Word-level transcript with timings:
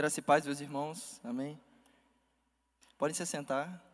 Graça 0.00 0.18
e 0.18 0.22
paz, 0.22 0.46
meus 0.46 0.62
irmãos. 0.62 1.20
Amém. 1.22 1.60
Podem 2.96 3.12
se 3.12 3.26
sentar. 3.26 3.84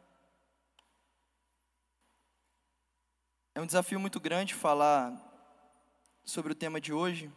É 3.52 3.60
um 3.60 3.66
desafio 3.66 3.98
muito 3.98 4.20
grande 4.20 4.54
falar 4.54 5.20
sobre 6.22 6.52
o 6.52 6.54
tema 6.54 6.80
de 6.80 6.92
hoje. 6.92 7.28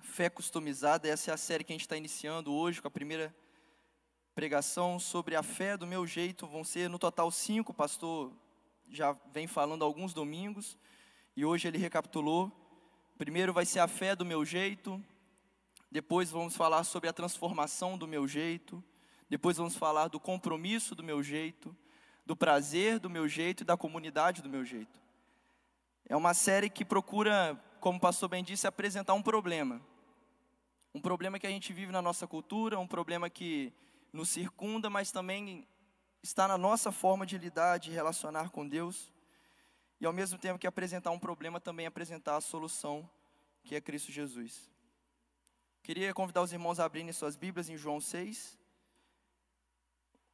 Fé 0.00 0.28
customizada. 0.28 1.06
Essa 1.06 1.30
é 1.30 1.34
a 1.34 1.36
série 1.36 1.62
que 1.62 1.72
a 1.72 1.74
gente 1.74 1.82
está 1.82 1.96
iniciando 1.96 2.52
hoje, 2.52 2.82
com 2.82 2.88
a 2.88 2.90
primeira 2.90 3.32
pregação 4.34 4.98
sobre 4.98 5.36
a 5.36 5.42
fé 5.44 5.76
do 5.76 5.86
meu 5.86 6.04
jeito. 6.08 6.44
Vão 6.44 6.64
ser 6.64 6.90
no 6.90 6.98
total 6.98 7.30
cinco. 7.30 7.70
O 7.70 7.76
pastor 7.76 8.32
já 8.90 9.12
vem 9.32 9.46
falando 9.46 9.84
alguns 9.84 10.12
domingos 10.12 10.76
e 11.36 11.44
hoje 11.44 11.68
ele 11.68 11.78
recapitulou. 11.78 12.50
Primeiro 13.16 13.52
vai 13.52 13.64
ser 13.64 13.78
a 13.78 13.86
fé 13.86 14.16
do 14.16 14.26
meu 14.26 14.44
jeito. 14.44 15.00
Depois 15.90 16.30
vamos 16.30 16.54
falar 16.54 16.84
sobre 16.84 17.08
a 17.08 17.12
transformação 17.12 17.96
do 17.96 18.06
meu 18.06 18.28
jeito. 18.28 18.82
Depois 19.28 19.56
vamos 19.56 19.76
falar 19.76 20.08
do 20.08 20.20
compromisso 20.20 20.94
do 20.94 21.02
meu 21.02 21.22
jeito, 21.22 21.74
do 22.26 22.36
prazer 22.36 22.98
do 22.98 23.08
meu 23.08 23.28
jeito 23.28 23.62
e 23.62 23.64
da 23.64 23.76
comunidade 23.76 24.42
do 24.42 24.48
meu 24.48 24.64
jeito. 24.64 25.00
É 26.06 26.16
uma 26.16 26.34
série 26.34 26.70
que 26.70 26.84
procura, 26.84 27.58
como 27.80 27.98
o 27.98 28.00
pastor 28.00 28.28
bem 28.28 28.44
disse, 28.44 28.66
apresentar 28.66 29.14
um 29.14 29.22
problema. 29.22 29.80
Um 30.94 31.00
problema 31.00 31.38
que 31.38 31.46
a 31.46 31.50
gente 31.50 31.72
vive 31.72 31.92
na 31.92 32.00
nossa 32.00 32.26
cultura, 32.26 32.78
um 32.78 32.86
problema 32.86 33.28
que 33.28 33.72
nos 34.12 34.28
circunda, 34.28 34.88
mas 34.88 35.12
também 35.12 35.66
está 36.22 36.48
na 36.48 36.58
nossa 36.58 36.90
forma 36.90 37.26
de 37.26 37.38
lidar, 37.38 37.78
de 37.78 37.90
relacionar 37.90 38.50
com 38.50 38.66
Deus. 38.66 39.12
E 40.00 40.06
ao 40.06 40.12
mesmo 40.12 40.38
tempo 40.38 40.58
que 40.58 40.66
apresentar 40.66 41.10
um 41.10 41.18
problema, 41.18 41.60
também 41.60 41.86
apresentar 41.86 42.36
a 42.36 42.40
solução, 42.40 43.08
que 43.64 43.74
é 43.74 43.80
Cristo 43.80 44.10
Jesus. 44.10 44.70
Queria 45.88 46.12
convidar 46.12 46.42
os 46.42 46.52
irmãos 46.52 46.78
a 46.78 46.84
abrirem 46.84 47.10
suas 47.14 47.34
Bíblias 47.34 47.70
em 47.70 47.78
João 47.78 47.98
6. 47.98 48.58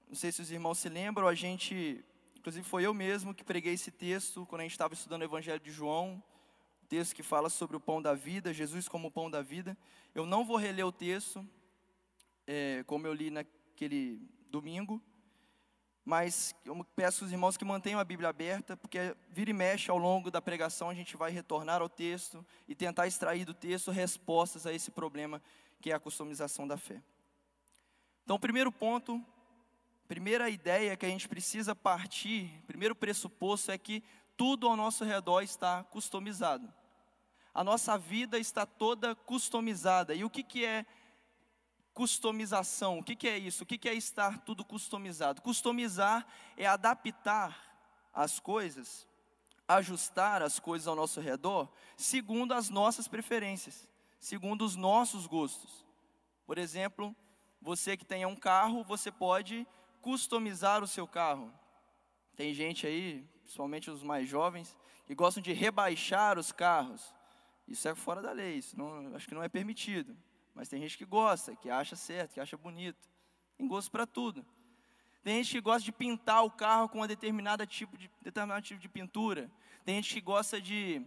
Não 0.08 0.16
sei 0.16 0.32
se 0.32 0.42
os 0.42 0.50
irmãos 0.50 0.78
se 0.78 0.88
lembram, 0.88 1.28
a 1.28 1.34
gente, 1.36 2.04
inclusive 2.36 2.66
foi 2.66 2.84
eu 2.84 2.92
mesmo 2.92 3.32
que 3.32 3.44
preguei 3.44 3.74
esse 3.74 3.92
texto 3.92 4.44
quando 4.46 4.62
a 4.62 4.64
gente 4.64 4.72
estava 4.72 4.94
estudando 4.94 5.20
o 5.20 5.24
Evangelho 5.24 5.60
de 5.60 5.70
João, 5.70 6.20
o 6.82 6.86
texto 6.86 7.14
que 7.14 7.22
fala 7.22 7.48
sobre 7.48 7.76
o 7.76 7.80
pão 7.80 8.02
da 8.02 8.14
vida, 8.14 8.52
Jesus 8.52 8.88
como 8.88 9.06
o 9.06 9.10
pão 9.12 9.30
da 9.30 9.42
vida. 9.42 9.78
Eu 10.12 10.26
não 10.26 10.44
vou 10.44 10.56
reler 10.56 10.84
o 10.84 10.90
texto, 10.90 11.48
é, 12.48 12.82
como 12.88 13.06
eu 13.06 13.14
li 13.14 13.30
naquele 13.30 14.28
domingo, 14.50 15.00
mas 16.04 16.54
eu 16.64 16.84
peço 16.94 17.24
aos 17.24 17.32
irmãos 17.32 17.56
que 17.56 17.64
mantenham 17.64 17.98
a 17.98 18.04
Bíblia 18.04 18.28
aberta, 18.28 18.76
porque 18.76 19.16
vira 19.30 19.50
e 19.50 19.54
mexe 19.54 19.90
ao 19.90 19.96
longo 19.96 20.30
da 20.30 20.42
pregação 20.42 20.90
a 20.90 20.94
gente 20.94 21.16
vai 21.16 21.30
retornar 21.30 21.80
ao 21.80 21.88
texto 21.88 22.44
e 22.68 22.74
tentar 22.74 23.06
extrair 23.06 23.44
do 23.44 23.54
texto 23.54 23.90
respostas 23.90 24.66
a 24.66 24.72
esse 24.72 24.90
problema 24.90 25.40
que 25.80 25.90
é 25.90 25.94
a 25.94 26.00
customização 26.00 26.68
da 26.68 26.76
fé. 26.76 27.02
Então, 28.22 28.38
primeiro 28.38 28.70
ponto, 28.70 29.24
primeira 30.06 30.50
ideia 30.50 30.96
que 30.96 31.06
a 31.06 31.08
gente 31.08 31.28
precisa 31.28 31.74
partir, 31.74 32.62
primeiro 32.66 32.94
pressuposto 32.94 33.70
é 33.70 33.78
que 33.78 34.02
tudo 34.36 34.68
ao 34.68 34.76
nosso 34.76 35.04
redor 35.04 35.42
está 35.42 35.84
customizado. 35.84 36.72
A 37.54 37.62
nossa 37.62 37.96
vida 37.96 38.38
está 38.38 38.66
toda 38.66 39.14
customizada. 39.14 40.14
E 40.14 40.24
o 40.24 40.30
que, 40.30 40.42
que 40.42 40.64
é 40.64 40.84
customização. 41.94 42.98
O 42.98 43.04
que, 43.04 43.14
que 43.14 43.28
é 43.28 43.38
isso? 43.38 43.62
O 43.62 43.66
que, 43.66 43.78
que 43.78 43.88
é 43.88 43.94
estar 43.94 44.40
tudo 44.40 44.64
customizado? 44.64 45.40
Customizar 45.40 46.26
é 46.56 46.66
adaptar 46.66 47.56
as 48.12 48.40
coisas, 48.40 49.08
ajustar 49.66 50.42
as 50.42 50.58
coisas 50.58 50.88
ao 50.88 50.96
nosso 50.96 51.20
redor, 51.20 51.70
segundo 51.96 52.52
as 52.52 52.68
nossas 52.68 53.08
preferências, 53.08 53.88
segundo 54.18 54.64
os 54.64 54.76
nossos 54.76 55.26
gostos. 55.26 55.86
Por 56.44 56.58
exemplo, 56.58 57.14
você 57.62 57.96
que 57.96 58.04
tenha 58.04 58.28
um 58.28 58.36
carro, 58.36 58.84
você 58.84 59.10
pode 59.10 59.66
customizar 60.02 60.82
o 60.82 60.86
seu 60.86 61.06
carro. 61.06 61.52
Tem 62.36 62.52
gente 62.52 62.86
aí, 62.86 63.24
principalmente 63.42 63.90
os 63.90 64.02
mais 64.02 64.28
jovens, 64.28 64.76
que 65.06 65.14
gostam 65.14 65.42
de 65.42 65.52
rebaixar 65.52 66.38
os 66.38 66.50
carros. 66.50 67.14
Isso 67.66 67.88
é 67.88 67.94
fora 67.94 68.20
da 68.20 68.32
lei, 68.32 68.56
isso 68.56 68.76
não, 68.76 69.14
acho 69.14 69.28
que 69.28 69.34
não 69.34 69.42
é 69.42 69.48
permitido. 69.48 70.14
Mas 70.54 70.68
tem 70.68 70.80
gente 70.80 70.96
que 70.96 71.04
gosta, 71.04 71.56
que 71.56 71.68
acha 71.68 71.96
certo, 71.96 72.34
que 72.34 72.40
acha 72.40 72.56
bonito. 72.56 73.08
Tem 73.56 73.66
gosto 73.66 73.90
para 73.90 74.06
tudo. 74.06 74.44
Tem 75.22 75.42
gente 75.42 75.52
que 75.52 75.60
gosta 75.60 75.82
de 75.82 75.90
pintar 75.90 76.44
o 76.44 76.50
carro 76.50 76.88
com 76.88 76.98
uma 76.98 77.08
determinada 77.08 77.66
tipo 77.66 77.96
de, 77.96 78.10
determinado 78.22 78.62
tipo 78.62 78.80
de 78.80 78.88
pintura. 78.88 79.50
Tem 79.84 79.96
gente 79.96 80.14
que 80.14 80.20
gosta 80.20 80.60
de 80.60 81.02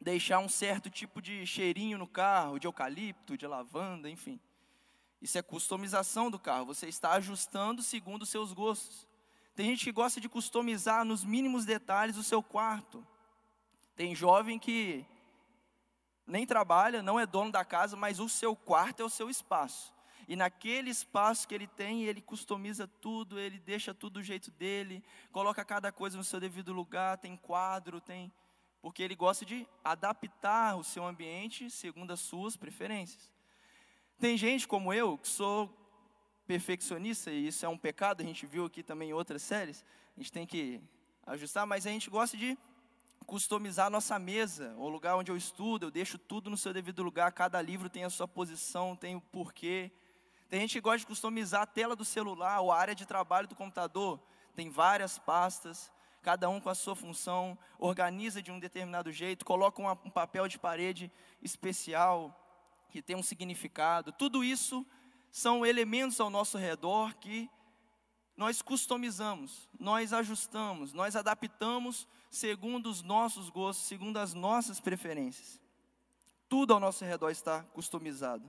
deixar 0.00 0.38
um 0.38 0.48
certo 0.48 0.88
tipo 0.88 1.20
de 1.20 1.44
cheirinho 1.44 1.98
no 1.98 2.06
carro, 2.06 2.58
de 2.58 2.66
eucalipto, 2.66 3.36
de 3.36 3.46
lavanda, 3.46 4.08
enfim. 4.08 4.40
Isso 5.20 5.36
é 5.36 5.42
customização 5.42 6.30
do 6.30 6.38
carro. 6.38 6.66
Você 6.66 6.86
está 6.86 7.12
ajustando 7.12 7.82
segundo 7.82 8.22
os 8.22 8.28
seus 8.28 8.52
gostos. 8.52 9.06
Tem 9.54 9.66
gente 9.70 9.84
que 9.84 9.92
gosta 9.92 10.20
de 10.20 10.28
customizar 10.28 11.04
nos 11.04 11.24
mínimos 11.24 11.64
detalhes 11.64 12.16
o 12.16 12.22
seu 12.22 12.42
quarto. 12.42 13.04
Tem 13.96 14.14
jovem 14.14 14.56
que 14.56 15.04
nem 16.28 16.46
trabalha, 16.46 17.02
não 17.02 17.18
é 17.18 17.26
dono 17.26 17.50
da 17.50 17.64
casa, 17.64 17.96
mas 17.96 18.20
o 18.20 18.28
seu 18.28 18.54
quarto 18.54 19.00
é 19.00 19.04
o 19.04 19.10
seu 19.10 19.30
espaço. 19.30 19.94
E 20.28 20.36
naquele 20.36 20.90
espaço 20.90 21.48
que 21.48 21.54
ele 21.54 21.66
tem, 21.66 22.04
ele 22.04 22.20
customiza 22.20 22.86
tudo, 22.86 23.40
ele 23.40 23.58
deixa 23.58 23.94
tudo 23.94 24.14
do 24.14 24.22
jeito 24.22 24.50
dele, 24.50 25.02
coloca 25.32 25.64
cada 25.64 25.90
coisa 25.90 26.18
no 26.18 26.22
seu 26.22 26.38
devido 26.38 26.70
lugar, 26.70 27.16
tem 27.16 27.34
quadro, 27.34 27.98
tem. 27.98 28.30
Porque 28.82 29.02
ele 29.02 29.16
gosta 29.16 29.46
de 29.46 29.66
adaptar 29.82 30.76
o 30.76 30.84
seu 30.84 31.06
ambiente 31.06 31.70
segundo 31.70 32.12
as 32.12 32.20
suas 32.20 32.58
preferências. 32.58 33.32
Tem 34.18 34.36
gente 34.36 34.68
como 34.68 34.92
eu, 34.92 35.16
que 35.16 35.28
sou 35.28 35.74
perfeccionista, 36.46 37.30
e 37.30 37.46
isso 37.46 37.64
é 37.64 37.68
um 37.68 37.78
pecado, 37.78 38.20
a 38.20 38.24
gente 38.24 38.44
viu 38.44 38.66
aqui 38.66 38.82
também 38.82 39.10
em 39.10 39.14
outras 39.14 39.42
séries, 39.42 39.84
a 40.14 40.20
gente 40.20 40.32
tem 40.32 40.46
que 40.46 40.80
ajustar, 41.26 41.66
mas 41.66 41.86
a 41.86 41.90
gente 41.90 42.10
gosta 42.10 42.36
de 42.36 42.56
customizar 43.28 43.88
a 43.88 43.90
nossa 43.90 44.18
mesa, 44.18 44.74
o 44.78 44.88
lugar 44.88 45.14
onde 45.14 45.30
eu 45.30 45.36
estudo, 45.36 45.84
eu 45.84 45.90
deixo 45.90 46.16
tudo 46.16 46.48
no 46.48 46.56
seu 46.56 46.72
devido 46.72 47.02
lugar, 47.02 47.30
cada 47.30 47.60
livro 47.60 47.90
tem 47.90 48.02
a 48.02 48.08
sua 48.08 48.26
posição, 48.26 48.96
tem 48.96 49.14
o 49.16 49.20
porquê. 49.20 49.92
Tem 50.48 50.60
gente 50.60 50.72
que 50.72 50.80
gosta 50.80 51.00
de 51.00 51.06
customizar 51.06 51.60
a 51.60 51.66
tela 51.66 51.94
do 51.94 52.06
celular 52.06 52.58
ou 52.62 52.72
a 52.72 52.78
área 52.78 52.94
de 52.94 53.04
trabalho 53.04 53.46
do 53.46 53.54
computador, 53.54 54.18
tem 54.56 54.70
várias 54.70 55.18
pastas, 55.18 55.92
cada 56.22 56.48
um 56.48 56.58
com 56.58 56.70
a 56.70 56.74
sua 56.74 56.96
função, 56.96 57.58
organiza 57.78 58.40
de 58.40 58.50
um 58.50 58.58
determinado 58.58 59.12
jeito, 59.12 59.44
coloca 59.44 59.82
um 59.82 60.10
papel 60.10 60.48
de 60.48 60.58
parede 60.58 61.12
especial 61.42 62.34
que 62.88 63.02
tem 63.02 63.14
um 63.14 63.22
significado. 63.22 64.10
Tudo 64.10 64.42
isso 64.42 64.86
são 65.30 65.66
elementos 65.66 66.18
ao 66.18 66.30
nosso 66.30 66.56
redor 66.56 67.14
que 67.16 67.50
nós 68.38 68.62
customizamos, 68.62 69.68
nós 69.80 70.12
ajustamos, 70.12 70.92
nós 70.92 71.16
adaptamos 71.16 72.06
segundo 72.30 72.88
os 72.88 73.02
nossos 73.02 73.50
gostos, 73.50 73.88
segundo 73.88 74.16
as 74.16 74.32
nossas 74.32 74.78
preferências. 74.78 75.60
Tudo 76.48 76.72
ao 76.72 76.78
nosso 76.78 77.04
redor 77.04 77.30
está 77.30 77.64
customizado. 77.64 78.48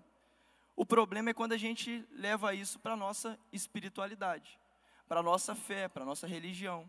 O 0.75 0.85
problema 0.85 1.31
é 1.31 1.33
quando 1.33 1.53
a 1.53 1.57
gente 1.57 2.07
leva 2.11 2.53
isso 2.53 2.77
para 2.77 2.93
a 2.93 2.95
nossa 2.95 3.37
espiritualidade, 3.51 4.59
para 5.07 5.21
a 5.21 5.23
nossa 5.23 5.55
fé, 5.55 5.87
para 5.87 6.03
a 6.03 6.05
nossa 6.05 6.27
religião. 6.27 6.87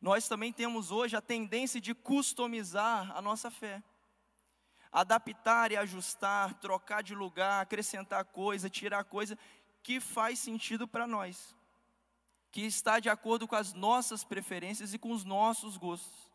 Nós 0.00 0.26
também 0.26 0.50
temos 0.50 0.90
hoje 0.90 1.14
a 1.14 1.20
tendência 1.20 1.78
de 1.78 1.94
customizar 1.94 3.14
a 3.14 3.20
nossa 3.20 3.50
fé. 3.50 3.82
Adaptar 4.90 5.72
e 5.72 5.76
ajustar, 5.76 6.54
trocar 6.54 7.02
de 7.02 7.14
lugar, 7.14 7.60
acrescentar 7.60 8.24
coisa, 8.24 8.70
tirar 8.70 9.04
coisa 9.04 9.38
que 9.82 10.00
faz 10.00 10.38
sentido 10.38 10.88
para 10.88 11.06
nós 11.06 11.57
que 12.58 12.66
está 12.66 12.98
de 12.98 13.08
acordo 13.08 13.46
com 13.46 13.54
as 13.54 13.72
nossas 13.72 14.24
preferências 14.24 14.92
e 14.92 14.98
com 14.98 15.12
os 15.12 15.24
nossos 15.24 15.76
gostos. 15.76 16.28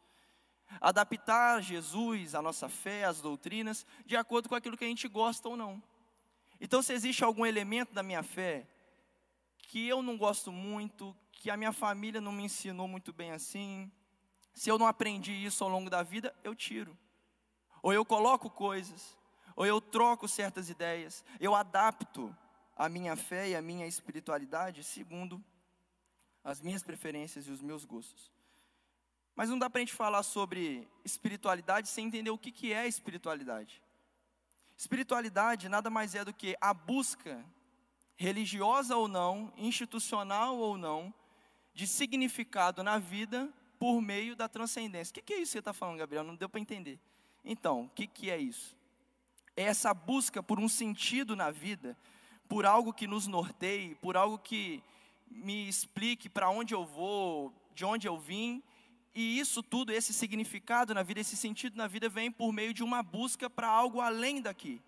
Adaptar 0.79 1.61
Jesus, 1.61 2.33
a 2.33 2.41
nossa 2.41 2.69
fé, 2.69 3.03
as 3.03 3.19
doutrinas, 3.19 3.85
de 4.05 4.15
acordo 4.15 4.47
com 4.47 4.55
aquilo 4.55 4.77
que 4.77 4.85
a 4.85 4.87
gente 4.87 5.05
gosta 5.09 5.49
ou 5.49 5.57
não. 5.57 5.83
Então, 6.61 6.81
se 6.81 6.93
existe 6.93 7.25
algum 7.25 7.45
elemento 7.45 7.93
da 7.93 8.01
minha 8.01 8.23
fé 8.23 8.65
que 9.57 9.85
eu 9.85 10.01
não 10.01 10.17
gosto 10.17 10.49
muito, 10.49 11.13
que 11.33 11.49
a 11.49 11.57
minha 11.57 11.73
família 11.73 12.21
não 12.21 12.31
me 12.31 12.43
ensinou 12.43 12.87
muito 12.87 13.11
bem 13.11 13.31
assim, 13.31 13.91
se 14.53 14.69
eu 14.69 14.79
não 14.79 14.87
aprendi 14.87 15.33
isso 15.33 15.61
ao 15.61 15.69
longo 15.69 15.89
da 15.89 16.03
vida, 16.03 16.33
eu 16.41 16.55
tiro. 16.55 16.97
Ou 17.81 17.91
eu 17.91 18.05
coloco 18.05 18.49
coisas, 18.49 19.17
ou 19.57 19.65
eu 19.65 19.81
troco 19.81 20.25
certas 20.25 20.69
ideias, 20.69 21.21
eu 21.37 21.53
adapto 21.53 22.33
a 22.77 22.87
minha 22.87 23.17
fé 23.17 23.49
e 23.49 23.57
a 23.57 23.61
minha 23.61 23.85
espiritualidade 23.85 24.85
segundo 24.85 25.43
as 26.43 26.61
minhas 26.61 26.83
preferências 26.83 27.47
e 27.47 27.51
os 27.51 27.61
meus 27.61 27.85
gostos. 27.85 28.31
Mas 29.35 29.49
não 29.49 29.57
dá 29.57 29.69
para 29.69 29.79
a 29.79 29.81
gente 29.85 29.93
falar 29.93 30.23
sobre 30.23 30.87
espiritualidade 31.03 31.89
sem 31.89 32.07
entender 32.07 32.29
o 32.29 32.37
que, 32.37 32.51
que 32.51 32.73
é 32.73 32.87
espiritualidade. 32.87 33.81
Espiritualidade 34.77 35.69
nada 35.69 35.89
mais 35.89 36.13
é 36.13 36.23
do 36.25 36.33
que 36.33 36.55
a 36.59 36.73
busca, 36.73 37.43
religiosa 38.15 38.95
ou 38.95 39.07
não, 39.07 39.51
institucional 39.57 40.57
ou 40.57 40.77
não, 40.77 41.13
de 41.73 41.87
significado 41.87 42.83
na 42.83 42.99
vida 42.99 43.51
por 43.79 44.01
meio 44.01 44.35
da 44.35 44.47
transcendência. 44.47 45.11
O 45.11 45.13
que, 45.15 45.21
que 45.21 45.33
é 45.33 45.37
isso 45.37 45.49
que 45.49 45.51
você 45.53 45.59
está 45.59 45.73
falando, 45.73 45.97
Gabriel? 45.97 46.23
Não 46.23 46.35
deu 46.35 46.47
para 46.47 46.59
entender. 46.59 46.99
Então, 47.43 47.85
o 47.85 47.89
que, 47.89 48.07
que 48.07 48.29
é 48.29 48.37
isso? 48.37 48.75
É 49.55 49.63
essa 49.63 49.93
busca 49.93 50.41
por 50.41 50.59
um 50.59 50.69
sentido 50.69 51.35
na 51.35 51.51
vida, 51.51 51.97
por 52.47 52.65
algo 52.65 52.93
que 52.93 53.07
nos 53.07 53.27
norteie, 53.27 53.95
por 53.95 54.15
algo 54.15 54.37
que 54.37 54.83
me 55.35 55.67
explique 55.67 56.29
para 56.29 56.49
onde 56.49 56.73
eu 56.73 56.85
vou, 56.85 57.53
de 57.73 57.85
onde 57.85 58.07
eu 58.07 58.17
vim. 58.17 58.63
E 59.15 59.39
isso 59.39 59.61
tudo, 59.61 59.91
esse 59.91 60.13
significado 60.13 60.93
na 60.93 61.03
vida, 61.03 61.19
esse 61.19 61.37
sentido 61.37 61.77
na 61.77 61.87
vida 61.87 62.09
vem 62.09 62.31
por 62.31 62.51
meio 62.51 62.73
de 62.73 62.83
uma 62.83 63.03
busca 63.03 63.49
para 63.49 63.67
algo 63.67 64.01
além 64.01 64.41
daqui. 64.41 64.81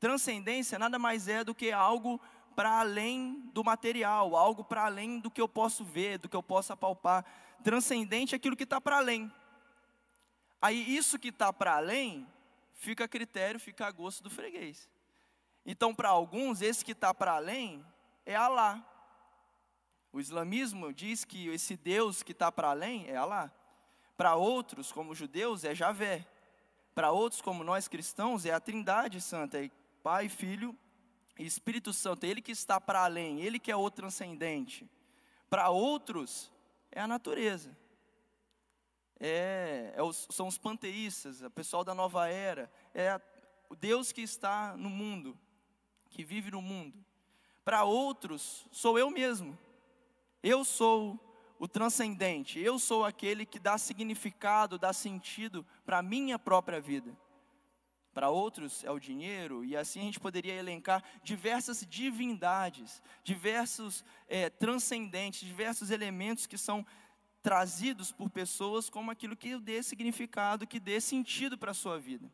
Transcendência 0.00 0.78
nada 0.78 0.98
mais 0.98 1.28
é 1.28 1.42
do 1.42 1.54
que 1.54 1.72
algo 1.72 2.20
para 2.54 2.80
além 2.80 3.40
do 3.52 3.62
material, 3.62 4.34
algo 4.34 4.64
para 4.64 4.84
além 4.84 5.20
do 5.20 5.30
que 5.30 5.40
eu 5.40 5.48
posso 5.48 5.84
ver, 5.84 6.18
do 6.18 6.28
que 6.28 6.34
eu 6.34 6.42
posso 6.42 6.72
apalpar. 6.72 7.24
Transcendente 7.62 8.34
é 8.34 8.36
aquilo 8.36 8.56
que 8.56 8.64
está 8.64 8.80
para 8.80 8.96
além. 8.96 9.32
Aí 10.60 10.96
isso 10.96 11.18
que 11.18 11.28
está 11.28 11.52
para 11.52 11.76
além, 11.76 12.26
fica 12.74 13.04
a 13.04 13.08
critério, 13.08 13.60
fica 13.60 13.86
a 13.86 13.90
gosto 13.92 14.22
do 14.24 14.30
freguês. 14.30 14.90
Então, 15.64 15.94
para 15.94 16.08
alguns, 16.08 16.62
esse 16.62 16.84
que 16.84 16.92
está 16.92 17.12
para 17.12 17.32
além 17.32 17.84
é 18.26 18.34
Alá. 18.34 18.84
O 20.12 20.20
islamismo 20.20 20.92
diz 20.92 21.24
que 21.24 21.48
esse 21.48 21.76
Deus 21.76 22.22
que 22.22 22.32
está 22.32 22.50
para 22.50 22.70
além 22.70 23.06
é 23.08 23.16
Alá. 23.16 23.52
Para 24.16 24.34
outros, 24.34 24.90
como 24.90 25.14
judeus, 25.14 25.64
é 25.64 25.74
Javé. 25.74 26.26
Para 26.94 27.12
outros, 27.12 27.40
como 27.40 27.62
nós 27.62 27.86
cristãos, 27.86 28.44
é 28.44 28.52
a 28.52 28.58
Trindade 28.58 29.20
Santa, 29.20 29.62
é 29.62 29.70
Pai, 30.02 30.28
Filho 30.28 30.76
e 31.38 31.46
Espírito 31.46 31.92
Santo. 31.92 32.24
Ele 32.24 32.42
que 32.42 32.50
está 32.50 32.80
para 32.80 33.04
além, 33.04 33.40
ele 33.40 33.58
que 33.58 33.70
é 33.70 33.76
o 33.76 33.90
transcendente. 33.90 34.90
Para 35.48 35.70
outros, 35.70 36.50
é 36.90 37.00
a 37.00 37.06
natureza. 37.06 37.76
É, 39.20 39.92
é 39.94 40.02
os, 40.02 40.26
são 40.30 40.48
os 40.48 40.58
panteístas, 40.58 41.42
o 41.42 41.50
pessoal 41.50 41.84
da 41.84 41.94
nova 41.94 42.28
era. 42.28 42.70
É 42.92 43.10
a, 43.10 43.20
o 43.68 43.76
Deus 43.76 44.10
que 44.10 44.22
está 44.22 44.76
no 44.76 44.90
mundo 44.90 45.38
que 46.10 46.24
vive 46.24 46.50
no 46.50 46.62
mundo. 46.62 46.98
Para 47.64 47.84
outros, 47.84 48.66
sou 48.72 48.98
eu 48.98 49.10
mesmo. 49.10 49.56
Eu 50.42 50.64
sou 50.64 51.18
o 51.58 51.66
transcendente, 51.66 52.60
eu 52.60 52.78
sou 52.78 53.04
aquele 53.04 53.44
que 53.44 53.58
dá 53.58 53.76
significado, 53.76 54.78
dá 54.78 54.92
sentido 54.92 55.66
para 55.84 55.98
a 55.98 56.02
minha 56.02 56.38
própria 56.38 56.80
vida. 56.80 57.16
Para 58.14 58.30
outros 58.30 58.84
é 58.84 58.90
o 58.90 58.98
dinheiro, 58.98 59.64
e 59.64 59.76
assim 59.76 60.00
a 60.00 60.04
gente 60.04 60.20
poderia 60.20 60.54
elencar 60.54 61.02
diversas 61.22 61.84
divindades, 61.88 63.02
diversos 63.22 64.04
é, 64.28 64.48
transcendentes, 64.50 65.46
diversos 65.46 65.90
elementos 65.90 66.46
que 66.46 66.58
são 66.58 66.86
trazidos 67.42 68.10
por 68.12 68.30
pessoas 68.30 68.90
como 68.90 69.10
aquilo 69.10 69.36
que 69.36 69.58
dê 69.58 69.82
significado, 69.82 70.66
que 70.66 70.80
dê 70.80 71.00
sentido 71.00 71.56
para 71.56 71.70
a 71.70 71.74
sua 71.74 71.98
vida. 71.98 72.30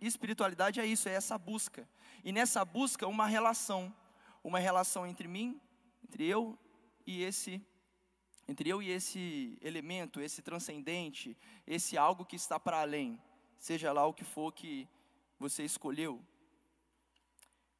Espiritualidade 0.00 0.80
é 0.80 0.86
isso, 0.86 1.08
é 1.08 1.12
essa 1.12 1.36
busca. 1.36 1.88
E 2.24 2.32
nessa 2.32 2.64
busca, 2.64 3.06
uma 3.06 3.26
relação. 3.26 3.94
Uma 4.42 4.58
relação 4.58 5.06
entre 5.06 5.28
mim, 5.28 5.60
entre 6.10 6.26
eu 6.26 6.58
e 7.06 7.22
esse 7.22 7.64
entre 8.48 8.68
eu 8.68 8.82
e 8.82 8.90
esse 8.90 9.56
elemento, 9.62 10.20
esse 10.20 10.42
transcendente, 10.42 11.38
esse 11.64 11.96
algo 11.96 12.24
que 12.24 12.34
está 12.34 12.58
para 12.58 12.80
além, 12.80 13.16
seja 13.56 13.92
lá 13.92 14.04
o 14.04 14.12
que 14.12 14.24
for 14.24 14.52
que 14.52 14.88
você 15.38 15.62
escolheu. 15.62 16.20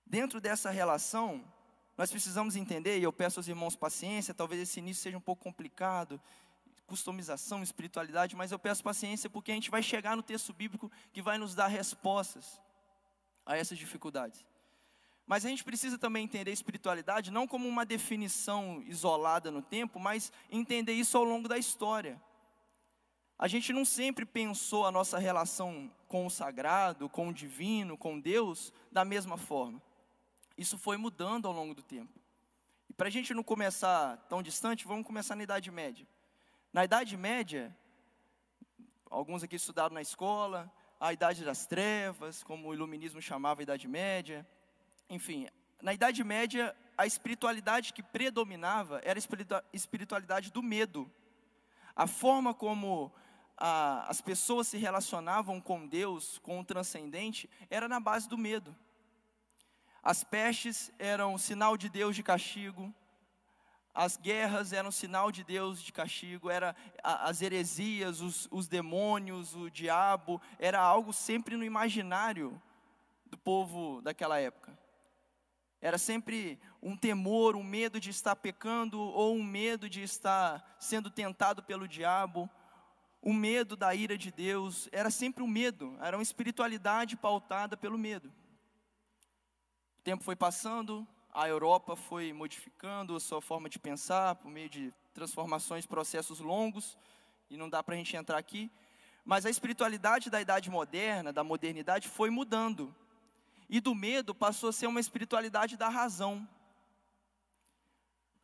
Dentro 0.06 0.40
dessa 0.40 0.70
relação, 0.70 1.44
nós 1.98 2.08
precisamos 2.08 2.54
entender, 2.54 3.00
e 3.00 3.02
eu 3.02 3.12
peço 3.12 3.40
aos 3.40 3.48
irmãos 3.48 3.74
paciência, 3.74 4.32
talvez 4.32 4.62
esse 4.62 4.78
início 4.78 5.02
seja 5.02 5.18
um 5.18 5.20
pouco 5.20 5.42
complicado, 5.42 6.22
customização, 6.86 7.64
espiritualidade, 7.64 8.36
mas 8.36 8.52
eu 8.52 8.58
peço 8.60 8.84
paciência 8.84 9.28
porque 9.28 9.50
a 9.50 9.54
gente 9.56 9.72
vai 9.72 9.82
chegar 9.82 10.16
no 10.16 10.22
texto 10.22 10.52
bíblico 10.52 10.88
que 11.12 11.20
vai 11.20 11.36
nos 11.36 11.52
dar 11.52 11.66
respostas 11.66 12.60
a 13.44 13.56
essas 13.56 13.76
dificuldades. 13.76 14.46
Mas 15.30 15.46
a 15.46 15.48
gente 15.48 15.62
precisa 15.62 15.96
também 15.96 16.24
entender 16.24 16.50
espiritualidade 16.50 17.30
não 17.30 17.46
como 17.46 17.68
uma 17.68 17.86
definição 17.86 18.82
isolada 18.84 19.48
no 19.48 19.62
tempo, 19.62 20.00
mas 20.00 20.32
entender 20.50 20.92
isso 20.92 21.16
ao 21.16 21.22
longo 21.22 21.46
da 21.46 21.56
história. 21.56 22.20
A 23.38 23.46
gente 23.46 23.72
não 23.72 23.84
sempre 23.84 24.26
pensou 24.26 24.84
a 24.84 24.90
nossa 24.90 25.20
relação 25.20 25.88
com 26.08 26.26
o 26.26 26.30
sagrado, 26.30 27.08
com 27.08 27.28
o 27.28 27.32
divino, 27.32 27.96
com 27.96 28.18
Deus, 28.18 28.72
da 28.90 29.04
mesma 29.04 29.36
forma. 29.36 29.80
Isso 30.58 30.76
foi 30.76 30.96
mudando 30.96 31.46
ao 31.46 31.54
longo 31.54 31.76
do 31.76 31.82
tempo. 31.84 32.18
E 32.88 32.92
para 32.92 33.06
a 33.06 33.12
gente 33.12 33.32
não 33.32 33.44
começar 33.44 34.16
tão 34.28 34.42
distante, 34.42 34.84
vamos 34.84 35.06
começar 35.06 35.36
na 35.36 35.44
Idade 35.44 35.70
Média. 35.70 36.08
Na 36.72 36.84
Idade 36.84 37.16
Média, 37.16 37.72
alguns 39.08 39.44
aqui 39.44 39.54
estudaram 39.54 39.94
na 39.94 40.02
escola, 40.02 40.68
a 40.98 41.12
Idade 41.12 41.44
das 41.44 41.66
Trevas, 41.66 42.42
como 42.42 42.66
o 42.66 42.74
Iluminismo 42.74 43.22
chamava 43.22 43.60
a 43.60 43.62
Idade 43.62 43.86
Média. 43.86 44.44
Enfim, 45.10 45.48
na 45.82 45.92
Idade 45.92 46.22
Média, 46.22 46.74
a 46.96 47.04
espiritualidade 47.04 47.92
que 47.92 48.00
predominava 48.00 49.00
era 49.02 49.18
a 49.18 49.62
espiritualidade 49.72 50.52
do 50.52 50.62
medo. 50.62 51.10
A 51.96 52.06
forma 52.06 52.54
como 52.54 53.12
a, 53.58 54.08
as 54.08 54.20
pessoas 54.20 54.68
se 54.68 54.78
relacionavam 54.78 55.60
com 55.60 55.84
Deus, 55.84 56.38
com 56.38 56.60
o 56.60 56.64
transcendente, 56.64 57.50
era 57.68 57.88
na 57.88 57.98
base 57.98 58.28
do 58.28 58.38
medo. 58.38 58.74
As 60.00 60.22
pestes 60.22 60.92
eram 60.96 61.36
sinal 61.36 61.76
de 61.76 61.88
Deus 61.88 62.14
de 62.14 62.22
castigo, 62.22 62.94
as 63.92 64.16
guerras 64.16 64.72
eram 64.72 64.92
sinal 64.92 65.32
de 65.32 65.42
Deus 65.42 65.82
de 65.82 65.92
castigo, 65.92 66.48
era 66.48 66.76
as 67.02 67.42
heresias, 67.42 68.20
os, 68.20 68.46
os 68.48 68.68
demônios, 68.68 69.56
o 69.56 69.68
diabo, 69.68 70.40
era 70.56 70.78
algo 70.80 71.12
sempre 71.12 71.56
no 71.56 71.64
imaginário 71.64 72.62
do 73.26 73.36
povo 73.36 74.00
daquela 74.02 74.38
época. 74.38 74.79
Era 75.80 75.96
sempre 75.96 76.58
um 76.82 76.96
temor, 76.96 77.56
um 77.56 77.64
medo 77.64 77.98
de 77.98 78.10
estar 78.10 78.36
pecando 78.36 79.00
ou 79.00 79.34
um 79.34 79.42
medo 79.42 79.88
de 79.88 80.02
estar 80.02 80.76
sendo 80.78 81.10
tentado 81.10 81.62
pelo 81.62 81.88
diabo, 81.88 82.50
o 83.22 83.32
medo 83.32 83.76
da 83.76 83.94
ira 83.94 84.16
de 84.16 84.30
Deus, 84.30 84.88
era 84.92 85.10
sempre 85.10 85.42
um 85.42 85.46
medo, 85.46 85.96
era 86.00 86.16
uma 86.16 86.22
espiritualidade 86.22 87.16
pautada 87.16 87.76
pelo 87.76 87.98
medo. 87.98 88.32
O 89.98 90.02
tempo 90.02 90.24
foi 90.24 90.34
passando, 90.34 91.06
a 91.32 91.46
Europa 91.46 91.94
foi 91.94 92.32
modificando 92.32 93.14
a 93.14 93.20
sua 93.20 93.42
forma 93.42 93.68
de 93.68 93.78
pensar 93.78 94.36
por 94.36 94.50
meio 94.50 94.70
de 94.70 94.92
transformações, 95.12 95.86
processos 95.86 96.40
longos, 96.40 96.96
e 97.50 97.56
não 97.56 97.68
dá 97.68 97.82
para 97.82 97.94
a 97.94 97.98
gente 97.98 98.16
entrar 98.16 98.38
aqui. 98.38 98.70
Mas 99.24 99.44
a 99.44 99.50
espiritualidade 99.50 100.30
da 100.30 100.40
idade 100.40 100.70
moderna, 100.70 101.32
da 101.32 101.44
modernidade, 101.44 102.08
foi 102.08 102.30
mudando. 102.30 102.94
E 103.72 103.80
do 103.80 103.94
medo 103.94 104.34
passou 104.34 104.70
a 104.70 104.72
ser 104.72 104.88
uma 104.88 104.98
espiritualidade 104.98 105.76
da 105.76 105.88
razão. 105.88 106.46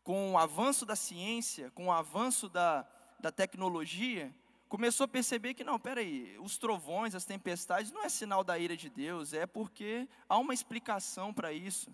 Com 0.05 0.35
o 0.35 0.39
avanço 0.39 0.87
da 0.87 0.95
ciência, 0.95 1.69
com 1.73 1.87
o 1.87 1.93
avanço 1.93 2.49
da, 2.49 2.87
da 3.19 3.33
tecnologia, 3.33 4.33
começou 4.69 5.03
a 5.03 5.09
perceber 5.09 5.55
que, 5.55 5.65
não, 5.65 5.81
peraí, 5.81 6.39
os 6.39 6.59
trovões, 6.59 7.13
as 7.13 7.25
tempestades, 7.25 7.91
não 7.91 8.05
é 8.05 8.09
sinal 8.09 8.45
da 8.45 8.57
ira 8.57 8.77
de 8.77 8.89
Deus, 8.89 9.33
é 9.33 9.49
porque 9.49 10.09
há 10.29 10.39
uma 10.39 10.55
explicação 10.55 11.35
para 11.35 11.53
isso. 11.53 11.91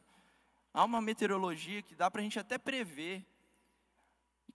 Há 0.75 0.85
uma 0.85 1.01
meteorologia 1.01 1.81
que 1.81 1.95
dá 1.95 2.11
para 2.11 2.21
a 2.21 2.25
gente 2.25 2.39
até 2.39 2.59
prever. 2.59 3.25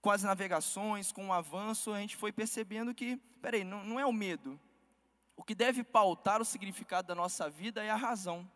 Com 0.01 0.11
as 0.11 0.21
navegações, 0.21 1.11
com 1.11 1.29
o 1.29 1.33
avanço, 1.33 1.91
a 1.91 1.99
gente 1.99 2.15
foi 2.15 2.31
percebendo 2.31 2.93
que, 2.93 3.17
peraí, 3.41 3.63
não, 3.63 3.83
não 3.83 3.99
é 3.99 4.05
o 4.05 4.13
medo. 4.13 4.59
O 5.35 5.43
que 5.43 5.55
deve 5.55 5.83
pautar 5.83 6.39
o 6.39 6.45
significado 6.45 7.07
da 7.07 7.15
nossa 7.15 7.49
vida 7.49 7.83
é 7.83 7.89
a 7.89 7.95
razão. 7.95 8.47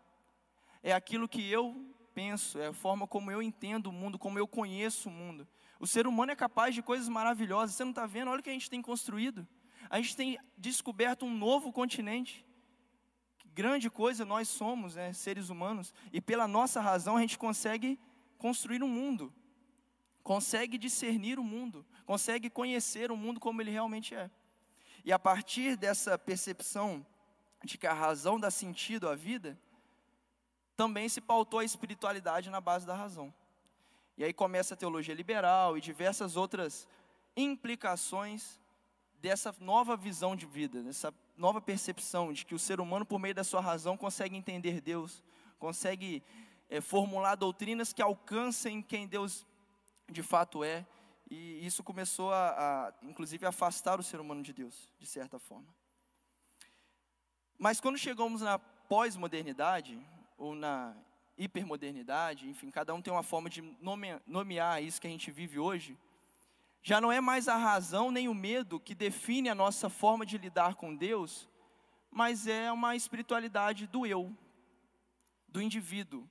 É 0.84 0.94
aquilo 0.94 1.28
que 1.28 1.50
eu 1.50 1.86
penso, 2.14 2.60
é 2.60 2.68
a 2.68 2.74
forma 2.74 3.08
como 3.08 3.32
eu 3.32 3.42
entendo 3.42 3.88
o 3.88 3.94
mundo, 3.94 4.20
como 4.20 4.38
eu 4.38 4.48
conheço 4.48 5.10
o 5.10 5.12
mundo. 5.12 5.48
O 5.80 5.88
ser 5.88 6.08
humano 6.08 6.32
é 6.32 6.36
capaz 6.36 6.76
de 6.76 6.82
coisas 6.82 7.08
maravilhosas. 7.08 7.76
Você 7.76 7.84
não 7.84 7.92
está 7.92 8.06
vendo? 8.06 8.30
Olha 8.30 8.40
o 8.40 8.44
que 8.44 8.50
a 8.50 8.54
gente 8.54 8.70
tem 8.70 8.82
construído. 8.82 9.48
A 9.90 9.98
gente 10.00 10.16
tem 10.16 10.38
descoberto 10.58 11.26
um 11.26 11.36
novo 11.36 11.72
continente 11.72 12.46
grande 13.54 13.90
coisa 13.90 14.26
nós 14.26 14.48
somos, 14.48 14.96
né, 14.96 15.14
seres 15.14 15.50
humanos, 15.50 15.94
e 16.12 16.22
pela 16.22 16.48
nossa 16.48 16.80
razão 16.80 17.18
a 17.18 17.22
gente 17.22 17.38
consegue 17.38 18.00
construir 18.38 18.82
um 18.82 18.88
mundo, 18.88 19.34
consegue 20.24 20.78
discernir 20.78 21.38
o 21.38 21.44
mundo, 21.44 21.86
consegue 22.06 22.50
conhecer 22.50 23.12
o 23.12 23.18
mundo 23.18 23.40
como 23.40 23.62
ele 23.62 23.72
realmente 23.72 24.16
é. 24.16 24.30
E 25.04 25.12
a 25.12 25.20
partir 25.20 25.76
dessa 25.76 26.18
percepção 26.18 27.06
de 27.64 27.78
que 27.78 27.88
a 27.88 27.94
razão 27.94 28.40
dá 28.40 28.50
sentido 28.50 29.10
à 29.10 29.16
vida, 29.16 29.60
também 30.82 31.08
se 31.08 31.22
pautou 31.22 31.60
a 31.60 31.64
espiritualidade 31.64 32.50
na 32.50 32.60
base 32.60 32.88
da 32.88 32.96
razão. 32.96 33.32
E 34.18 34.24
aí 34.24 34.34
começa 34.34 34.74
a 34.74 34.78
teologia 34.78 35.14
liberal 35.14 35.78
e 35.78 35.82
diversas 35.82 36.36
outras 36.36 36.88
implicações 37.38 38.60
dessa 39.20 39.56
nova 39.60 39.96
visão 39.96 40.36
de 40.36 40.48
vida, 40.48 40.82
dessa 40.82 41.14
nova 41.38 41.62
percepção 41.62 42.34
de 42.34 42.44
que 42.44 42.56
o 42.56 42.58
ser 42.58 42.82
humano, 42.82 43.06
por 43.06 43.20
meio 43.20 43.36
da 43.36 43.44
sua 43.44 43.62
razão, 43.62 43.96
consegue 43.96 44.36
entender 44.36 44.82
Deus, 44.82 45.24
consegue 45.60 46.24
é, 46.68 46.82
formular 46.82 47.36
doutrinas 47.36 47.94
que 47.94 48.02
alcancem 48.02 48.82
quem 48.82 49.08
Deus 49.08 49.46
de 50.10 50.24
fato 50.24 50.64
é. 50.64 50.84
E 51.30 51.64
isso 51.64 51.84
começou 51.84 52.34
a, 52.34 52.50
a, 52.88 52.94
inclusive, 53.04 53.46
afastar 53.46 54.00
o 54.00 54.04
ser 54.04 54.20
humano 54.20 54.42
de 54.42 54.52
Deus, 54.52 54.92
de 54.98 55.06
certa 55.06 55.38
forma. 55.38 55.68
Mas 57.56 57.80
quando 57.80 58.00
chegamos 58.00 58.42
na 58.42 58.58
pós-modernidade, 58.58 60.04
ou 60.42 60.56
na 60.56 60.96
hipermodernidade, 61.38 62.50
enfim, 62.50 62.72
cada 62.72 62.96
um 62.96 63.02
tem 63.02 63.14
uma 63.14 63.22
forma 63.22 63.48
de 63.48 63.62
nomear 64.26 64.82
isso 64.82 65.00
que 65.00 65.06
a 65.06 65.10
gente 65.10 65.30
vive 65.30 65.60
hoje, 65.60 65.96
já 66.82 67.00
não 67.00 67.12
é 67.12 67.22
mais 67.22 67.48
a 67.48 67.56
razão 67.56 68.10
nem 68.10 68.28
o 68.28 68.34
medo 68.34 68.80
que 68.80 68.96
define 68.96 69.50
a 69.50 69.56
nossa 69.56 69.88
forma 69.88 70.26
de 70.26 70.40
lidar 70.40 70.74
com 70.74 70.96
Deus, 70.96 71.48
mas 72.10 72.48
é 72.48 72.72
uma 72.72 72.96
espiritualidade 72.96 73.86
do 73.86 74.04
eu, 74.04 74.36
do 75.48 75.62
indivíduo, 75.62 76.28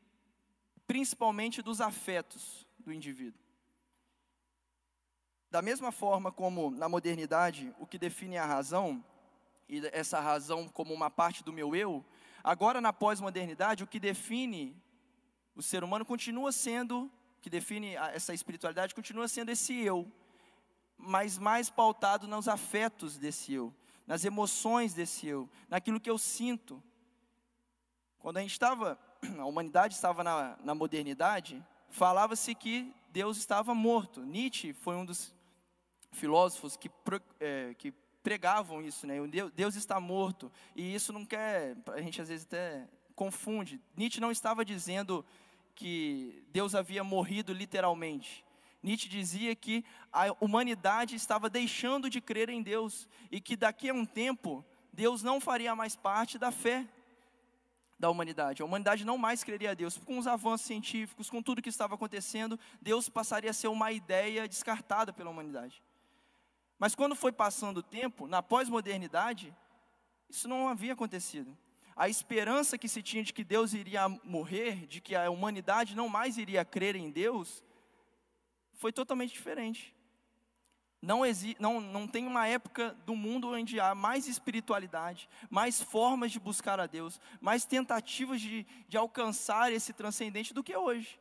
principalmente 0.89 1.63
dos 1.63 1.81
afetos 1.81 2.67
do 2.81 2.93
indivíduo. 2.93 3.41
Da 5.53 5.63
mesma 5.63 5.93
forma 5.93 6.33
como 6.33 6.71
na 6.73 6.89
modernidade 6.89 7.73
o 7.79 7.87
que 7.87 7.99
define 7.99 8.39
a 8.39 8.45
razão, 8.45 9.05
e 9.69 9.87
essa 9.93 10.19
razão 10.19 10.69
como 10.69 10.93
uma 10.93 11.11
parte 11.11 11.45
do 11.45 11.53
meu 11.53 11.77
eu, 11.77 12.05
agora 12.43 12.81
na 12.81 12.93
pós-modernidade 12.93 13.85
o 13.85 13.87
que 13.87 14.01
define 14.01 14.77
o 15.55 15.63
ser 15.63 15.85
humano 15.85 16.05
continua 16.05 16.53
sendo, 16.53 17.11
que 17.43 17.51
define 17.51 17.95
essa 17.95 18.33
espiritualidade, 18.33 18.95
continua 18.95 19.29
sendo 19.29 19.51
esse 19.51 19.75
eu, 19.75 20.11
mas 20.97 21.39
mais 21.39 21.69
pautado 21.69 22.27
nos 22.27 22.49
afetos 22.49 23.19
desse 23.19 23.53
eu, 23.53 23.75
nas 24.07 24.25
emoções 24.25 24.95
desse 24.95 25.27
eu, 25.27 25.49
naquilo 25.69 26.01
que 26.01 26.11
eu 26.11 26.19
sinto. 26.19 26.83
Quando 28.19 28.37
a 28.37 28.41
gente 28.41 28.53
estava, 28.53 28.99
a 29.39 29.45
humanidade 29.45 29.95
estava 29.95 30.23
na, 30.23 30.57
na 30.63 30.75
modernidade, 30.75 31.65
falava-se 31.89 32.55
que 32.55 32.95
Deus 33.11 33.37
estava 33.39 33.75
morto. 33.75 34.21
Nietzsche 34.23 34.73
foi 34.73 34.95
um 34.95 35.05
dos 35.05 35.35
filósofos 36.13 36.77
que, 36.77 36.91
é, 37.39 37.75
que 37.75 37.93
pregavam 38.23 38.83
isso, 38.83 39.07
né? 39.07 39.17
Deus 39.55 39.75
está 39.75 39.99
morto. 39.99 40.51
E 40.75 40.95
isso 40.95 41.13
não 41.13 41.25
quer, 41.25 41.77
a 41.89 42.01
gente 42.01 42.21
às 42.21 42.29
vezes 42.29 42.47
até 42.47 42.89
confunde. 43.15 43.81
Nietzsche 43.97 44.21
não 44.21 44.31
estava 44.31 44.65
dizendo 44.65 45.25
que 45.75 46.43
Deus 46.53 46.75
havia 46.75 47.05
morrido 47.05 47.53
literalmente. 47.53 48.45
Nietzsche 48.83 49.09
dizia 49.09 49.55
que 49.55 49.85
a 50.13 50.35
humanidade 50.41 51.15
estava 51.15 51.51
deixando 51.51 52.09
de 52.09 52.21
crer 52.21 52.49
em 52.49 52.63
Deus 52.63 53.09
e 53.31 53.41
que 53.41 53.57
daqui 53.57 53.91
a 53.91 53.95
um 53.95 54.07
tempo 54.07 54.65
Deus 54.93 55.23
não 55.23 55.41
faria 55.41 55.77
mais 55.77 55.95
parte 55.95 56.39
da 56.39 56.51
fé 56.51 56.87
da 57.99 58.09
humanidade. 58.09 58.63
A 58.63 58.65
humanidade 58.65 59.05
não 59.05 59.19
mais 59.19 59.45
creria 59.45 59.73
a 59.73 59.75
Deus. 59.75 59.99
Com 59.99 60.19
os 60.19 60.27
avanços 60.27 60.67
científicos, 60.67 61.29
com 61.29 61.43
tudo 61.43 61.61
que 61.61 61.69
estava 61.69 61.95
acontecendo, 61.95 62.59
Deus 62.81 63.11
passaria 63.11 63.51
a 63.51 63.55
ser 63.55 63.69
uma 63.69 63.93
ideia 63.93 64.49
descartada 64.49 65.13
pela 65.13 65.29
humanidade. 65.29 65.83
Mas 66.81 66.97
quando 66.97 67.15
foi 67.15 67.31
passando 67.31 67.77
o 67.77 67.83
tempo, 67.83 68.27
na 68.27 68.43
pós-modernidade, 68.43 69.55
isso 70.29 70.49
não 70.49 70.67
havia 70.67 70.95
acontecido 70.95 71.57
a 72.01 72.09
esperança 72.09 72.79
que 72.79 72.89
se 72.89 73.03
tinha 73.03 73.23
de 73.23 73.31
que 73.31 73.45
Deus 73.45 73.75
iria 73.75 74.09
morrer, 74.09 74.87
de 74.87 75.03
que 75.03 75.15
a 75.15 75.29
humanidade 75.29 75.95
não 75.95 76.09
mais 76.09 76.39
iria 76.39 76.65
crer 76.65 76.97
em 76.97 77.11
Deus, 77.11 77.63
foi 78.73 78.91
totalmente 78.91 79.35
diferente. 79.35 79.95
Não, 81.03 81.21
não, 81.59 81.79
não 81.79 82.09
tem 82.09 82.27
uma 82.27 82.47
época 82.47 82.97
do 83.05 83.15
mundo 83.15 83.51
onde 83.51 83.79
há 83.79 83.95
mais 83.95 84.27
espiritualidade, 84.27 85.29
mais 85.51 85.83
formas 85.83 86.33
de 86.33 86.41
buscar 86.41 86.81
a 86.81 86.87
Deus, 86.87 87.21
mais 87.39 87.67
tentativas 87.67 88.41
de, 88.41 88.67
de 88.89 88.97
alcançar 88.97 89.71
esse 89.71 89.93
transcendente 89.93 90.55
do 90.55 90.65
que 90.65 90.75
hoje. 90.75 91.21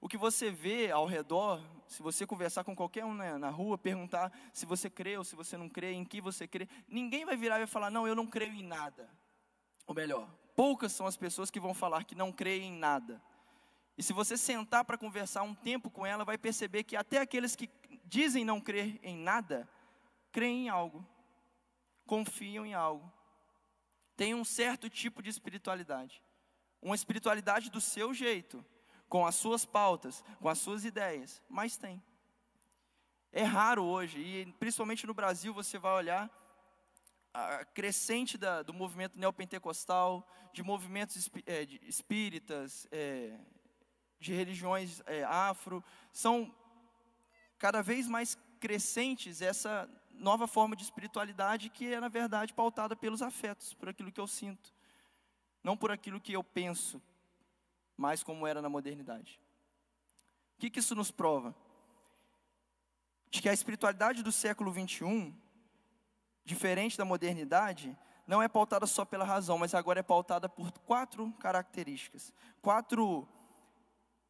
O 0.00 0.08
que 0.08 0.16
você 0.16 0.50
vê 0.50 0.90
ao 0.90 1.06
redor, 1.06 1.60
se 1.86 2.02
você 2.02 2.26
conversar 2.26 2.64
com 2.64 2.76
qualquer 2.76 3.04
um 3.04 3.14
né, 3.14 3.38
na 3.38 3.50
rua, 3.50 3.78
perguntar 3.78 4.32
se 4.52 4.66
você 4.66 4.90
crê 4.90 5.16
ou 5.16 5.24
se 5.24 5.34
você 5.34 5.56
não 5.56 5.68
crê, 5.68 5.92
em 5.92 6.04
que 6.04 6.20
você 6.20 6.46
crê, 6.46 6.68
ninguém 6.86 7.24
vai 7.24 7.36
virar 7.36 7.56
e 7.56 7.60
vai 7.60 7.66
falar: 7.66 7.90
Não, 7.90 8.06
eu 8.06 8.14
não 8.14 8.26
creio 8.26 8.52
em 8.52 8.62
nada. 8.62 9.08
Ou 9.86 9.94
melhor, 9.94 10.28
poucas 10.54 10.92
são 10.92 11.06
as 11.06 11.16
pessoas 11.16 11.50
que 11.50 11.60
vão 11.60 11.72
falar 11.72 12.04
que 12.04 12.14
não 12.14 12.32
creem 12.32 12.74
em 12.74 12.78
nada. 12.78 13.22
E 13.96 14.02
se 14.02 14.12
você 14.12 14.36
sentar 14.36 14.84
para 14.84 14.98
conversar 14.98 15.42
um 15.42 15.54
tempo 15.54 15.90
com 15.90 16.04
ela, 16.04 16.24
vai 16.24 16.36
perceber 16.36 16.84
que 16.84 16.96
até 16.96 17.18
aqueles 17.18 17.56
que 17.56 17.70
dizem 18.04 18.44
não 18.44 18.60
crer 18.60 19.00
em 19.02 19.16
nada, 19.16 19.68
creem 20.30 20.66
em 20.66 20.68
algo, 20.68 21.06
confiam 22.04 22.66
em 22.66 22.74
algo, 22.74 23.10
têm 24.14 24.34
um 24.34 24.44
certo 24.44 24.90
tipo 24.90 25.22
de 25.22 25.30
espiritualidade. 25.30 26.22
Uma 26.82 26.94
espiritualidade 26.94 27.70
do 27.70 27.80
seu 27.80 28.12
jeito, 28.12 28.64
com 29.08 29.26
as 29.26 29.34
suas 29.34 29.64
pautas, 29.64 30.24
com 30.40 30.48
as 30.48 30.58
suas 30.58 30.84
ideias, 30.84 31.42
mas 31.48 31.76
tem. 31.76 32.02
É 33.32 33.42
raro 33.42 33.84
hoje, 33.84 34.18
e 34.18 34.52
principalmente 34.54 35.06
no 35.06 35.14
Brasil 35.14 35.52
você 35.52 35.78
vai 35.78 35.92
olhar 35.94 36.30
a 37.32 37.64
crescente 37.66 38.38
da, 38.38 38.62
do 38.62 38.72
movimento 38.72 39.18
neopentecostal, 39.18 40.26
de 40.52 40.62
movimentos 40.62 41.28
é, 41.44 41.66
de 41.66 41.78
espíritas, 41.86 42.88
é, 42.90 43.38
de 44.18 44.32
religiões 44.32 45.02
é, 45.04 45.22
afro, 45.24 45.84
são 46.12 46.54
cada 47.58 47.82
vez 47.82 48.08
mais 48.08 48.38
crescentes 48.58 49.42
essa 49.42 49.88
nova 50.10 50.46
forma 50.46 50.74
de 50.74 50.82
espiritualidade 50.82 51.68
que 51.68 51.92
é, 51.92 52.00
na 52.00 52.08
verdade, 52.08 52.54
pautada 52.54 52.96
pelos 52.96 53.20
afetos, 53.20 53.74
por 53.74 53.90
aquilo 53.90 54.10
que 54.10 54.20
eu 54.20 54.26
sinto, 54.26 54.74
não 55.62 55.76
por 55.76 55.90
aquilo 55.90 56.20
que 56.20 56.32
eu 56.32 56.42
penso, 56.42 57.02
mas 57.96 58.22
como 58.22 58.46
era 58.46 58.60
na 58.60 58.68
modernidade. 58.68 59.40
O 60.56 60.60
que, 60.60 60.70
que 60.70 60.80
isso 60.80 60.94
nos 60.94 61.10
prova? 61.10 61.54
De 63.30 63.42
que 63.42 63.48
a 63.48 63.52
espiritualidade 63.52 64.22
do 64.22 64.32
século 64.32 64.70
21 64.70 65.34
diferente 66.46 66.96
da 66.96 67.04
modernidade, 67.04 67.98
não 68.26 68.40
é 68.40 68.48
pautada 68.48 68.86
só 68.86 69.04
pela 69.04 69.24
razão, 69.24 69.58
mas 69.58 69.74
agora 69.74 70.00
é 70.00 70.02
pautada 70.02 70.48
por 70.48 70.70
quatro 70.78 71.30
características, 71.40 72.32
quatro, 72.62 73.28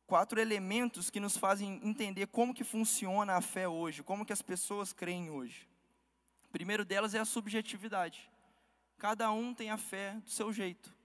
quatro 0.07 0.41
elementos 0.41 1.11
que 1.11 1.21
nos 1.21 1.37
fazem 1.37 1.79
entender 1.85 2.27
como 2.29 2.55
que 2.55 2.65
funciona 2.65 3.35
a 3.35 3.41
fé 3.43 3.69
hoje, 3.69 4.03
como 4.03 4.25
que 4.25 4.33
as 4.33 4.43
pessoas 4.43 4.95
creem 4.95 5.31
hoje. 5.31 5.69
O 6.47 6.49
primeiro 6.49 6.87
delas 6.87 7.15
é 7.15 7.19
a 7.19 7.25
subjetividade. 7.25 8.31
Cada 8.97 9.31
um 9.31 9.53
tem 9.53 9.71
a 9.71 9.77
fé 9.77 10.15
do 10.25 10.31
seu 10.31 10.51
jeito. 10.51 10.96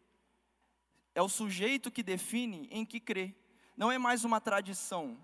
É 1.14 1.22
o 1.22 1.30
sujeito 1.30 1.92
que 1.92 2.04
define 2.04 2.68
em 2.72 2.86
que 2.86 3.00
crê. 3.00 3.36
Não 3.76 3.92
é 3.92 3.98
mais 3.98 4.24
uma 4.24 4.40
tradição, 4.40 5.18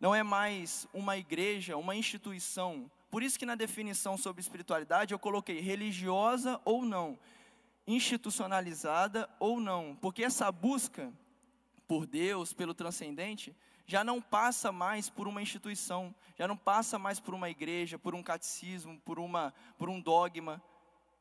não 0.00 0.14
é 0.14 0.22
mais 0.22 0.86
uma 0.92 1.16
igreja, 1.16 1.76
uma 1.76 1.96
instituição, 1.96 2.90
por 3.10 3.22
isso 3.22 3.38
que 3.38 3.46
na 3.46 3.54
definição 3.54 4.16
sobre 4.16 4.40
espiritualidade 4.40 5.14
eu 5.14 5.18
coloquei 5.18 5.60
religiosa 5.60 6.60
ou 6.64 6.84
não, 6.84 7.18
institucionalizada 7.86 9.28
ou 9.38 9.60
não, 9.60 9.96
porque 10.00 10.22
essa 10.22 10.50
busca 10.50 11.12
por 11.86 12.06
Deus, 12.06 12.52
pelo 12.52 12.74
transcendente, 12.74 13.56
já 13.86 14.02
não 14.02 14.20
passa 14.20 14.72
mais 14.72 15.08
por 15.08 15.28
uma 15.28 15.40
instituição, 15.40 16.14
já 16.36 16.48
não 16.48 16.56
passa 16.56 16.98
mais 16.98 17.20
por 17.20 17.32
uma 17.32 17.48
igreja, 17.48 17.98
por 17.98 18.14
um 18.14 18.22
catecismo, 18.22 19.00
por, 19.04 19.18
uma, 19.18 19.54
por 19.78 19.88
um 19.88 20.00
dogma. 20.00 20.60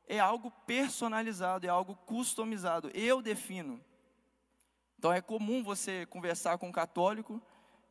É 0.07 0.19
algo 0.19 0.51
personalizado, 0.65 1.65
é 1.67 1.69
algo 1.69 1.95
customizado. 1.95 2.89
Eu 2.93 3.21
defino. 3.21 3.79
Então 5.05 5.13
é 5.13 5.21
comum 5.21 5.63
você 5.63 6.03
conversar 6.07 6.57
com 6.57 6.69
um 6.69 6.71
católico, 6.71 7.39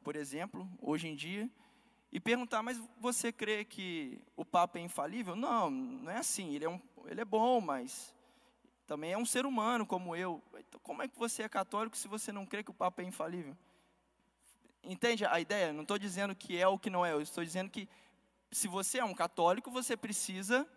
por 0.03 0.17
exemplo, 0.17 0.69
hoje 0.83 1.07
em 1.07 1.15
dia, 1.15 1.49
e 2.11 2.19
perguntar, 2.19 2.61
mas 2.61 2.83
você 2.99 3.31
crê 3.31 3.65
que 3.65 4.21
o 4.35 4.45
Papa 4.45 4.81
é 4.81 4.83
infalível? 4.83 5.37
Não, 5.37 5.71
não 5.71 6.11
é 6.11 6.17
assim. 6.17 6.57
Ele 6.57 6.65
é, 6.65 6.69
um, 6.69 6.81
ele 7.07 7.21
é 7.21 7.25
bom, 7.25 7.61
mas 7.61 8.13
também 8.85 9.13
é 9.13 9.17
um 9.17 9.25
ser 9.25 9.47
humano 9.47 9.87
como 9.87 10.17
eu. 10.17 10.43
Então, 10.59 10.81
como 10.83 11.05
é 11.05 11.07
que 11.07 11.17
você 11.17 11.45
é 11.45 11.49
católico 11.49 11.97
se 11.97 12.09
você 12.09 12.33
não 12.33 12.45
crê 12.45 12.65
que 12.65 12.73
o 12.73 12.75
Papa 12.75 13.01
é 13.01 13.05
infalível? 13.05 13.57
Entende 14.83 15.25
a 15.25 15.39
ideia? 15.39 15.73
Não 15.73 15.83
estou 15.83 16.01
dizendo 16.01 16.35
que 16.35 16.59
é 16.59 16.67
ou 16.67 16.81
que 16.81 16.91
não 16.91 17.07
é. 17.07 17.13
Eu 17.13 17.21
estou 17.21 17.45
dizendo 17.45 17.71
que 17.71 17.89
se 18.51 18.67
você 18.67 18.99
é 18.99 19.05
um 19.05 19.15
católico, 19.15 19.71
você 19.71 19.97
precisa 19.97 20.69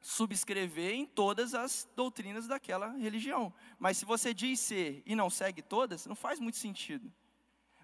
subscrever 0.00 0.94
em 0.94 1.06
todas 1.06 1.54
as 1.54 1.88
doutrinas 1.96 2.46
daquela 2.46 2.92
religião. 2.92 3.52
Mas 3.78 3.98
se 3.98 4.04
você 4.04 4.32
diz 4.32 4.60
ser 4.60 5.02
e 5.04 5.14
não 5.14 5.28
segue 5.28 5.62
todas, 5.62 6.06
não 6.06 6.14
faz 6.14 6.38
muito 6.38 6.56
sentido. 6.56 7.12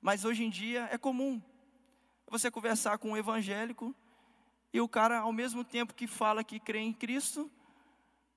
Mas 0.01 0.25
hoje 0.25 0.45
em 0.45 0.51
dia 0.51 0.89
é 0.91 0.99
comum 0.99 1.43
você 2.29 2.51
conversar 2.51 2.99
com 2.99 3.13
um 3.13 3.17
evangélico 3.17 3.95
e 4.73 4.81
o 4.81 4.89
cara, 4.89 5.21
ao 5.21 5.33
mesmo 5.33 5.65
tempo 5.65 5.95
que 5.95 6.09
fala 6.09 6.43
que 6.43 6.59
crê 6.59 6.81
em 6.81 6.93
Cristo, 6.93 7.49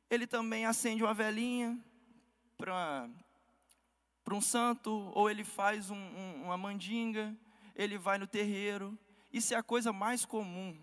ele 0.08 0.28
também 0.28 0.68
acende 0.68 1.04
uma 1.04 1.14
velhinha 1.14 1.78
para 2.56 3.10
um 4.32 4.40
santo, 4.40 5.12
ou 5.16 5.30
ele 5.32 5.44
faz 5.44 5.90
um, 5.90 5.98
um, 5.98 6.44
uma 6.44 6.56
mandinga, 6.56 7.36
ele 7.76 7.98
vai 7.98 8.20
no 8.20 8.28
terreiro. 8.28 8.98
Isso 9.34 9.54
é 9.54 9.58
a 9.58 9.64
coisa 9.64 9.92
mais 9.92 10.26
comum. 10.26 10.80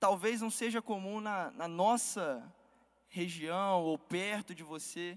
Talvez 0.00 0.40
não 0.40 0.50
seja 0.50 0.82
comum 0.82 1.20
na, 1.20 1.52
na 1.52 1.68
nossa 1.68 2.52
região 3.06 3.82
ou 3.82 3.96
perto 3.96 4.54
de 4.54 4.64
você, 4.64 5.16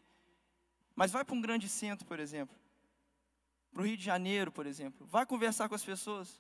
mas 0.96 1.12
vai 1.12 1.26
para 1.26 1.34
um 1.34 1.42
grande 1.42 1.68
centro, 1.68 2.06
por 2.06 2.20
exemplo 2.20 2.64
para 3.74 3.82
o 3.82 3.86
Rio 3.86 3.98
de 3.98 4.04
Janeiro, 4.04 4.52
por 4.52 4.68
exemplo. 4.68 5.06
Vai 5.08 5.26
conversar 5.26 5.68
com 5.68 5.76
as 5.76 5.84
pessoas. 5.84 6.40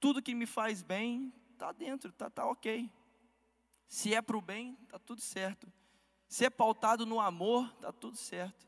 Tudo 0.00 0.22
que 0.22 0.34
me 0.34 0.46
faz 0.46 0.82
bem 0.82 1.32
está 1.52 1.70
dentro, 1.70 2.08
está 2.08 2.30
tá 2.30 2.46
ok. 2.46 2.90
Se 3.86 4.14
é 4.14 4.22
para 4.22 4.36
o 4.36 4.40
bem, 4.40 4.76
está 4.84 4.98
tudo 4.98 5.20
certo. 5.20 5.70
Se 6.26 6.44
é 6.46 6.50
pautado 6.50 7.04
no 7.04 7.20
amor, 7.20 7.70
está 7.74 7.92
tudo 7.92 8.16
certo. 8.16 8.66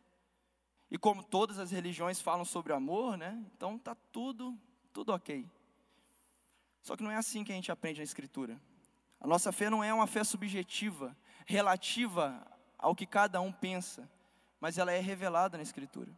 E 0.90 0.98
como 0.98 1.24
todas 1.24 1.58
as 1.58 1.70
religiões 1.70 2.20
falam 2.20 2.44
sobre 2.44 2.74
amor, 2.74 3.16
né? 3.16 3.42
Então 3.56 3.78
tá 3.78 3.94
tudo, 3.94 4.58
tudo 4.92 5.12
ok. 5.12 5.48
Só 6.82 6.96
que 6.96 7.02
não 7.02 7.10
é 7.10 7.16
assim 7.16 7.42
que 7.42 7.52
a 7.52 7.54
gente 7.54 7.72
aprende 7.72 8.00
na 8.00 8.04
Escritura. 8.04 8.60
A 9.22 9.26
nossa 9.28 9.52
fé 9.52 9.70
não 9.70 9.84
é 9.84 9.94
uma 9.94 10.08
fé 10.08 10.24
subjetiva, 10.24 11.16
relativa 11.46 12.44
ao 12.76 12.92
que 12.92 13.06
cada 13.06 13.40
um 13.40 13.52
pensa, 13.52 14.10
mas 14.58 14.78
ela 14.78 14.90
é 14.90 14.98
revelada 14.98 15.56
na 15.56 15.62
Escritura. 15.62 16.10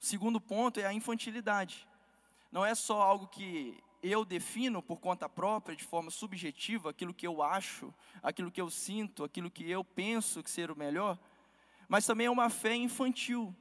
O 0.00 0.04
segundo 0.04 0.40
ponto 0.40 0.80
é 0.80 0.84
a 0.84 0.92
infantilidade. 0.92 1.88
Não 2.50 2.66
é 2.66 2.74
só 2.74 3.00
algo 3.00 3.28
que 3.28 3.80
eu 4.02 4.24
defino 4.24 4.82
por 4.82 4.98
conta 4.98 5.28
própria, 5.28 5.76
de 5.76 5.84
forma 5.84 6.10
subjetiva, 6.10 6.90
aquilo 6.90 7.14
que 7.14 7.24
eu 7.24 7.40
acho, 7.40 7.94
aquilo 8.20 8.50
que 8.50 8.60
eu 8.60 8.68
sinto, 8.68 9.22
aquilo 9.22 9.48
que 9.48 9.70
eu 9.70 9.84
penso 9.84 10.42
que 10.42 10.50
ser 10.50 10.72
o 10.72 10.76
melhor, 10.76 11.16
mas 11.86 12.04
também 12.04 12.26
é 12.26 12.30
uma 12.30 12.50
fé 12.50 12.74
infantil. 12.74 13.54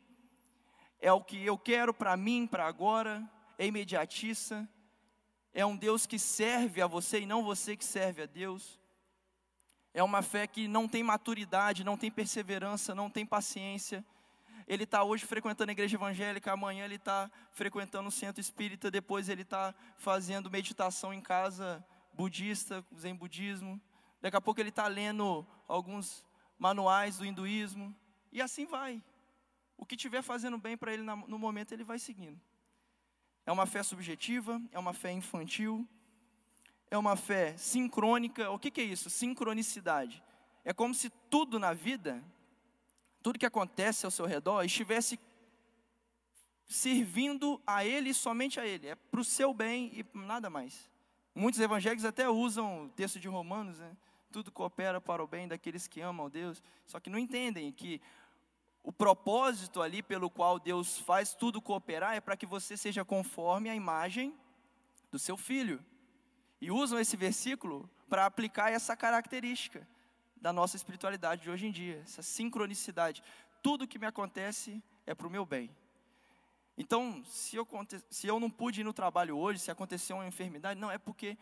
É 1.00 1.14
o 1.14 1.22
que 1.22 1.46
eu 1.46 1.60
quero 1.60 1.94
para 1.94 2.18
mim, 2.18 2.48
para 2.48 2.66
agora, 2.66 3.24
é 3.56 3.68
imediatista, 3.68 4.68
é 5.53 5.65
um 5.65 5.75
Deus 5.75 6.05
que 6.05 6.17
serve 6.17 6.81
a 6.81 6.88
você 6.88 7.22
e 7.22 7.25
não 7.25 7.43
você 7.43 7.75
que 7.75 7.84
serve 7.84 8.24
a 8.24 8.25
Deus. 8.25 8.79
É 9.93 10.01
uma 10.01 10.22
fé 10.22 10.48
que 10.48 10.67
não 10.67 10.88
tem 10.88 11.03
maturidade, 11.03 11.84
não 11.84 11.98
tem 11.98 12.10
perseverança, 12.10 12.96
não 12.96 13.10
tem 13.10 13.25
paciência. 13.25 14.05
Ele 14.65 14.86
está 14.86 15.03
hoje 15.03 15.25
frequentando 15.25 15.70
a 15.70 15.74
igreja 15.74 15.98
evangélica, 15.98 16.53
amanhã 16.53 16.86
ele 16.86 16.96
está 16.96 17.29
frequentando 17.51 18.08
o 18.08 18.12
centro 18.12 18.39
espírita, 18.39 18.89
depois 18.89 19.27
ele 19.27 19.41
está 19.41 19.75
fazendo 19.98 20.50
meditação 20.50 21.13
em 21.13 21.20
casa 21.20 21.84
budista, 22.13 22.86
zen 22.98 23.15
budismo. 23.15 23.81
Daqui 24.22 24.38
a 24.38 24.41
pouco 24.41 24.62
ele 24.62 24.70
está 24.70 24.88
lendo 24.88 25.46
alguns 25.67 26.24
manuais 26.58 27.17
do 27.17 27.25
hinduísmo. 27.25 27.93
E 28.31 28.41
assim 28.41 28.65
vai. 28.65 29.03
O 29.75 29.86
que 29.86 29.96
estiver 29.96 30.22
fazendo 30.22 30.58
bem 30.58 30.77
para 30.77 30.93
ele 30.93 31.03
no 31.03 31.39
momento, 31.39 31.74
ele 31.74 31.84
vai 31.84 32.00
seguindo. 32.00 32.39
É 33.51 33.53
uma 33.53 33.65
fé 33.65 33.84
subjetiva, 33.84 34.62
é 34.72 34.79
uma 34.79 34.93
fé 34.93 35.12
infantil, 35.12 35.86
é 36.89 36.98
uma 36.98 37.17
fé 37.17 37.53
sincrônica. 37.58 38.50
O 38.50 38.58
que, 38.58 38.72
que 38.72 38.79
é 38.79 38.84
isso? 38.86 39.10
Sincronicidade. 39.10 40.24
É 40.63 40.72
como 40.72 40.93
se 40.96 41.10
tudo 41.29 41.60
na 41.60 41.74
vida, 41.74 42.24
tudo 43.22 43.38
que 43.38 43.46
acontece 43.46 44.05
ao 44.05 44.12
seu 44.12 44.25
redor, 44.25 44.63
estivesse 44.63 45.20
servindo 46.65 47.62
a 47.67 47.84
Ele 47.84 48.12
e 48.12 48.13
somente 48.13 48.58
a 48.58 48.65
Ele. 48.65 48.88
É 48.88 48.96
para 48.96 49.20
o 49.20 49.25
seu 49.25 49.53
bem 49.53 49.91
e 49.93 50.17
nada 50.17 50.50
mais. 50.50 50.89
Muitos 51.36 51.60
evangélicos 51.60 52.05
até 52.05 52.29
usam 52.29 52.86
o 52.86 52.89
texto 52.91 53.20
de 53.20 53.27
Romanos, 53.27 53.79
né? 53.79 53.98
Tudo 54.31 54.50
coopera 54.50 55.01
para 55.01 55.22
o 55.22 55.27
bem 55.27 55.46
daqueles 55.46 55.89
que 55.89 56.00
amam 56.00 56.29
Deus. 56.29 56.63
Só 56.86 57.01
que 57.01 57.10
não 57.10 57.20
entendem 57.20 57.70
que 57.74 58.01
o 58.84 58.92
propósito 58.92 59.82
ali 59.82 60.02
pelo 60.02 60.30
qual 60.30 60.60
Deus 60.60 60.98
faz 61.00 61.36
tudo 61.36 61.62
cooperar 61.62 62.16
é 62.16 62.22
para 62.22 62.36
que 62.36 62.46
você 62.46 62.76
seja 62.76 63.06
conforme 63.06 63.70
a 63.70 63.76
imagem 63.76 64.36
do 65.12 65.20
seu 65.20 65.38
filho. 65.38 65.84
E 66.60 66.72
usam 66.72 67.00
esse 67.00 67.16
versículo 67.16 67.90
para 68.10 68.26
aplicar 68.26 68.72
essa 68.72 68.96
característica 68.96 69.88
da 70.36 70.52
nossa 70.52 70.76
espiritualidade 70.76 71.44
de 71.44 71.50
hoje 71.50 71.68
em 71.68 71.72
dia, 71.72 72.02
essa 72.04 72.24
sincronicidade. 72.24 73.24
Tudo 73.62 73.88
que 73.88 74.00
me 74.00 74.08
acontece 74.08 74.84
é 75.06 75.14
para 75.14 75.28
o 75.28 75.30
meu 75.30 75.46
bem. 75.46 75.76
Então, 76.76 77.24
se 77.26 77.56
eu, 77.56 77.68
se 78.10 78.28
eu 78.28 78.40
não 78.40 78.50
pude 78.50 78.82
ir 78.82 78.84
no 78.84 78.94
trabalho 78.94 79.38
hoje, 79.38 79.60
se 79.60 79.70
aconteceu 79.70 80.16
uma 80.16 80.28
enfermidade, 80.28 80.80
não, 80.80 80.90
é 80.90 80.98
porque 80.98 81.38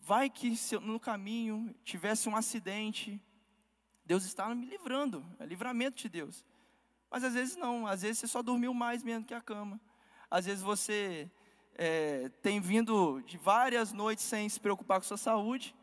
vai 0.00 0.28
que 0.28 0.54
eu, 0.72 0.80
no 0.80 1.00
caminho 1.00 1.74
tivesse 1.82 2.28
um 2.28 2.36
acidente, 2.36 3.20
Deus 4.04 4.24
está 4.24 4.54
me 4.54 4.66
livrando, 4.66 5.24
é 5.38 5.46
livramento 5.46 5.96
de 6.02 6.08
Deus. 6.08 6.44
Mas 7.10 7.24
às 7.24 7.34
vezes 7.34 7.56
não, 7.56 7.86
às 7.86 8.02
vezes 8.02 8.18
você 8.18 8.26
só 8.26 8.42
dormiu 8.42 8.74
mais 8.74 9.02
mesmo 9.02 9.24
que 9.24 9.34
a 9.34 9.40
cama. 9.40 9.80
Às 10.30 10.46
vezes 10.46 10.62
você 10.62 11.30
é, 11.74 12.28
tem 12.42 12.60
vindo 12.60 13.22
de 13.22 13.38
várias 13.38 13.92
noites 13.92 14.24
sem 14.24 14.48
se 14.48 14.60
preocupar 14.60 15.00
com 15.00 15.06
sua 15.06 15.16
saúde, 15.16 15.74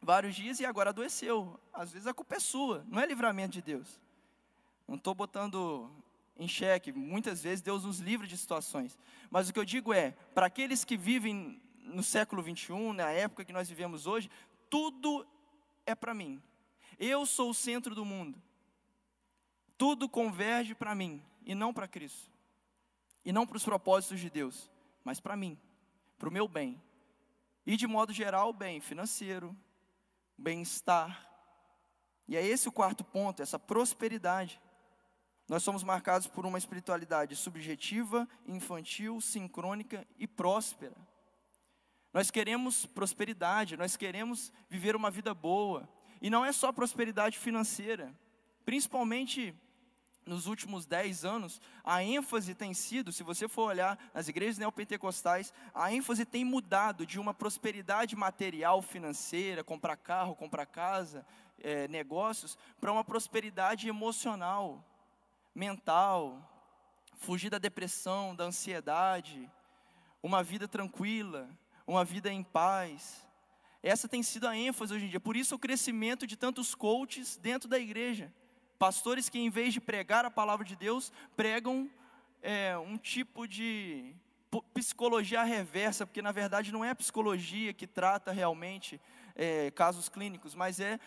vários 0.00 0.34
dias 0.34 0.60
e 0.60 0.66
agora 0.66 0.90
adoeceu. 0.90 1.58
Às 1.72 1.92
vezes 1.92 2.06
a 2.06 2.14
culpa 2.14 2.36
é 2.36 2.40
sua, 2.40 2.84
não 2.88 3.00
é 3.00 3.06
livramento 3.06 3.52
de 3.52 3.62
Deus. 3.62 4.00
Não 4.86 4.96
estou 4.96 5.14
botando 5.14 5.90
em 6.36 6.48
xeque, 6.48 6.92
muitas 6.92 7.42
vezes 7.42 7.60
Deus 7.60 7.84
nos 7.84 7.98
livra 7.98 8.26
de 8.26 8.36
situações. 8.36 8.98
Mas 9.30 9.48
o 9.48 9.52
que 9.52 9.58
eu 9.58 9.64
digo 9.64 9.92
é, 9.92 10.12
para 10.34 10.46
aqueles 10.46 10.84
que 10.84 10.96
vivem 10.96 11.60
no 11.84 12.02
século 12.02 12.42
21, 12.42 12.92
na 12.92 13.10
época 13.10 13.44
que 13.44 13.52
nós 13.52 13.68
vivemos 13.68 14.06
hoje, 14.06 14.30
tudo 14.70 15.26
é 15.84 15.94
para 15.94 16.14
mim. 16.14 16.42
Eu 16.98 17.26
sou 17.26 17.50
o 17.50 17.54
centro 17.54 17.94
do 17.94 18.04
mundo. 18.04 18.40
Tudo 19.82 20.08
converge 20.08 20.76
para 20.76 20.94
mim 20.94 21.20
e 21.44 21.56
não 21.56 21.74
para 21.74 21.88
Cristo. 21.88 22.30
E 23.24 23.32
não 23.32 23.44
para 23.44 23.56
os 23.56 23.64
propósitos 23.64 24.20
de 24.20 24.30
Deus, 24.30 24.70
mas 25.02 25.18
para 25.18 25.34
mim, 25.34 25.58
para 26.16 26.28
o 26.28 26.32
meu 26.32 26.46
bem. 26.46 26.80
E 27.66 27.76
de 27.76 27.84
modo 27.88 28.12
geral, 28.12 28.52
bem 28.52 28.80
financeiro, 28.80 29.56
bem-estar. 30.38 31.28
E 32.28 32.36
é 32.36 32.46
esse 32.46 32.68
o 32.68 32.72
quarto 32.72 33.02
ponto, 33.02 33.42
essa 33.42 33.58
prosperidade. 33.58 34.60
Nós 35.48 35.64
somos 35.64 35.82
marcados 35.82 36.28
por 36.28 36.46
uma 36.46 36.58
espiritualidade 36.58 37.34
subjetiva, 37.34 38.28
infantil, 38.46 39.20
sincrônica 39.20 40.06
e 40.16 40.28
próspera. 40.28 40.94
Nós 42.12 42.30
queremos 42.30 42.86
prosperidade, 42.86 43.76
nós 43.76 43.96
queremos 43.96 44.52
viver 44.70 44.94
uma 44.94 45.10
vida 45.10 45.34
boa. 45.34 45.88
E 46.20 46.30
não 46.30 46.44
é 46.44 46.52
só 46.52 46.70
prosperidade 46.70 47.36
financeira, 47.36 48.14
principalmente 48.64 49.52
nos 50.24 50.46
últimos 50.46 50.86
dez 50.86 51.24
anos, 51.24 51.60
a 51.84 52.02
ênfase 52.02 52.54
tem 52.54 52.72
sido, 52.74 53.12
se 53.12 53.22
você 53.22 53.48
for 53.48 53.68
olhar 53.68 53.98
nas 54.14 54.28
igrejas 54.28 54.58
neopentecostais, 54.58 55.52
a 55.74 55.92
ênfase 55.92 56.24
tem 56.24 56.44
mudado 56.44 57.04
de 57.04 57.18
uma 57.18 57.34
prosperidade 57.34 58.14
material, 58.14 58.80
financeira, 58.80 59.64
comprar 59.64 59.96
carro, 59.96 60.36
comprar 60.36 60.66
casa, 60.66 61.26
é, 61.60 61.88
negócios, 61.88 62.56
para 62.80 62.92
uma 62.92 63.04
prosperidade 63.04 63.88
emocional, 63.88 64.84
mental, 65.54 66.48
fugir 67.16 67.50
da 67.50 67.58
depressão, 67.58 68.34
da 68.34 68.44
ansiedade, 68.44 69.50
uma 70.22 70.42
vida 70.42 70.68
tranquila, 70.68 71.48
uma 71.86 72.04
vida 72.04 72.32
em 72.32 72.44
paz. 72.44 73.26
Essa 73.82 74.08
tem 74.08 74.22
sido 74.22 74.46
a 74.46 74.56
ênfase 74.56 74.94
hoje 74.94 75.06
em 75.06 75.08
dia, 75.08 75.20
por 75.20 75.36
isso 75.36 75.56
o 75.56 75.58
crescimento 75.58 76.26
de 76.28 76.36
tantos 76.36 76.76
coaches 76.76 77.36
dentro 77.36 77.68
da 77.68 77.78
igreja 77.78 78.32
Pastores 78.82 79.28
que, 79.28 79.38
em 79.38 79.48
vez 79.48 79.72
de 79.72 79.80
pregar 79.80 80.24
a 80.24 80.30
palavra 80.30 80.66
de 80.66 80.74
Deus, 80.74 81.12
pregam 81.36 81.88
é, 82.42 82.76
um 82.76 82.98
tipo 82.98 83.46
de 83.46 84.12
psicologia 84.74 85.44
reversa, 85.44 86.04
porque 86.04 86.20
na 86.20 86.32
verdade 86.32 86.72
não 86.72 86.84
é 86.84 86.90
a 86.90 86.94
psicologia 86.96 87.72
que 87.72 87.86
trata 87.86 88.32
realmente 88.32 89.00
é, 89.36 89.70
casos 89.70 90.08
clínicos, 90.08 90.56
mas 90.56 90.80
é 90.80 90.98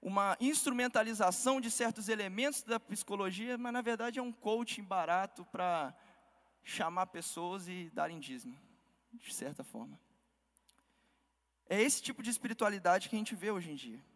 uma 0.00 0.36
instrumentalização 0.40 1.60
de 1.60 1.72
certos 1.72 2.08
elementos 2.08 2.62
da 2.62 2.78
psicologia, 2.78 3.58
mas 3.58 3.72
na 3.72 3.80
verdade 3.80 4.20
é 4.20 4.22
um 4.22 4.30
coaching 4.30 4.84
barato 4.84 5.44
para 5.46 5.92
chamar 6.62 7.06
pessoas 7.06 7.66
e 7.66 7.90
darem 7.92 8.20
dízimo, 8.20 8.56
de 9.12 9.34
certa 9.34 9.64
forma. 9.64 9.98
É 11.68 11.82
esse 11.82 12.00
tipo 12.00 12.22
de 12.22 12.30
espiritualidade 12.30 13.08
que 13.08 13.16
a 13.16 13.18
gente 13.18 13.34
vê 13.34 13.50
hoje 13.50 13.72
em 13.72 13.74
dia 13.74 14.11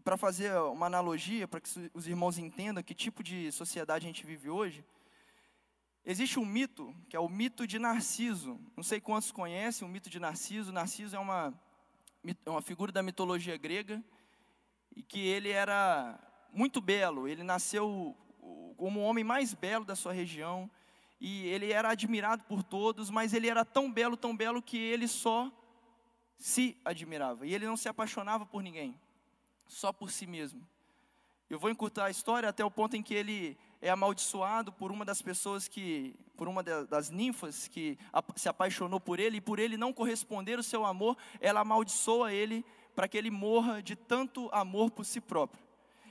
para 0.00 0.16
fazer 0.16 0.52
uma 0.54 0.86
analogia, 0.86 1.46
para 1.46 1.60
que 1.60 1.90
os 1.94 2.06
irmãos 2.06 2.38
entendam 2.38 2.82
que 2.82 2.94
tipo 2.94 3.22
de 3.22 3.52
sociedade 3.52 4.06
a 4.06 4.08
gente 4.08 4.24
vive 4.24 4.48
hoje, 4.48 4.84
existe 6.04 6.38
um 6.38 6.44
mito, 6.44 6.94
que 7.08 7.16
é 7.16 7.20
o 7.20 7.28
mito 7.28 7.66
de 7.66 7.78
Narciso. 7.78 8.58
Não 8.76 8.82
sei 8.82 9.00
quantos 9.00 9.30
conhecem 9.30 9.86
o 9.86 9.90
mito 9.90 10.08
de 10.08 10.18
Narciso. 10.18 10.72
Narciso 10.72 11.16
é 11.16 11.18
uma, 11.18 11.54
é 12.24 12.50
uma 12.50 12.62
figura 12.62 12.90
da 12.90 13.02
mitologia 13.02 13.56
grega, 13.56 14.02
e 14.94 15.02
que 15.02 15.20
ele 15.20 15.50
era 15.50 16.18
muito 16.52 16.80
belo. 16.80 17.28
Ele 17.28 17.42
nasceu 17.42 18.16
como 18.76 19.00
o 19.00 19.04
homem 19.04 19.22
mais 19.22 19.54
belo 19.54 19.84
da 19.84 19.94
sua 19.94 20.12
região, 20.12 20.70
e 21.20 21.46
ele 21.48 21.70
era 21.70 21.90
admirado 21.90 22.44
por 22.44 22.62
todos, 22.62 23.10
mas 23.10 23.34
ele 23.34 23.48
era 23.48 23.64
tão 23.64 23.92
belo, 23.92 24.16
tão 24.16 24.34
belo, 24.34 24.62
que 24.62 24.78
ele 24.78 25.06
só 25.06 25.52
se 26.38 26.80
admirava, 26.82 27.46
e 27.46 27.54
ele 27.54 27.66
não 27.66 27.76
se 27.76 27.88
apaixonava 27.88 28.46
por 28.46 28.62
ninguém 28.62 28.98
só 29.70 29.92
por 29.92 30.10
si 30.10 30.26
mesmo. 30.26 30.66
Eu 31.48 31.58
vou 31.58 31.70
encurtar 31.70 32.06
a 32.06 32.10
história 32.10 32.48
até 32.48 32.64
o 32.64 32.70
ponto 32.70 32.96
em 32.96 33.02
que 33.02 33.14
ele 33.14 33.56
é 33.80 33.88
amaldiçoado 33.88 34.72
por 34.72 34.90
uma 34.90 35.04
das 35.04 35.22
pessoas 35.22 35.66
que, 35.66 36.14
por 36.36 36.48
uma 36.48 36.62
das 36.62 37.10
ninfas 37.10 37.66
que 37.66 37.98
se 38.36 38.48
apaixonou 38.48 39.00
por 39.00 39.18
ele, 39.18 39.38
e 39.38 39.40
por 39.40 39.58
ele 39.58 39.76
não 39.76 39.92
corresponder 39.92 40.58
o 40.58 40.62
seu 40.62 40.84
amor, 40.84 41.16
ela 41.40 41.60
amaldiçoa 41.60 42.32
ele 42.32 42.64
para 42.94 43.08
que 43.08 43.16
ele 43.16 43.30
morra 43.30 43.82
de 43.82 43.96
tanto 43.96 44.48
amor 44.52 44.90
por 44.90 45.04
si 45.04 45.20
próprio. 45.20 45.62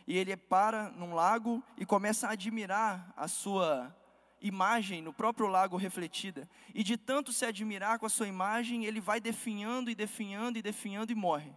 E 0.07 0.17
ele 0.17 0.35
para 0.35 0.89
num 0.91 1.13
lago 1.13 1.63
e 1.77 1.85
começa 1.85 2.27
a 2.27 2.31
admirar 2.31 3.13
a 3.15 3.27
sua 3.27 3.95
imagem 4.41 5.01
no 5.01 5.13
próprio 5.13 5.47
lago 5.47 5.77
refletida. 5.77 6.49
E 6.73 6.83
de 6.83 6.97
tanto 6.97 7.31
se 7.31 7.45
admirar 7.45 7.99
com 7.99 8.05
a 8.05 8.09
sua 8.09 8.27
imagem, 8.27 8.85
ele 8.85 8.99
vai 8.99 9.19
definhando 9.19 9.91
e 9.91 9.95
definhando 9.95 10.57
e 10.57 10.61
definhando 10.61 11.11
e 11.11 11.15
morre. 11.15 11.53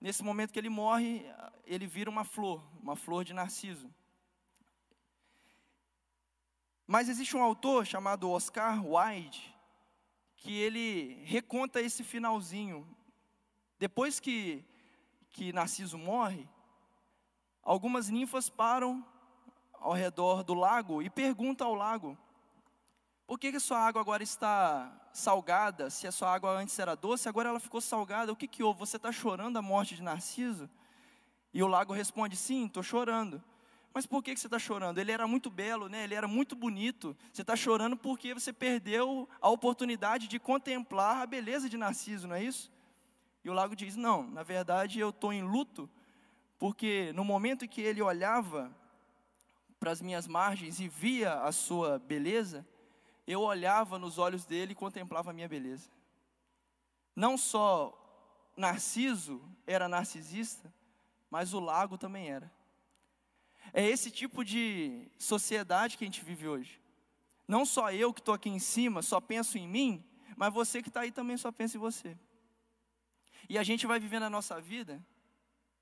Nesse 0.00 0.22
momento 0.22 0.52
que 0.52 0.58
ele 0.58 0.70
morre, 0.70 1.24
ele 1.64 1.86
vira 1.86 2.08
uma 2.08 2.24
flor, 2.24 2.64
uma 2.80 2.96
flor 2.96 3.24
de 3.24 3.34
narciso. 3.34 3.92
Mas 6.86 7.08
existe 7.08 7.36
um 7.36 7.42
autor 7.42 7.86
chamado 7.86 8.30
Oscar 8.30 8.84
Wilde 8.84 9.54
que 10.40 10.58
ele 10.58 11.22
reconta 11.24 11.80
esse 11.80 12.02
finalzinho. 12.02 12.88
Depois 13.78 14.18
que, 14.18 14.64
que 15.28 15.52
Narciso 15.52 15.98
morre, 15.98 16.48
algumas 17.62 18.08
ninfas 18.08 18.48
param 18.48 19.06
ao 19.74 19.92
redor 19.92 20.42
do 20.42 20.54
lago 20.54 21.02
e 21.02 21.10
perguntam 21.10 21.66
ao 21.66 21.74
lago: 21.74 22.16
por 23.30 23.38
que, 23.38 23.52
que 23.52 23.58
a 23.58 23.60
sua 23.60 23.78
água 23.78 24.00
agora 24.00 24.24
está 24.24 24.90
salgada? 25.12 25.88
Se 25.88 26.04
a 26.04 26.10
sua 26.10 26.34
água 26.34 26.50
antes 26.50 26.76
era 26.76 26.96
doce, 26.96 27.28
agora 27.28 27.50
ela 27.50 27.60
ficou 27.60 27.80
salgada. 27.80 28.32
O 28.32 28.34
que, 28.34 28.48
que 28.48 28.60
houve? 28.60 28.80
Você 28.80 28.96
está 28.96 29.12
chorando 29.12 29.56
a 29.56 29.62
morte 29.62 29.94
de 29.94 30.02
Narciso? 30.02 30.68
E 31.54 31.62
o 31.62 31.68
lago 31.68 31.92
responde: 31.92 32.34
sim, 32.34 32.66
estou 32.66 32.82
chorando. 32.82 33.40
Mas 33.94 34.04
por 34.04 34.20
que, 34.20 34.34
que 34.34 34.40
você 34.40 34.48
está 34.48 34.58
chorando? 34.58 34.98
Ele 34.98 35.12
era 35.12 35.28
muito 35.28 35.48
belo, 35.48 35.88
né? 35.88 36.02
ele 36.02 36.16
era 36.16 36.26
muito 36.26 36.56
bonito. 36.56 37.16
Você 37.32 37.42
está 37.42 37.54
chorando 37.54 37.96
porque 37.96 38.34
você 38.34 38.52
perdeu 38.52 39.28
a 39.40 39.48
oportunidade 39.48 40.26
de 40.26 40.40
contemplar 40.40 41.22
a 41.22 41.26
beleza 41.26 41.68
de 41.68 41.76
Narciso, 41.76 42.26
não 42.26 42.34
é 42.34 42.42
isso? 42.42 42.68
E 43.44 43.48
o 43.48 43.52
lago 43.52 43.76
diz: 43.76 43.94
Não, 43.94 44.28
na 44.28 44.42
verdade 44.42 44.98
eu 44.98 45.10
estou 45.10 45.32
em 45.32 45.44
luto, 45.44 45.88
porque 46.58 47.12
no 47.14 47.24
momento 47.24 47.68
que 47.68 47.80
ele 47.80 48.02
olhava 48.02 48.76
para 49.78 49.92
as 49.92 50.02
minhas 50.02 50.26
margens 50.26 50.80
e 50.80 50.88
via 50.88 51.34
a 51.42 51.52
sua 51.52 52.00
beleza, 52.00 52.66
eu 53.30 53.42
olhava 53.42 53.98
nos 53.98 54.18
olhos 54.18 54.44
dele 54.44 54.72
e 54.72 54.74
contemplava 54.74 55.30
a 55.30 55.32
minha 55.32 55.48
beleza. 55.48 55.88
Não 57.14 57.36
só 57.36 57.96
Narciso 58.56 59.40
era 59.66 59.88
narcisista, 59.88 60.72
mas 61.30 61.54
o 61.54 61.60
lago 61.60 61.96
também 61.96 62.30
era. 62.30 62.52
É 63.72 63.86
esse 63.86 64.10
tipo 64.10 64.44
de 64.44 65.08
sociedade 65.18 65.96
que 65.96 66.04
a 66.04 66.06
gente 66.06 66.24
vive 66.24 66.48
hoje. 66.48 66.80
Não 67.46 67.64
só 67.64 67.90
eu 67.92 68.12
que 68.12 68.20
estou 68.20 68.34
aqui 68.34 68.48
em 68.48 68.58
cima 68.58 69.02
só 69.02 69.20
penso 69.20 69.56
em 69.56 69.66
mim, 69.66 70.04
mas 70.36 70.52
você 70.52 70.82
que 70.82 70.88
está 70.88 71.00
aí 71.00 71.12
também 71.12 71.36
só 71.36 71.50
pensa 71.50 71.76
em 71.76 71.80
você. 71.80 72.16
E 73.48 73.58
a 73.58 73.62
gente 73.62 73.86
vai 73.86 73.98
vivendo 73.98 74.24
a 74.24 74.30
nossa 74.30 74.60
vida 74.60 75.04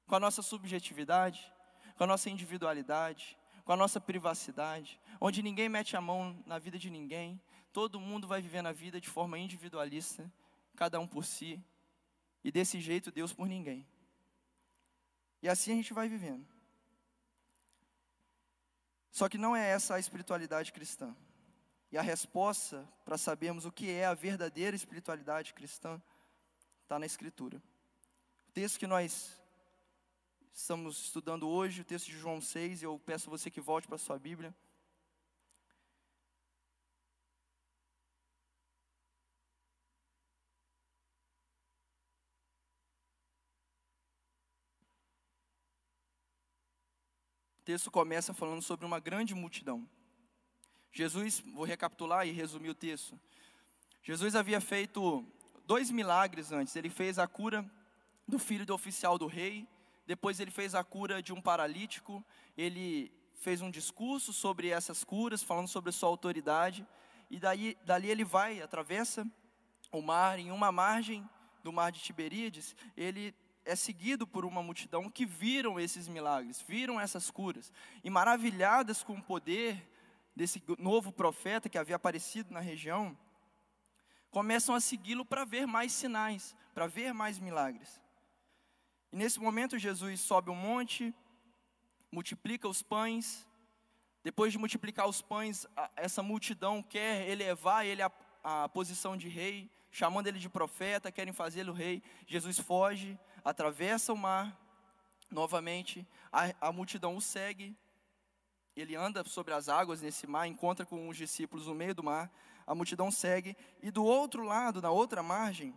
com 0.06 0.14
a 0.14 0.20
nossa 0.20 0.40
subjetividade, 0.40 1.52
com 1.96 2.04
a 2.04 2.06
nossa 2.06 2.30
individualidade, 2.30 3.36
com 3.68 3.74
a 3.74 3.76
nossa 3.76 4.00
privacidade, 4.00 4.98
onde 5.20 5.42
ninguém 5.42 5.68
mete 5.68 5.94
a 5.94 6.00
mão 6.00 6.42
na 6.46 6.58
vida 6.58 6.78
de 6.78 6.88
ninguém, 6.88 7.38
todo 7.70 8.00
mundo 8.00 8.26
vai 8.26 8.40
vivendo 8.40 8.64
a 8.64 8.72
vida 8.72 8.98
de 8.98 9.10
forma 9.10 9.38
individualista, 9.38 10.32
cada 10.74 10.98
um 10.98 11.06
por 11.06 11.22
si, 11.22 11.62
e 12.42 12.50
desse 12.50 12.80
jeito 12.80 13.12
Deus 13.12 13.34
por 13.34 13.46
ninguém. 13.46 13.86
E 15.42 15.50
assim 15.50 15.72
a 15.72 15.74
gente 15.74 15.92
vai 15.92 16.08
vivendo. 16.08 16.48
Só 19.10 19.28
que 19.28 19.36
não 19.36 19.54
é 19.54 19.68
essa 19.68 19.96
a 19.96 20.00
espiritualidade 20.00 20.72
cristã. 20.72 21.14
E 21.92 21.98
a 21.98 22.02
resposta 22.02 22.88
para 23.04 23.18
sabermos 23.18 23.66
o 23.66 23.70
que 23.70 23.90
é 23.90 24.06
a 24.06 24.14
verdadeira 24.14 24.74
espiritualidade 24.74 25.52
cristã 25.52 26.00
está 26.84 26.98
na 26.98 27.04
Escritura. 27.04 27.62
O 28.48 28.52
texto 28.52 28.78
que 28.78 28.86
nós 28.86 29.37
estamos 30.60 31.04
estudando 31.04 31.48
hoje, 31.48 31.82
o 31.82 31.84
texto 31.84 32.06
de 32.06 32.18
João 32.18 32.40
6, 32.40 32.82
eu 32.82 33.00
peço 33.06 33.28
a 33.28 33.30
você 33.30 33.48
que 33.48 33.60
volte 33.60 33.86
para 33.86 33.94
a 33.94 33.98
sua 33.98 34.18
Bíblia. 34.18 34.52
texto 47.64 47.90
começa 47.90 48.32
falando 48.32 48.62
sobre 48.62 48.86
uma 48.86 48.98
grande 48.98 49.34
multidão. 49.34 49.86
Jesus, 50.90 51.40
vou 51.52 51.64
recapitular 51.64 52.26
e 52.26 52.32
resumir 52.32 52.70
o 52.70 52.74
texto. 52.74 53.20
Jesus 54.02 54.34
havia 54.34 54.58
feito 54.58 55.22
dois 55.66 55.90
milagres 55.90 56.50
antes. 56.50 56.74
Ele 56.74 56.88
fez 56.88 57.18
a 57.18 57.28
cura 57.28 57.70
do 58.26 58.38
filho 58.38 58.64
do 58.64 58.72
oficial 58.72 59.18
do 59.18 59.26
rei, 59.26 59.68
depois 60.08 60.40
ele 60.40 60.50
fez 60.50 60.74
a 60.74 60.82
cura 60.82 61.22
de 61.22 61.34
um 61.34 61.40
paralítico, 61.40 62.24
ele 62.56 63.12
fez 63.34 63.60
um 63.60 63.70
discurso 63.70 64.32
sobre 64.32 64.70
essas 64.70 65.04
curas, 65.04 65.42
falando 65.42 65.68
sobre 65.68 65.92
sua 65.92 66.08
autoridade, 66.08 66.86
e 67.30 67.38
daí, 67.38 67.76
dali 67.84 68.08
ele 68.08 68.24
vai, 68.24 68.62
atravessa 68.62 69.30
o 69.92 70.00
mar, 70.00 70.38
em 70.38 70.50
uma 70.50 70.72
margem 70.72 71.28
do 71.62 71.70
mar 71.70 71.92
de 71.92 72.00
Tiberíades, 72.00 72.74
ele 72.96 73.34
é 73.66 73.76
seguido 73.76 74.26
por 74.26 74.46
uma 74.46 74.62
multidão 74.62 75.10
que 75.10 75.26
viram 75.26 75.78
esses 75.78 76.08
milagres, 76.08 76.64
viram 76.66 76.98
essas 76.98 77.30
curas, 77.30 77.70
e 78.02 78.08
maravilhadas 78.08 79.02
com 79.02 79.12
o 79.12 79.22
poder 79.22 79.86
desse 80.34 80.62
novo 80.78 81.12
profeta 81.12 81.68
que 81.68 81.76
havia 81.76 81.96
aparecido 81.96 82.50
na 82.54 82.60
região, 82.60 83.14
começam 84.30 84.74
a 84.74 84.80
segui-lo 84.80 85.26
para 85.26 85.44
ver 85.44 85.66
mais 85.66 85.92
sinais, 85.92 86.56
para 86.72 86.86
ver 86.86 87.12
mais 87.12 87.38
milagres. 87.38 88.00
E 89.12 89.16
nesse 89.16 89.40
momento 89.40 89.78
Jesus 89.78 90.20
sobe 90.20 90.50
um 90.50 90.54
monte, 90.54 91.14
multiplica 92.12 92.68
os 92.68 92.82
pães, 92.82 93.46
depois 94.22 94.52
de 94.52 94.58
multiplicar 94.58 95.08
os 95.08 95.22
pães, 95.22 95.66
essa 95.96 96.22
multidão 96.22 96.82
quer 96.82 97.28
elevar 97.28 97.86
ele 97.86 98.02
à, 98.02 98.10
à 98.42 98.68
posição 98.68 99.16
de 99.16 99.28
rei, 99.28 99.70
chamando 99.90 100.26
ele 100.26 100.38
de 100.38 100.48
profeta, 100.48 101.10
querem 101.10 101.32
fazê-lo 101.32 101.72
rei. 101.72 102.02
Jesus 102.26 102.58
foge, 102.58 103.18
atravessa 103.44 104.12
o 104.12 104.16
mar, 104.16 104.58
novamente, 105.30 106.06
a, 106.32 106.68
a 106.68 106.72
multidão 106.72 107.16
o 107.16 107.20
segue, 107.20 107.76
ele 108.76 108.94
anda 108.94 109.24
sobre 109.24 109.54
as 109.54 109.68
águas 109.68 110.02
nesse 110.02 110.26
mar, 110.26 110.46
encontra 110.46 110.86
com 110.86 111.08
os 111.08 111.16
discípulos 111.16 111.66
no 111.66 111.74
meio 111.74 111.94
do 111.94 112.04
mar, 112.04 112.30
a 112.66 112.74
multidão 112.74 113.10
segue, 113.10 113.56
e 113.82 113.90
do 113.90 114.04
outro 114.04 114.44
lado, 114.44 114.82
na 114.82 114.90
outra 114.90 115.22
margem, 115.22 115.74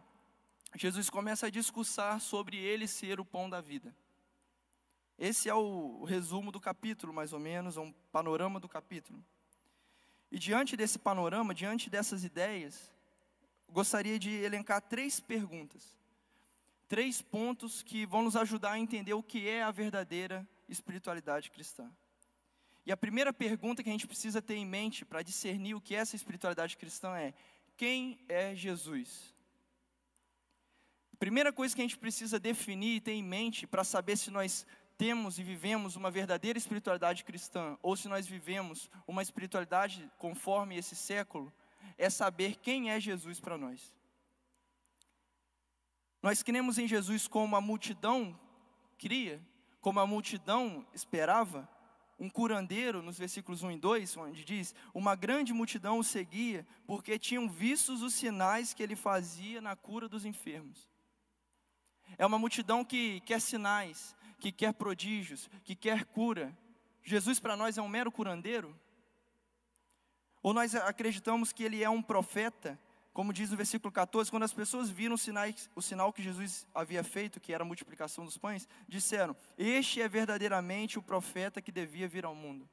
Jesus 0.75 1.09
começa 1.09 1.47
a 1.47 1.49
discursar 1.49 2.19
sobre 2.19 2.57
ele 2.57 2.87
ser 2.87 3.19
o 3.19 3.25
pão 3.25 3.49
da 3.49 3.61
vida. 3.61 3.95
Esse 5.17 5.49
é 5.49 5.53
o 5.53 6.03
resumo 6.03 6.51
do 6.51 6.59
capítulo, 6.59 7.13
mais 7.13 7.33
ou 7.33 7.39
menos, 7.39 7.77
é 7.77 7.79
um 7.79 7.91
panorama 8.11 8.59
do 8.59 8.67
capítulo. 8.67 9.23
E 10.31 10.39
diante 10.39 10.75
desse 10.77 10.97
panorama, 10.97 11.53
diante 11.53 11.89
dessas 11.89 12.23
ideias, 12.23 12.91
gostaria 13.69 14.17
de 14.17 14.31
elencar 14.31 14.81
três 14.81 15.19
perguntas 15.19 16.01
três 16.91 17.21
pontos 17.21 17.81
que 17.81 18.05
vão 18.05 18.21
nos 18.21 18.35
ajudar 18.35 18.73
a 18.73 18.77
entender 18.77 19.13
o 19.13 19.23
que 19.23 19.47
é 19.47 19.63
a 19.63 19.71
verdadeira 19.71 20.45
espiritualidade 20.67 21.49
cristã. 21.49 21.89
E 22.85 22.91
a 22.91 22.97
primeira 22.97 23.31
pergunta 23.31 23.81
que 23.81 23.87
a 23.87 23.93
gente 23.93 24.05
precisa 24.05 24.41
ter 24.41 24.55
em 24.55 24.65
mente 24.65 25.05
para 25.05 25.23
discernir 25.23 25.73
o 25.73 25.79
que 25.79 25.95
é 25.95 25.99
essa 25.99 26.17
espiritualidade 26.17 26.75
cristã 26.75 27.15
é: 27.15 27.33
quem 27.77 28.19
é 28.27 28.53
Jesus? 28.53 29.30
Primeira 31.21 31.53
coisa 31.53 31.75
que 31.75 31.81
a 31.81 31.83
gente 31.83 31.99
precisa 31.99 32.39
definir 32.39 32.95
e 32.95 32.99
ter 32.99 33.11
em 33.11 33.21
mente 33.21 33.67
para 33.67 33.83
saber 33.83 34.17
se 34.17 34.31
nós 34.31 34.65
temos 34.97 35.37
e 35.37 35.43
vivemos 35.43 35.95
uma 35.95 36.09
verdadeira 36.09 36.57
espiritualidade 36.57 37.23
cristã 37.23 37.77
ou 37.83 37.95
se 37.95 38.07
nós 38.07 38.25
vivemos 38.25 38.89
uma 39.05 39.21
espiritualidade 39.21 40.09
conforme 40.17 40.75
esse 40.75 40.95
século 40.95 41.53
é 41.95 42.09
saber 42.09 42.55
quem 42.55 42.89
é 42.89 42.99
Jesus 42.99 43.39
para 43.39 43.55
nós. 43.55 43.93
Nós 46.23 46.41
cremos 46.41 46.79
em 46.79 46.87
Jesus 46.87 47.27
como 47.27 47.55
a 47.55 47.61
multidão 47.61 48.35
cria, 48.97 49.39
como 49.79 49.99
a 49.99 50.07
multidão 50.07 50.87
esperava. 50.91 51.69
Um 52.17 52.31
curandeiro, 52.31 53.03
nos 53.03 53.19
versículos 53.19 53.61
1 53.61 53.71
e 53.73 53.77
2, 53.77 54.17
onde 54.17 54.43
diz: 54.43 54.73
Uma 54.91 55.15
grande 55.15 55.53
multidão 55.53 55.99
o 55.99 56.03
seguia, 56.03 56.65
porque 56.87 57.19
tinham 57.19 57.47
vistos 57.47 58.01
os 58.01 58.15
sinais 58.15 58.73
que 58.73 58.81
ele 58.81 58.95
fazia 58.95 59.61
na 59.61 59.75
cura 59.75 60.09
dos 60.09 60.25
enfermos. 60.25 60.90
É 62.17 62.25
uma 62.25 62.39
multidão 62.39 62.83
que 62.83 63.21
quer 63.21 63.39
sinais, 63.41 64.15
que 64.39 64.51
quer 64.51 64.73
prodígios, 64.73 65.49
que 65.63 65.75
quer 65.75 66.05
cura. 66.05 66.55
Jesus 67.03 67.39
para 67.39 67.57
nós 67.57 67.77
é 67.77 67.81
um 67.81 67.87
mero 67.87 68.11
curandeiro? 68.11 68.77
Ou 70.43 70.53
nós 70.53 70.73
acreditamos 70.75 71.51
que 71.51 71.63
ele 71.63 71.83
é 71.83 71.89
um 71.89 72.01
profeta 72.01 72.79
como 73.13 73.33
diz 73.33 73.49
no 73.49 73.57
versículo 73.57 73.91
14, 73.91 74.31
quando 74.31 74.43
as 74.43 74.53
pessoas 74.53 74.89
viram 74.89 75.17
sinais, 75.17 75.69
o 75.75 75.81
sinal 75.81 76.13
que 76.13 76.23
Jesus 76.23 76.65
havia 76.73 77.03
feito, 77.03 77.41
que 77.41 77.53
era 77.53 77.63
a 77.63 77.67
multiplicação 77.67 78.23
dos 78.23 78.37
pães, 78.37 78.67
disseram: 78.87 79.35
Este 79.57 80.01
é 80.01 80.07
verdadeiramente 80.07 80.97
o 80.97 81.03
profeta 81.03 81.61
que 81.61 81.71
devia 81.71 82.07
vir 82.07 82.23
ao 82.23 82.33
mundo. 82.33 82.69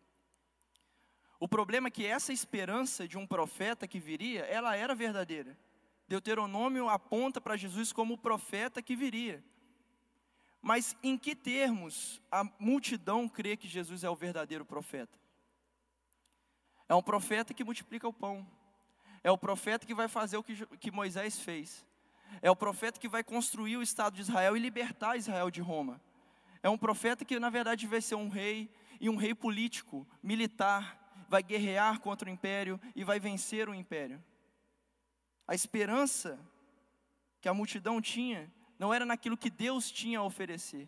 O 1.40 1.48
problema 1.48 1.88
é 1.88 1.90
que 1.90 2.06
essa 2.06 2.32
esperança 2.32 3.06
de 3.06 3.18
um 3.18 3.26
profeta 3.26 3.86
que 3.86 3.98
viria, 3.98 4.42
ela 4.42 4.76
era 4.76 4.94
verdadeira. 4.94 5.56
Deuteronômio 6.08 6.88
aponta 6.88 7.40
para 7.40 7.56
Jesus 7.56 7.92
como 7.92 8.14
o 8.14 8.18
profeta 8.18 8.82
que 8.82 8.96
viria. 8.96 9.44
Mas 10.60 10.96
em 11.02 11.16
que 11.16 11.36
termos 11.36 12.20
a 12.30 12.42
multidão 12.58 13.28
crê 13.28 13.56
que 13.56 13.68
Jesus 13.68 14.02
é 14.02 14.10
o 14.10 14.16
verdadeiro 14.16 14.64
profeta? 14.64 15.18
É 16.88 16.94
um 16.94 17.02
profeta 17.02 17.54
que 17.54 17.62
multiplica 17.62 18.08
o 18.08 18.12
pão 18.12 18.46
é 19.22 19.30
o 19.30 19.38
profeta 19.38 19.86
que 19.86 19.94
vai 19.94 20.08
fazer 20.08 20.36
o 20.36 20.42
que, 20.42 20.66
que 20.78 20.90
Moisés 20.90 21.38
fez. 21.38 21.86
É 22.42 22.50
o 22.50 22.56
profeta 22.56 23.00
que 23.00 23.08
vai 23.08 23.24
construir 23.24 23.76
o 23.76 23.82
Estado 23.82 24.14
de 24.14 24.22
Israel 24.22 24.56
e 24.56 24.60
libertar 24.60 25.16
Israel 25.16 25.50
de 25.50 25.60
Roma. 25.60 26.00
É 26.62 26.68
um 26.68 26.78
profeta 26.78 27.24
que, 27.24 27.38
na 27.38 27.50
verdade, 27.50 27.86
vai 27.86 28.00
ser 28.00 28.14
um 28.14 28.28
rei, 28.28 28.70
e 29.00 29.08
um 29.08 29.16
rei 29.16 29.34
político, 29.34 30.06
militar, 30.22 31.24
vai 31.28 31.42
guerrear 31.42 32.00
contra 32.00 32.28
o 32.28 32.32
império 32.32 32.80
e 32.94 33.04
vai 33.04 33.20
vencer 33.20 33.68
o 33.68 33.74
império. 33.74 34.22
A 35.48 35.54
esperança 35.54 36.38
que 37.40 37.48
a 37.48 37.54
multidão 37.54 38.02
tinha 38.02 38.52
não 38.78 38.92
era 38.92 39.06
naquilo 39.06 39.36
que 39.36 39.48
Deus 39.48 39.90
tinha 39.90 40.18
a 40.18 40.22
oferecer, 40.22 40.86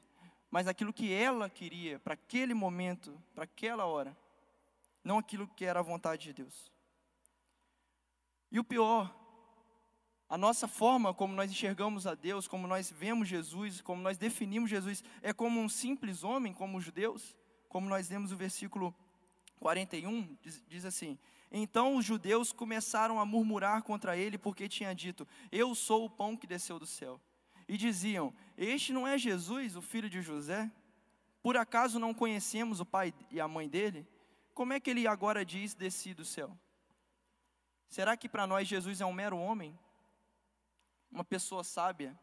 mas 0.50 0.66
naquilo 0.66 0.92
que 0.92 1.10
ela 1.10 1.48
queria 1.48 1.98
para 1.98 2.12
aquele 2.12 2.52
momento, 2.52 3.18
para 3.34 3.44
aquela 3.44 3.86
hora, 3.86 4.14
não 5.02 5.16
aquilo 5.16 5.48
que 5.48 5.64
era 5.64 5.80
a 5.80 5.82
vontade 5.82 6.24
de 6.24 6.34
Deus. 6.34 6.70
E 8.52 8.58
o 8.58 8.64
pior, 8.64 9.10
a 10.28 10.36
nossa 10.36 10.68
forma 10.68 11.14
como 11.14 11.34
nós 11.34 11.50
enxergamos 11.50 12.06
a 12.06 12.14
Deus, 12.14 12.46
como 12.46 12.66
nós 12.66 12.90
vemos 12.90 13.28
Jesus, 13.28 13.80
como 13.80 14.02
nós 14.02 14.18
definimos 14.18 14.68
Jesus, 14.68 15.02
é 15.22 15.32
como 15.32 15.58
um 15.58 15.70
simples 15.70 16.22
homem, 16.22 16.52
como 16.52 16.76
os 16.76 16.84
judeus, 16.84 17.34
como 17.68 17.88
nós 17.88 18.10
lemos 18.10 18.30
o 18.30 18.36
versículo 18.36 18.94
41, 19.58 20.36
diz, 20.42 20.62
diz 20.68 20.84
assim: 20.84 21.18
Então 21.50 21.96
os 21.96 22.04
judeus 22.04 22.52
começaram 22.52 23.18
a 23.18 23.26
murmurar 23.26 23.82
contra 23.82 24.16
ele, 24.16 24.38
porque 24.38 24.68
tinha 24.68 24.94
dito: 24.94 25.26
Eu 25.50 25.74
sou 25.74 26.04
o 26.04 26.10
pão 26.10 26.36
que 26.36 26.46
desceu 26.46 26.78
do 26.78 26.86
céu. 26.86 27.20
E 27.68 27.76
diziam: 27.76 28.32
Este 28.56 28.92
não 28.92 29.06
é 29.06 29.18
Jesus, 29.18 29.76
o 29.76 29.82
filho 29.82 30.08
de 30.08 30.22
José? 30.22 30.70
Por 31.42 31.56
acaso 31.56 31.98
não 31.98 32.14
conhecemos 32.14 32.78
o 32.80 32.86
pai 32.86 33.12
e 33.30 33.40
a 33.40 33.48
mãe 33.48 33.68
dele? 33.68 34.06
Como 34.54 34.72
é 34.72 34.78
que 34.78 34.90
ele 34.90 35.06
agora 35.06 35.44
diz: 35.44 35.74
Desci 35.74 36.14
do 36.14 36.24
céu? 36.24 36.56
Será 37.88 38.16
que 38.16 38.28
para 38.28 38.46
nós 38.46 38.68
Jesus 38.68 39.00
é 39.00 39.06
um 39.06 39.12
mero 39.12 39.36
homem? 39.36 39.76
Uma 41.10 41.24
pessoa 41.24 41.64
sábia? 41.64 42.16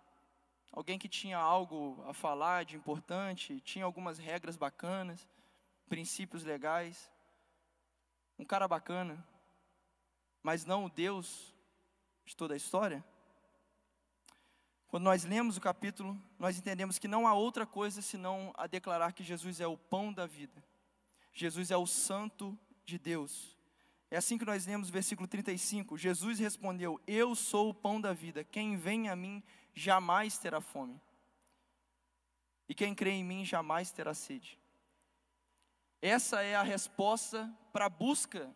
Alguém 0.72 0.98
que 0.98 1.10
tinha 1.10 1.38
algo 1.38 2.02
a 2.08 2.14
falar 2.14 2.64
de 2.64 2.78
importante, 2.78 3.60
tinha 3.62 3.84
algumas 3.84 4.18
regras 4.18 4.56
bacanas, 4.56 5.28
princípios 5.90 6.44
legais? 6.44 7.12
Um 8.38 8.46
cara 8.46 8.68
bacana, 8.68 9.26
mas 10.44 10.66
não 10.66 10.86
o 10.86 10.90
Deus 10.90 11.54
de 12.26 12.36
toda 12.36 12.54
a 12.54 12.58
história? 12.58 13.04
Quando 14.88 15.04
nós 15.04 15.26
lemos 15.26 15.58
o 15.58 15.62
capítulo, 15.62 16.18
nós 16.40 16.58
entendemos 16.58 16.98
que 16.98 17.08
não 17.08 17.28
há 17.28 17.34
outra 17.34 17.66
coisa 17.66 18.02
senão 18.02 18.54
a 18.56 18.68
declarar 18.68 19.12
que 19.12 19.24
Jesus 19.24 19.60
é 19.60 19.68
o 19.68 19.78
pão 19.78 20.14
da 20.14 20.26
vida. 20.26 20.64
Jesus 21.34 21.72
é 21.72 21.78
o 21.78 21.86
santo 21.86 22.58
de 22.86 22.98
Deus. 22.98 23.58
É 24.10 24.18
assim 24.18 24.38
que 24.38 24.46
nós 24.46 24.66
lemos 24.66 24.88
o 24.90 24.92
versículo 24.92 25.28
35. 25.28 25.98
Jesus 25.98 26.40
respondeu: 26.40 27.02
Eu 27.06 27.36
sou 27.36 27.70
o 27.70 27.74
pão 27.74 28.00
da 28.00 28.14
vida. 28.14 28.44
Quem 28.46 28.78
vem 28.78 29.10
a 29.10 29.16
mim 29.16 29.44
jamais 29.76 30.38
terá 30.38 30.62
fome. 30.62 31.00
E 32.70 32.74
quem 32.74 32.96
crê 32.96 33.12
em 33.12 33.24
mim 33.24 33.44
jamais 33.44 33.92
terá 33.92 34.14
sede. 34.14 34.58
Essa 36.02 36.42
é 36.42 36.56
a 36.56 36.64
resposta 36.64 37.52
para 37.74 37.86
a 37.86 37.90
busca 37.90 38.54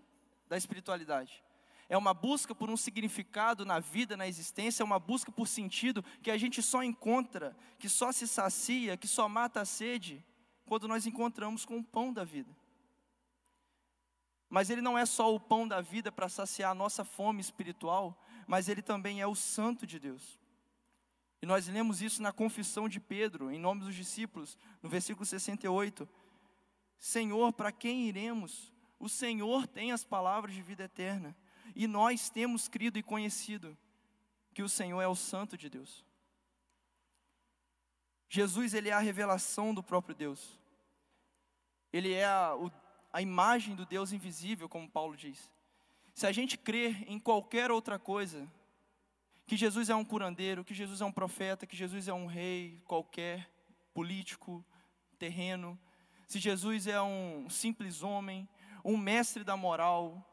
da 0.47 0.58
espiritualidade. 0.58 1.43
É 1.89 1.97
uma 1.97 2.13
busca 2.13 2.56
por 2.56 2.69
um 2.69 2.77
significado 2.77 3.65
na 3.65 3.80
vida, 3.80 4.15
na 4.15 4.27
existência, 4.27 4.82
é 4.82 4.86
uma 4.86 4.99
busca 4.99 5.32
por 5.32 5.47
sentido 5.47 6.04
que 6.21 6.32
a 6.32 6.38
gente 6.38 6.62
só 6.62 6.82
encontra, 6.84 7.56
que 7.77 7.89
só 7.89 8.12
se 8.12 8.27
sacia, 8.27 8.95
que 8.95 9.08
só 9.08 9.27
mata 9.27 9.60
a 9.60 9.65
sede, 9.65 10.23
quando 10.65 10.88
nós 10.88 11.06
encontramos 11.06 11.65
com 11.65 11.80
o 11.80 11.84
pão 11.84 12.13
da 12.13 12.23
vida. 12.23 12.56
Mas 14.49 14.69
ele 14.69 14.82
não 14.82 14.97
é 14.97 15.06
só 15.06 15.34
o 15.34 15.39
pão 15.39 15.67
da 15.67 15.82
vida 15.82 16.12
para 16.12 16.30
saciar 16.30 16.71
a 16.71 16.75
nossa 16.75 17.04
fome 17.04 17.41
espiritual, 17.41 18.17
mas 18.47 18.69
ele 18.69 18.82
também 18.82 19.19
é 19.19 19.27
o 19.27 19.36
santo 19.36 19.86
de 19.86 19.99
Deus. 19.99 20.39
E 21.41 21.45
nós 21.45 21.67
lemos 21.67 22.01
isso 22.01 22.21
na 22.21 22.32
confissão 22.32 22.88
de 22.88 22.99
Pedro, 22.99 23.51
em 23.51 23.60
nome 23.60 23.82
dos 23.82 23.95
discípulos, 23.95 24.58
no 24.82 24.88
versículo 24.88 25.25
68. 25.25 26.08
Senhor, 27.02 27.52
para 27.52 27.72
quem 27.72 28.08
iremos? 28.08 28.72
O 29.00 29.10
Senhor 29.10 29.66
tem 29.66 29.92
as 29.92 30.04
palavras 30.04 30.54
de 30.54 30.62
vida 30.62 30.84
eterna. 30.84 31.36
E 31.76 31.88
nós 31.88 32.30
temos 32.30 32.68
crido 32.68 33.00
e 33.00 33.04
conhecido 33.04 33.76
que 34.54 34.62
o 34.62 34.70
Senhor 34.70 35.02
é 35.02 35.08
o 35.08 35.16
Santo 35.16 35.58
de 35.58 35.68
Deus. 35.68 36.06
Jesus, 38.30 38.76
ele 38.76 38.90
é 38.90 38.94
a 38.94 39.00
revelação 39.00 39.74
do 39.74 39.82
próprio 39.82 40.14
Deus. 40.14 40.60
Ele 41.92 42.14
é 42.14 42.26
a, 42.28 42.56
o, 42.56 42.72
a 43.12 43.20
imagem 43.20 43.76
do 43.76 43.84
Deus 43.84 44.12
invisível, 44.12 44.70
como 44.70 44.88
Paulo 44.88 45.18
diz. 45.18 45.52
Se 46.14 46.28
a 46.28 46.32
gente 46.32 46.56
crer 46.56 47.04
em 47.10 47.18
qualquer 47.18 47.72
outra 47.72 47.98
coisa, 47.98 48.48
que 49.48 49.58
Jesus 49.58 49.90
é 49.90 49.96
um 49.96 50.06
curandeiro, 50.06 50.64
que 50.64 50.76
Jesus 50.76 51.02
é 51.02 51.06
um 51.06 51.12
profeta, 51.12 51.66
que 51.66 51.76
Jesus 51.76 52.08
é 52.08 52.14
um 52.14 52.28
rei 52.28 52.80
qualquer, 52.86 53.50
político, 53.92 54.64
terreno, 55.18 55.80
se 56.32 56.39
Jesus 56.39 56.88
é 56.88 57.02
um 57.02 57.50
simples 57.50 58.04
homem, 58.04 58.48
um 58.86 58.96
mestre 58.96 59.44
da 59.44 59.58
moral, 59.58 60.26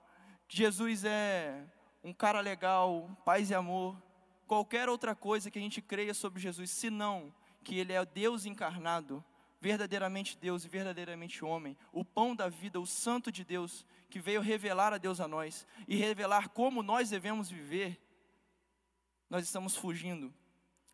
Jesus 0.49 1.03
é 1.03 1.67
um 2.05 2.13
cara 2.13 2.41
legal, 2.41 3.11
paz 3.25 3.51
e 3.51 3.55
amor, 3.57 4.01
qualquer 4.47 4.89
outra 4.89 5.17
coisa 5.17 5.51
que 5.51 5.59
a 5.59 5.61
gente 5.61 5.83
creia 5.83 6.15
sobre 6.15 6.41
Jesus, 6.41 6.71
senão 6.71 7.35
que 7.65 7.81
Ele 7.81 7.93
é 7.93 8.07
Deus 8.07 8.47
encarnado, 8.47 9.25
verdadeiramente 9.61 10.39
Deus 10.39 10.65
e 10.65 10.69
verdadeiramente 10.69 11.45
homem, 11.45 11.77
o 11.93 12.05
pão 12.05 12.33
da 12.33 12.49
vida, 12.49 12.79
o 12.79 12.87
santo 12.87 13.33
de 13.33 13.43
Deus, 13.43 13.85
que 14.09 14.21
veio 14.21 14.41
revelar 14.41 14.93
a 14.93 14.99
Deus 14.99 15.19
a 15.21 15.27
nós 15.27 15.67
e 15.89 15.97
revelar 15.97 16.51
como 16.51 16.81
nós 16.81 17.11
devemos 17.11 17.51
viver, 17.51 18.01
nós 19.29 19.45
estamos 19.45 19.75
fugindo 19.75 20.33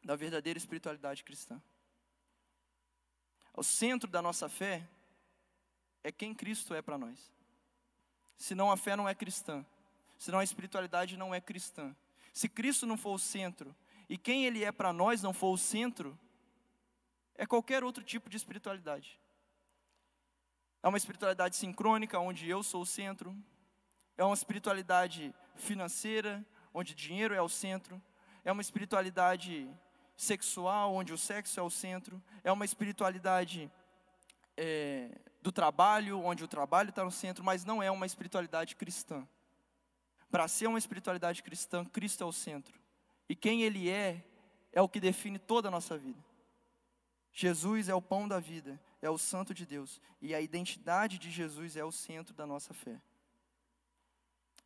da 0.03 0.17
verdadeira 0.17 0.57
espiritualidade 0.57 1.23
cristã. 1.23 1.61
O 3.53 3.63
centro 3.63 4.11
da 4.11 4.23
nossa 4.23 4.49
fé 4.49 4.89
é 6.05 6.13
quem 6.13 6.35
Cristo 6.35 6.75
é 6.75 6.83
para 6.83 6.99
nós. 6.99 7.33
Senão 8.37 8.71
a 8.71 8.77
fé 8.77 8.95
não 8.95 9.09
é 9.09 9.15
cristã. 9.15 9.65
Senão 10.19 10.39
a 10.39 10.45
espiritualidade 10.45 11.17
não 11.17 11.35
é 11.35 11.41
cristã. 11.41 11.97
Se 12.33 12.49
Cristo 12.49 12.87
não 12.87 12.97
for 12.97 13.15
o 13.15 13.19
centro 13.19 13.75
e 14.09 14.19
quem 14.19 14.45
Ele 14.45 14.63
é 14.63 14.71
para 14.71 14.93
nós 14.93 15.23
não 15.23 15.33
for 15.33 15.53
o 15.53 15.59
centro, 15.59 16.17
é 17.35 17.47
qualquer 17.47 17.83
outro 17.83 18.05
tipo 18.05 18.29
de 18.29 18.37
espiritualidade. 18.37 19.19
É 20.83 20.89
uma 20.89 20.99
espiritualidade 20.99 21.57
sincrônica, 21.57 22.19
onde 22.19 22.49
eu 22.49 22.63
sou 22.63 22.83
o 22.83 22.87
centro. 22.87 23.35
É 24.17 24.23
uma 24.23 24.35
espiritualidade 24.35 25.35
financeira, 25.57 26.45
onde 26.75 26.95
dinheiro 26.95 27.33
é 27.33 27.41
o 27.41 27.49
centro. 27.49 28.01
É 28.45 28.53
uma 28.53 28.61
espiritualidade 28.61 29.67
sexual, 30.17 30.95
onde 30.95 31.13
o 31.15 31.19
sexo 31.19 31.59
é 31.59 31.63
o 31.63 31.71
centro. 31.71 32.23
É 32.45 32.53
uma 32.53 32.67
espiritualidade 32.67 33.71
é, 34.57 35.11
do 35.45 35.53
trabalho, 35.53 36.25
onde 36.25 36.43
o 36.43 36.49
trabalho 36.49 36.89
está 36.89 37.05
no 37.05 37.11
centro, 37.11 37.45
mas 37.45 37.67
não 37.67 37.83
é 37.83 37.91
uma 37.91 38.07
espiritualidade 38.07 38.75
cristã. 38.75 39.29
Para 40.31 40.49
ser 40.49 40.67
uma 40.69 40.79
espiritualidade 40.79 41.43
cristã, 41.43 41.85
Cristo 41.85 42.25
é 42.25 42.27
o 42.27 42.33
centro. 42.33 42.81
E 43.29 43.37
quem 43.37 43.63
Ele 43.63 43.91
é, 43.91 44.25
é 44.73 44.81
o 44.81 44.89
que 44.89 44.99
define 44.99 45.39
toda 45.39 45.69
a 45.69 45.71
nossa 45.71 45.99
vida. 45.99 46.19
Jesus 47.31 47.91
é 47.91 47.95
o 47.95 48.01
pão 48.01 48.27
da 48.27 48.41
vida, 48.41 48.81
é 49.03 49.11
o 49.11 49.19
santo 49.19 49.53
de 49.53 49.67
Deus. 49.67 50.01
E 50.19 50.35
a 50.35 50.41
identidade 50.41 51.19
de 51.19 51.31
Jesus 51.31 51.77
é 51.77 51.85
o 51.85 51.93
centro 51.93 52.35
da 52.35 52.47
nossa 52.47 52.73
fé. 52.73 52.99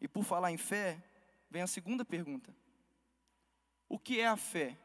E 0.01 0.07
por 0.07 0.23
falar 0.23 0.53
em 0.53 0.57
fé, 0.57 1.03
vem 1.51 1.61
a 1.61 1.67
segunda 1.67 2.05
pergunta: 2.05 2.55
O 3.89 3.99
que 3.99 4.21
é 4.21 4.29
a 4.29 4.37
fé? 4.37 4.79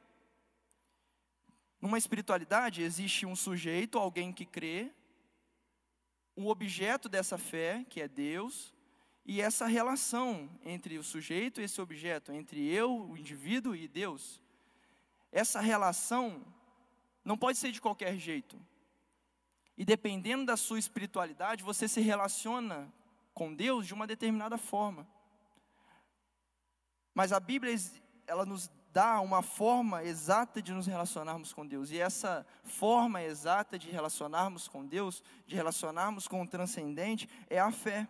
Numa 1.80 2.00
espiritualidade 2.00 2.82
existe 2.82 3.28
um 3.28 3.36
sujeito, 3.36 4.00
alguém 4.00 4.34
que 4.34 4.46
crê, 4.46 4.92
o 6.36 6.50
objeto 6.50 7.08
dessa 7.08 7.38
fé, 7.38 7.86
que 7.90 8.02
é 8.02 8.08
Deus, 8.08 8.74
e 9.26 9.42
essa 9.42 9.66
relação 9.66 10.50
entre 10.64 10.98
o 10.98 11.04
sujeito 11.04 11.62
e 11.62 11.64
esse 11.64 11.80
objeto, 11.80 12.32
entre 12.32 12.66
eu, 12.68 13.10
o 13.10 13.18
indivíduo 13.18 13.76
e 13.76 13.88
Deus. 13.88 14.42
Essa 15.32 15.62
relação 15.62 16.46
não 17.24 17.38
pode 17.38 17.58
ser 17.58 17.72
de 17.72 17.80
qualquer 17.80 18.18
jeito. 18.18 18.60
E 19.78 19.86
dependendo 19.86 20.46
da 20.46 20.58
sua 20.58 20.78
espiritualidade, 20.78 21.64
você 21.64 21.88
se 21.88 22.02
relaciona 22.02 22.94
com 23.34 23.54
Deus 23.54 23.88
de 23.88 23.94
uma 23.94 24.06
determinada 24.06 24.58
forma. 24.58 25.08
Mas 27.14 27.32
a 27.32 27.40
Bíblia, 27.40 27.74
ela 28.28 28.46
nos 28.46 28.70
dá 28.94 29.20
uma 29.20 29.42
forma 29.42 30.04
exata 30.04 30.62
de 30.62 30.72
nos 30.72 30.86
relacionarmos 30.86 31.52
com 31.52 31.66
Deus. 31.66 31.90
E 31.90 32.00
essa 32.00 32.46
forma 32.64 33.24
exata 33.24 33.78
de 33.78 33.90
relacionarmos 33.90 34.68
com 34.68 34.86
Deus, 34.86 35.24
de 35.48 35.56
relacionarmos 35.56 36.28
com 36.28 36.44
o 36.44 36.48
transcendente, 36.48 37.28
é 37.50 37.60
a 37.60 37.72
fé. 37.72 38.08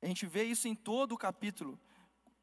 A 0.00 0.06
gente 0.06 0.24
vê 0.24 0.44
isso 0.44 0.66
em 0.66 0.74
todo 0.74 1.12
o 1.12 1.18
capítulo. 1.18 1.78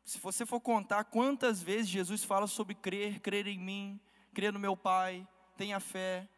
Se 0.03 0.19
você 0.19 0.45
for 0.45 0.61
contar 0.61 1.05
quantas 1.05 1.59
vezes 1.59 1.89
Jesus 1.89 2.23
fala 2.23 2.45
sobre 2.45 2.75
crer, 2.75 3.19
crer 3.19 3.47
em 3.47 3.57
mim, 3.57 3.99
crer 4.31 4.53
no 4.53 4.59
meu 4.59 4.77
Pai, 4.77 5.27
tenha 5.57 5.79
fé, 5.79 6.29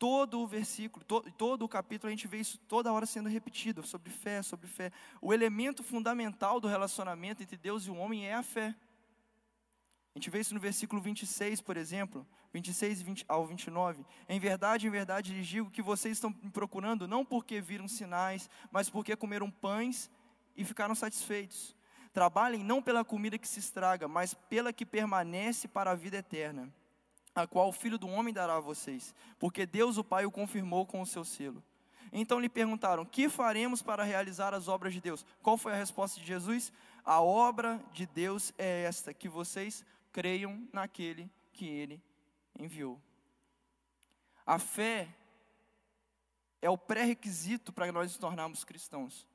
todo 0.00 0.40
o 0.40 0.46
versículo, 0.46 1.04
todo, 1.04 1.30
todo 1.32 1.62
o 1.62 1.68
capítulo, 1.68 2.08
a 2.08 2.10
gente 2.10 2.26
vê 2.26 2.38
isso 2.38 2.58
toda 2.66 2.90
hora 2.90 3.04
sendo 3.04 3.28
repetido, 3.28 3.86
sobre 3.86 4.10
fé, 4.10 4.40
sobre 4.40 4.66
fé. 4.66 4.90
O 5.20 5.30
elemento 5.30 5.82
fundamental 5.82 6.58
do 6.58 6.66
relacionamento 6.66 7.42
entre 7.42 7.58
Deus 7.58 7.86
e 7.86 7.90
o 7.90 7.96
homem 7.96 8.26
é 8.26 8.32
a 8.32 8.42
fé. 8.42 8.74
A 10.14 10.18
gente 10.18 10.30
vê 10.30 10.40
isso 10.40 10.54
no 10.54 10.58
versículo 10.58 11.02
26, 11.02 11.60
por 11.60 11.76
exemplo, 11.76 12.26
26 12.50 13.04
ao 13.28 13.46
29. 13.46 14.06
Em 14.26 14.40
verdade, 14.40 14.86
em 14.86 14.90
verdade 14.90 15.34
lhes 15.34 15.46
digo 15.46 15.70
que 15.70 15.82
vocês 15.82 16.16
estão 16.16 16.34
me 16.42 16.50
procurando 16.50 17.06
não 17.06 17.22
porque 17.22 17.60
viram 17.60 17.86
sinais, 17.86 18.48
mas 18.72 18.88
porque 18.88 19.14
comeram 19.14 19.50
pães 19.50 20.10
e 20.56 20.64
ficaram 20.64 20.94
satisfeitos. 20.94 21.76
Trabalhem 22.10 22.64
não 22.64 22.80
pela 22.80 23.04
comida 23.04 23.36
que 23.36 23.46
se 23.46 23.60
estraga, 23.60 24.08
mas 24.08 24.32
pela 24.32 24.72
que 24.72 24.86
permanece 24.86 25.68
para 25.68 25.90
a 25.90 25.94
vida 25.94 26.16
eterna, 26.16 26.72
a 27.34 27.46
qual 27.46 27.68
o 27.68 27.72
Filho 27.72 27.98
do 27.98 28.08
Homem 28.08 28.34
dará 28.34 28.56
a 28.56 28.60
vocês, 28.60 29.14
porque 29.38 29.64
Deus 29.64 29.96
o 29.96 30.04
Pai 30.04 30.26
o 30.26 30.30
confirmou 30.30 30.84
com 30.86 31.00
o 31.00 31.06
seu 31.06 31.24
selo. 31.24 31.62
Então 32.12 32.40
lhe 32.40 32.48
perguntaram: 32.48 33.04
Que 33.04 33.28
faremos 33.28 33.82
para 33.82 34.02
realizar 34.02 34.52
as 34.52 34.68
obras 34.68 34.92
de 34.92 35.00
Deus? 35.00 35.24
Qual 35.42 35.56
foi 35.56 35.72
a 35.72 35.76
resposta 35.76 36.18
de 36.20 36.26
Jesus? 36.26 36.72
A 37.04 37.20
obra 37.20 37.80
de 37.92 38.06
Deus 38.06 38.52
é 38.58 38.82
esta, 38.82 39.14
que 39.14 39.28
vocês 39.28 39.84
creiam 40.12 40.66
naquele 40.72 41.30
que 41.52 41.66
ele 41.66 42.02
enviou. 42.58 43.00
A 44.44 44.58
fé 44.58 45.08
é 46.60 46.68
o 46.68 46.76
pré-requisito 46.76 47.72
para 47.72 47.90
nós 47.92 48.10
nos 48.10 48.18
tornarmos 48.18 48.64
cristãos. 48.64 49.26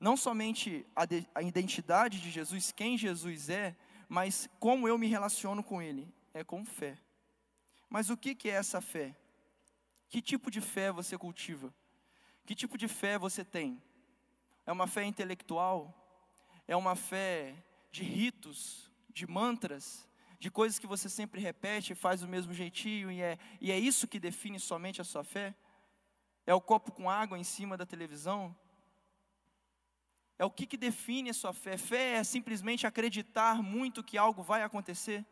Não 0.00 0.16
somente 0.16 0.86
a, 0.94 1.04
de, 1.04 1.26
a, 1.34 1.42
identidade 1.42 2.20
de 2.20 2.30
Jesus, 2.30 2.70
quem 2.70 2.96
Jesus 2.96 3.48
é, 3.48 3.74
mas 4.08 4.48
como 4.60 4.86
eu 4.86 4.96
me 4.96 5.08
relaciono 5.08 5.62
com 5.62 5.82
Ele, 5.82 6.12
é 6.32 6.44
com 6.44 6.64
fé. 6.64 6.96
Mas 7.88 8.10
o 8.10 8.16
que, 8.16 8.36
é 8.48 8.52
essa 8.52 8.80
fé? 8.80 9.16
Que 10.08 10.20
tipo 10.20 10.50
de 10.50 10.60
fé 10.60 10.90
você 10.92 11.16
cultiva? 11.16 11.72
Que 12.44 12.54
tipo 12.54 12.76
de 12.76 12.88
fé 12.88 13.18
você 13.18 13.44
tem? 13.44 13.82
É 14.66 14.72
uma 14.72 14.86
fé 14.86 15.04
intelectual? 15.04 15.94
É 16.66 16.76
uma 16.76 16.94
fé 16.94 17.54
de 17.90 18.02
ritos, 18.02 18.90
de 19.08 19.26
mantras? 19.26 20.08
de 20.38 20.50
coisas 20.50 20.78
que 20.78 20.86
você 20.86 21.08
sempre 21.08 21.40
repete, 21.40 21.94
faz 21.94 22.20
do 22.20 22.28
mesmo 22.28 22.54
jeitinho, 22.54 23.10
e 23.10 23.20
é, 23.20 23.38
e 23.60 23.72
é 23.72 23.78
isso 23.78 24.06
que 24.06 24.20
define 24.20 24.60
somente 24.60 25.00
a 25.00 25.04
sua 25.04 25.24
fé? 25.24 25.54
É 26.46 26.54
o 26.54 26.60
copo 26.60 26.92
com 26.92 27.10
água 27.10 27.38
em 27.38 27.44
cima 27.44 27.76
da 27.76 27.84
televisão? 27.84 28.56
É 30.38 30.44
o 30.44 30.50
que, 30.50 30.66
que 30.66 30.76
define 30.76 31.30
a 31.30 31.34
sua 31.34 31.52
fé? 31.52 31.76
Fé 31.76 32.12
é 32.14 32.24
simplesmente 32.24 32.86
acreditar 32.86 33.60
muito 33.62 34.04
que 34.04 34.16
algo 34.16 34.42
vai 34.42 34.62
acontecer? 34.62 35.26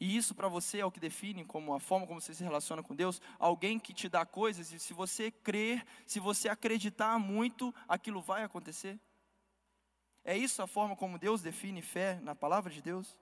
E 0.00 0.16
isso 0.16 0.34
para 0.34 0.48
você 0.48 0.78
é 0.78 0.84
o 0.84 0.90
que 0.90 0.98
define 0.98 1.44
como 1.44 1.74
a 1.74 1.78
forma 1.78 2.06
como 2.06 2.22
você 2.22 2.32
se 2.32 2.42
relaciona 2.42 2.82
com 2.82 2.96
Deus? 2.96 3.20
Alguém 3.38 3.78
que 3.78 3.92
te 3.92 4.08
dá 4.08 4.24
coisas 4.24 4.72
e 4.72 4.78
se 4.78 4.94
você 4.94 5.30
crer, 5.30 5.86
se 6.06 6.18
você 6.18 6.48
acreditar 6.48 7.18
muito, 7.18 7.74
aquilo 7.86 8.22
vai 8.22 8.42
acontecer? 8.42 8.98
É 10.24 10.34
isso 10.34 10.62
a 10.62 10.66
forma 10.66 10.96
como 10.96 11.18
Deus 11.18 11.42
define 11.42 11.82
fé 11.82 12.18
na 12.22 12.34
palavra 12.34 12.72
de 12.72 12.80
Deus? 12.80 13.14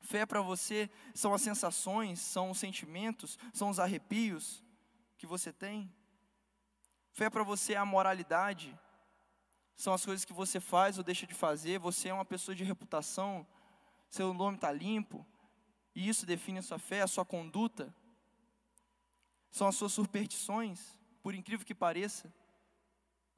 Fé 0.00 0.24
para 0.24 0.40
você 0.40 0.88
são 1.14 1.34
as 1.34 1.42
sensações, 1.42 2.20
são 2.20 2.52
os 2.52 2.58
sentimentos, 2.58 3.36
são 3.52 3.68
os 3.68 3.80
arrepios 3.80 4.62
que 5.18 5.26
você 5.26 5.52
tem. 5.52 5.92
Fé 7.12 7.28
para 7.28 7.42
você 7.42 7.72
é 7.72 7.76
a 7.76 7.84
moralidade, 7.84 8.78
são 9.76 9.92
as 9.92 10.04
coisas 10.04 10.24
que 10.24 10.32
você 10.32 10.60
faz 10.60 10.96
ou 10.96 11.02
deixa 11.02 11.26
de 11.26 11.34
fazer. 11.34 11.80
Você 11.80 12.08
é 12.08 12.14
uma 12.14 12.24
pessoa 12.24 12.54
de 12.54 12.62
reputação, 12.62 13.44
seu 14.08 14.32
nome 14.32 14.56
está 14.56 14.70
limpo, 14.70 15.26
e 15.94 16.08
isso 16.08 16.24
define 16.24 16.58
a 16.58 16.62
sua 16.62 16.78
fé, 16.78 17.02
a 17.02 17.06
sua 17.06 17.24
conduta. 17.24 17.94
São 19.50 19.66
as 19.66 19.76
suas 19.76 19.92
superstições, 19.92 20.98
por 21.22 21.34
incrível 21.34 21.66
que 21.66 21.74
pareça. 21.74 22.32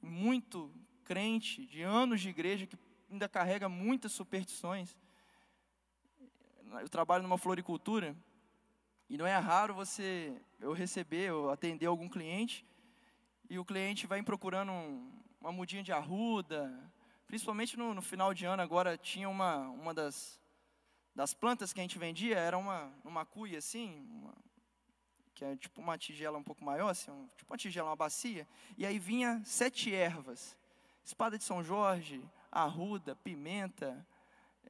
Muito 0.01 0.73
crente 1.03 1.65
de 1.65 1.81
anos 1.81 2.21
de 2.21 2.29
igreja 2.29 2.65
que 2.65 2.77
ainda 3.09 3.27
carrega 3.27 3.67
muitas 3.67 4.11
superstições. 4.11 4.95
Eu 6.81 6.89
trabalho 6.89 7.23
numa 7.23 7.37
floricultura 7.37 8.15
e 9.09 9.17
não 9.17 9.25
é 9.25 9.37
raro 9.37 9.73
você 9.73 10.41
eu 10.59 10.73
receber 10.73 11.31
ou 11.31 11.49
atender 11.49 11.85
algum 11.85 12.09
cliente 12.09 12.65
e 13.49 13.59
o 13.59 13.65
cliente 13.65 14.07
vai 14.07 14.21
procurando 14.23 14.71
um, 14.71 15.11
uma 15.39 15.51
mudinha 15.51 15.83
de 15.83 15.91
arruda, 15.91 16.91
principalmente 17.27 17.77
no, 17.77 17.93
no, 17.93 18.01
final 18.01 18.33
de 18.33 18.45
ano 18.45 18.61
agora 18.61 18.97
tinha 18.97 19.29
uma 19.29 19.69
uma 19.69 19.93
das 19.93 20.41
das 21.15 21.33
plantas 21.33 21.71
que 21.71 21.79
a 21.79 21.83
gente 21.83 21.97
vendia 21.97 22.37
era 22.37 22.57
uma 22.57 22.91
uma 23.03 23.25
cuia 23.25 23.59
assim, 23.59 24.05
uma, 24.09 24.35
que 25.33 25.45
é 25.45 25.55
tipo 25.55 25.81
uma 25.81 25.97
tigela 25.97 26.37
um 26.37 26.43
pouco 26.43 26.63
maior, 26.63 26.89
assim, 26.89 27.09
um, 27.11 27.27
tipo 27.37 27.51
uma 27.51 27.57
tigela, 27.57 27.89
uma 27.89 27.95
bacia, 27.95 28.47
e 28.77 28.85
aí 28.85 28.99
vinha 28.99 29.41
sete 29.45 29.93
ervas 29.93 30.55
espada 31.05 31.37
de 31.37 31.43
São 31.43 31.63
Jorge, 31.63 32.19
arruda, 32.51 33.15
pimenta, 33.15 34.05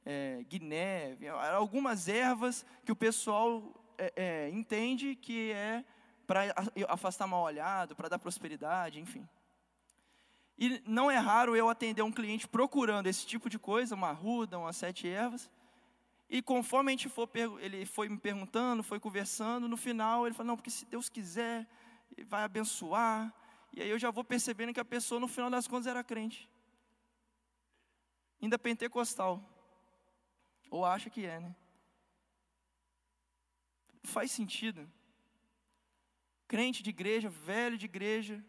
é, 0.04 0.44
guiné, 0.48 1.16
algumas 1.54 2.08
ervas 2.08 2.64
que 2.84 2.92
o 2.92 2.96
pessoal 2.96 3.62
é, 3.96 4.12
é, 4.14 4.50
entende 4.50 5.16
que 5.16 5.50
é 5.52 5.82
para 6.26 6.54
afastar 6.88 7.26
mal 7.26 7.42
olhado, 7.42 7.96
para 7.96 8.08
dar 8.08 8.18
prosperidade, 8.18 9.00
enfim. 9.00 9.26
E 10.58 10.82
não 10.86 11.10
é 11.10 11.16
raro 11.16 11.56
eu 11.56 11.70
atender 11.70 12.02
um 12.02 12.12
cliente 12.12 12.46
procurando 12.46 13.06
esse 13.06 13.26
tipo 13.26 13.48
de 13.48 13.58
coisa, 13.58 13.94
uma 13.94 14.08
arruda, 14.08 14.58
umas 14.58 14.76
sete 14.76 15.08
ervas, 15.08 15.50
e 16.28 16.42
conforme 16.42 16.90
a 16.90 16.92
gente 16.92 17.08
for, 17.08 17.30
ele 17.60 17.86
foi 17.86 18.08
me 18.08 18.18
perguntando, 18.18 18.82
foi 18.82 18.98
conversando, 18.98 19.68
no 19.68 19.76
final 19.76 20.26
ele 20.26 20.34
falou, 20.34 20.48
não, 20.48 20.56
porque 20.56 20.70
se 20.70 20.84
Deus 20.84 21.08
quiser, 21.08 21.66
vai 22.26 22.42
abençoar, 22.42 23.32
e 23.72 23.82
aí 23.82 23.88
eu 23.88 23.98
já 23.98 24.10
vou 24.10 24.24
percebendo 24.24 24.72
que 24.72 24.80
a 24.80 24.84
pessoa, 24.84 25.20
no 25.20 25.28
final 25.28 25.50
das 25.50 25.68
contas, 25.68 25.86
era 25.86 26.02
crente. 26.02 26.50
Ainda 28.40 28.58
pentecostal. 28.58 29.42
Ou 30.70 30.84
acha 30.84 31.10
que 31.10 31.24
é, 31.24 31.38
né? 31.38 31.54
Faz 34.02 34.30
sentido. 34.30 34.90
Crente 36.48 36.82
de 36.82 36.90
igreja, 36.90 37.28
velho 37.28 37.76
de 37.76 37.86
igreja, 37.86 38.44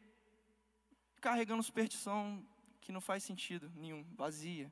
carregando 1.20 1.63
superstição 1.63 2.46
que 2.80 2.92
não 2.92 3.02
faz 3.02 3.24
sentido 3.24 3.72
nenhum, 3.76 4.04
vazia, 4.16 4.72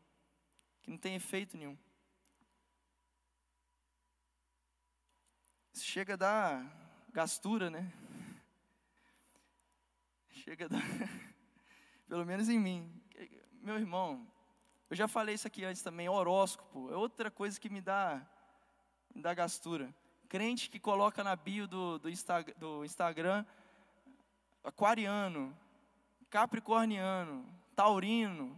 que 0.82 0.90
não 0.90 0.98
tem 0.98 1.16
efeito 1.16 1.58
nenhum. 1.58 1.78
Chega 5.78 6.14
a 6.14 6.18
dar 6.18 6.66
gastura, 7.12 7.70
né? 7.70 7.92
Chega 10.30 10.70
da... 10.70 10.78
Pelo 12.08 12.26
menos 12.26 12.48
em 12.48 12.58
mim. 12.58 12.90
Meu 13.62 13.76
irmão, 13.76 14.26
eu 14.90 14.96
já 14.96 15.08
falei 15.08 15.36
isso 15.36 15.48
aqui 15.48 15.66
antes 15.66 15.82
também, 15.82 16.08
horóscopo. 16.08 16.92
É 16.92 16.96
outra 16.96 17.30
coisa 17.30 17.60
que 17.60 17.70
me 17.70 17.82
dá, 17.82 18.26
me 19.14 19.22
dá 19.22 19.34
gastura. 19.34 19.94
Crente 20.30 20.70
que 20.70 20.80
coloca 20.80 21.24
na 21.24 21.36
bio 21.36 21.68
do, 21.68 22.00
do, 22.00 22.10
Insta, 22.10 22.44
do 22.58 22.86
Instagram 22.86 23.46
aquariano, 24.64 25.56
capricorniano, 26.30 27.46
taurino. 27.76 28.56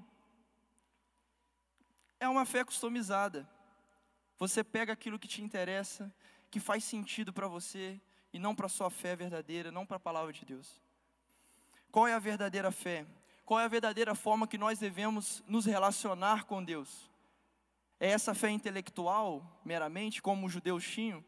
É 2.19 2.29
uma 2.29 2.45
fé 2.45 2.63
customizada. 2.63 3.49
Você 4.37 4.63
pega 4.63 4.93
aquilo 4.93 5.17
que 5.17 5.27
te 5.27 5.41
interessa, 5.41 6.13
que 6.49 6.59
faz 6.59 6.83
sentido 6.83 7.33
para 7.33 7.47
você, 7.47 7.99
e 8.31 8.39
não 8.39 8.55
para 8.55 8.65
a 8.67 8.69
sua 8.69 8.89
fé 8.89 9.15
verdadeira, 9.15 9.71
não 9.71 9.85
para 9.85 9.97
a 9.97 9.99
palavra 9.99 10.31
de 10.33 10.45
Deus. 10.45 10.81
Qual 11.91 12.07
é 12.07 12.13
a 12.13 12.19
verdadeira 12.19 12.71
fé? 12.71 13.05
Qual 13.45 13.59
é 13.59 13.63
a 13.63 13.69
verdadeira 13.69 14.13
forma 14.13 14.47
que 14.47 14.57
nós 14.57 14.79
devemos 14.79 15.43
nos 15.47 15.65
relacionar 15.65 16.43
com 16.43 16.63
Deus? 16.63 17.09
É 17.99 18.09
essa 18.09 18.35
fé 18.35 18.49
intelectual, 18.49 19.59
meramente, 19.63 20.21
como 20.21 20.45
os 20.45 20.51
judeus 20.51 20.87
tinham, 20.87 21.23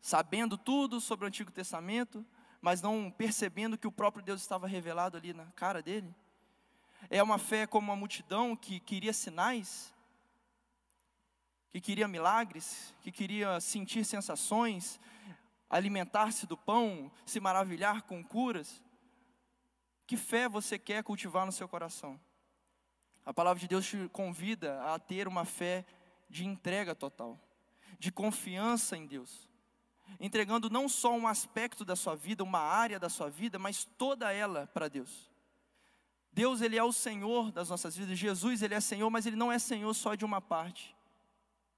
sabendo 0.00 0.58
tudo 0.58 1.00
sobre 1.00 1.24
o 1.24 1.28
Antigo 1.28 1.52
Testamento, 1.52 2.26
mas 2.60 2.82
não 2.82 3.10
percebendo 3.10 3.78
que 3.78 3.86
o 3.86 3.92
próprio 3.92 4.24
Deus 4.24 4.40
estava 4.40 4.66
revelado 4.66 5.16
ali 5.16 5.32
na 5.32 5.46
cara 5.52 5.82
dele? 5.82 6.12
É 7.10 7.22
uma 7.22 7.38
fé 7.38 7.66
como 7.66 7.88
uma 7.88 7.96
multidão 7.96 8.56
que 8.56 8.80
queria 8.80 9.12
sinais, 9.12 9.92
que 11.72 11.80
queria 11.80 12.06
milagres, 12.06 12.94
que 13.00 13.10
queria 13.10 13.58
sentir 13.58 14.04
sensações, 14.04 15.00
alimentar-se 15.70 16.46
do 16.46 16.54
pão, 16.54 17.10
se 17.24 17.40
maravilhar 17.40 18.02
com 18.02 18.22
curas? 18.22 18.82
Que 20.06 20.18
fé 20.18 20.46
você 20.50 20.78
quer 20.78 21.02
cultivar 21.02 21.46
no 21.46 21.52
seu 21.52 21.66
coração? 21.66 22.20
A 23.24 23.32
palavra 23.32 23.58
de 23.58 23.66
Deus 23.66 23.86
te 23.86 24.06
convida 24.10 24.82
a 24.82 24.98
ter 24.98 25.26
uma 25.26 25.46
fé 25.46 25.86
de 26.28 26.44
entrega 26.44 26.94
total, 26.94 27.40
de 27.98 28.12
confiança 28.12 28.94
em 28.94 29.06
Deus, 29.06 29.48
entregando 30.20 30.68
não 30.68 30.90
só 30.90 31.16
um 31.16 31.26
aspecto 31.26 31.86
da 31.86 31.96
sua 31.96 32.14
vida, 32.14 32.44
uma 32.44 32.58
área 32.58 33.00
da 33.00 33.08
sua 33.08 33.30
vida, 33.30 33.58
mas 33.58 33.86
toda 33.96 34.30
ela 34.30 34.66
para 34.74 34.88
Deus. 34.88 35.30
Deus, 36.30 36.60
Ele 36.60 36.76
é 36.76 36.84
o 36.84 36.92
Senhor 36.92 37.50
das 37.50 37.70
nossas 37.70 37.96
vidas, 37.96 38.18
Jesus, 38.18 38.60
Ele 38.60 38.74
é 38.74 38.80
Senhor, 38.80 39.08
mas 39.08 39.24
Ele 39.24 39.36
não 39.36 39.50
é 39.50 39.58
Senhor 39.58 39.94
só 39.94 40.14
de 40.14 40.24
uma 40.24 40.40
parte, 40.40 40.94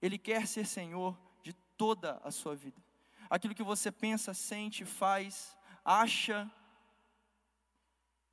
Ele 0.04 0.18
quer 0.18 0.46
ser 0.46 0.66
Senhor 0.66 1.18
de 1.42 1.54
toda 1.78 2.20
a 2.22 2.30
sua 2.30 2.54
vida. 2.54 2.76
Aquilo 3.30 3.54
que 3.54 3.62
você 3.62 3.90
pensa, 3.90 4.34
sente, 4.34 4.84
faz, 4.84 5.56
acha, 5.82 6.50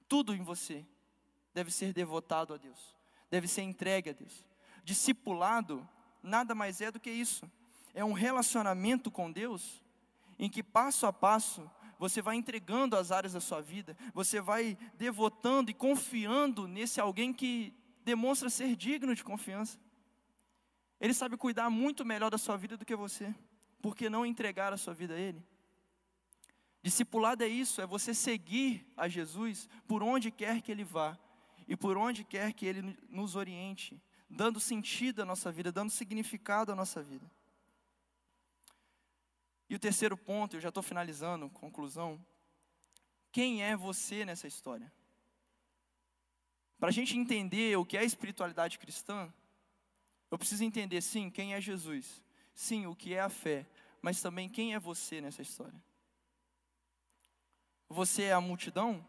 tudo 0.06 0.36
em 0.36 0.44
você 0.44 0.86
deve 1.54 1.72
ser 1.72 1.94
devotado 1.94 2.54
a 2.54 2.58
Deus, 2.58 2.94
deve 3.30 3.48
ser 3.48 3.62
entregue 3.62 4.10
a 4.10 4.14
Deus. 4.14 4.46
Discipulado 4.84 5.88
nada 6.22 6.54
mais 6.54 6.82
é 6.82 6.92
do 6.92 7.00
que 7.00 7.10
isso. 7.10 7.50
É 7.94 8.04
um 8.04 8.12
relacionamento 8.12 9.10
com 9.10 9.32
Deus 9.32 9.82
em 10.38 10.50
que 10.50 10.62
passo 10.62 11.06
a 11.06 11.14
passo 11.14 11.72
você 11.98 12.22
vai 12.22 12.36
entregando 12.36 12.98
as 12.98 13.14
áreas 13.14 13.32
da 13.32 13.40
sua 13.40 13.62
vida, 13.62 13.96
você 14.14 14.42
vai 14.42 14.78
devotando 14.98 15.72
e 15.72 15.74
confiando 15.74 16.68
nesse 16.68 17.00
alguém 17.00 17.32
que 17.32 17.74
demonstra 18.04 18.50
ser 18.50 18.76
digno 18.76 19.16
de 19.16 19.24
confiança. 19.24 19.80
Ele 21.02 21.16
sabe 21.16 21.36
cuidar 21.36 21.68
muito 21.72 22.06
melhor 22.06 22.30
da 22.30 22.38
sua 22.38 22.56
vida 22.56 22.78
do 22.78 22.86
que 22.86 22.96
você. 22.96 23.34
Por 23.82 23.96
que 23.96 24.08
não 24.08 24.24
entregar 24.24 24.72
a 24.72 24.78
sua 24.78 24.94
vida 24.94 25.16
a 25.16 25.20
Ele? 25.20 25.44
Discipulado 26.84 27.44
é 27.44 27.48
isso, 27.48 27.82
é 27.82 27.88
você 27.88 28.14
seguir 28.14 28.86
a 28.96 29.08
Jesus 29.08 29.68
por 29.88 30.04
onde 30.04 30.30
quer 30.30 30.62
que 30.62 30.72
Ele 30.72 30.84
vá 30.84 31.18
e 31.68 31.76
por 31.76 31.98
onde 31.98 32.24
quer 32.24 32.54
que 32.54 32.68
Ele 32.68 32.96
nos 33.10 33.36
oriente, 33.36 34.00
dando 34.30 34.60
sentido 34.60 35.24
à 35.24 35.26
nossa 35.26 35.52
vida, 35.52 35.72
dando 35.72 35.90
significado 35.90 36.72
à 36.72 36.76
nossa 36.76 37.02
vida. 37.02 37.30
E 39.68 39.74
o 39.74 39.80
terceiro 39.80 40.16
ponto, 40.16 40.56
eu 40.56 40.62
já 40.62 40.70
estou 40.70 40.84
finalizando, 40.84 41.50
conclusão. 41.50 42.24
Quem 43.32 43.64
é 43.64 43.76
você 43.76 44.24
nessa 44.24 44.48
história? 44.48 44.92
Para 46.78 46.90
a 46.90 46.92
gente 46.92 47.18
entender 47.18 47.76
o 47.76 47.86
que 47.86 47.98
é 47.98 48.04
espiritualidade 48.04 48.78
cristã, 48.78 49.34
eu 50.32 50.38
preciso 50.38 50.64
entender, 50.64 51.02
sim, 51.02 51.30
quem 51.30 51.54
é 51.54 51.60
Jesus, 51.60 52.24
sim, 52.56 52.88
o 52.88 52.96
que 52.96 53.14
é 53.14 53.20
a 53.20 53.30
fé, 53.30 53.68
mas 54.02 54.22
também 54.22 54.48
quem 54.48 54.74
é 54.74 54.80
você 54.80 55.20
nessa 55.20 55.42
história. 55.42 55.84
Você 57.90 58.24
é 58.24 58.34
a 58.34 58.40
multidão 58.40 59.06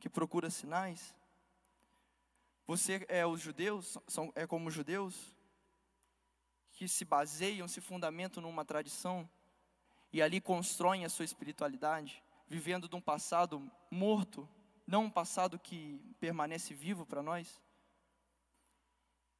que 0.00 0.08
procura 0.08 0.48
sinais? 0.48 1.14
Você 2.66 3.04
é 3.08 3.26
os 3.26 3.42
judeus, 3.42 3.98
são, 4.08 4.32
é 4.34 4.46
como 4.46 4.68
os 4.68 4.74
judeus 4.74 5.36
que 6.72 6.88
se 6.88 7.04
baseiam, 7.04 7.68
se 7.68 7.82
fundamentam 7.82 8.42
numa 8.42 8.64
tradição 8.64 9.28
e 10.10 10.22
ali 10.22 10.40
constroem 10.40 11.04
a 11.04 11.10
sua 11.10 11.26
espiritualidade, 11.26 12.22
vivendo 12.48 12.88
de 12.88 12.96
um 12.96 13.00
passado 13.00 13.70
morto, 13.90 14.48
não 14.86 15.04
um 15.04 15.10
passado 15.10 15.58
que 15.58 16.00
permanece 16.18 16.72
vivo 16.72 17.04
para 17.04 17.22
nós? 17.22 17.60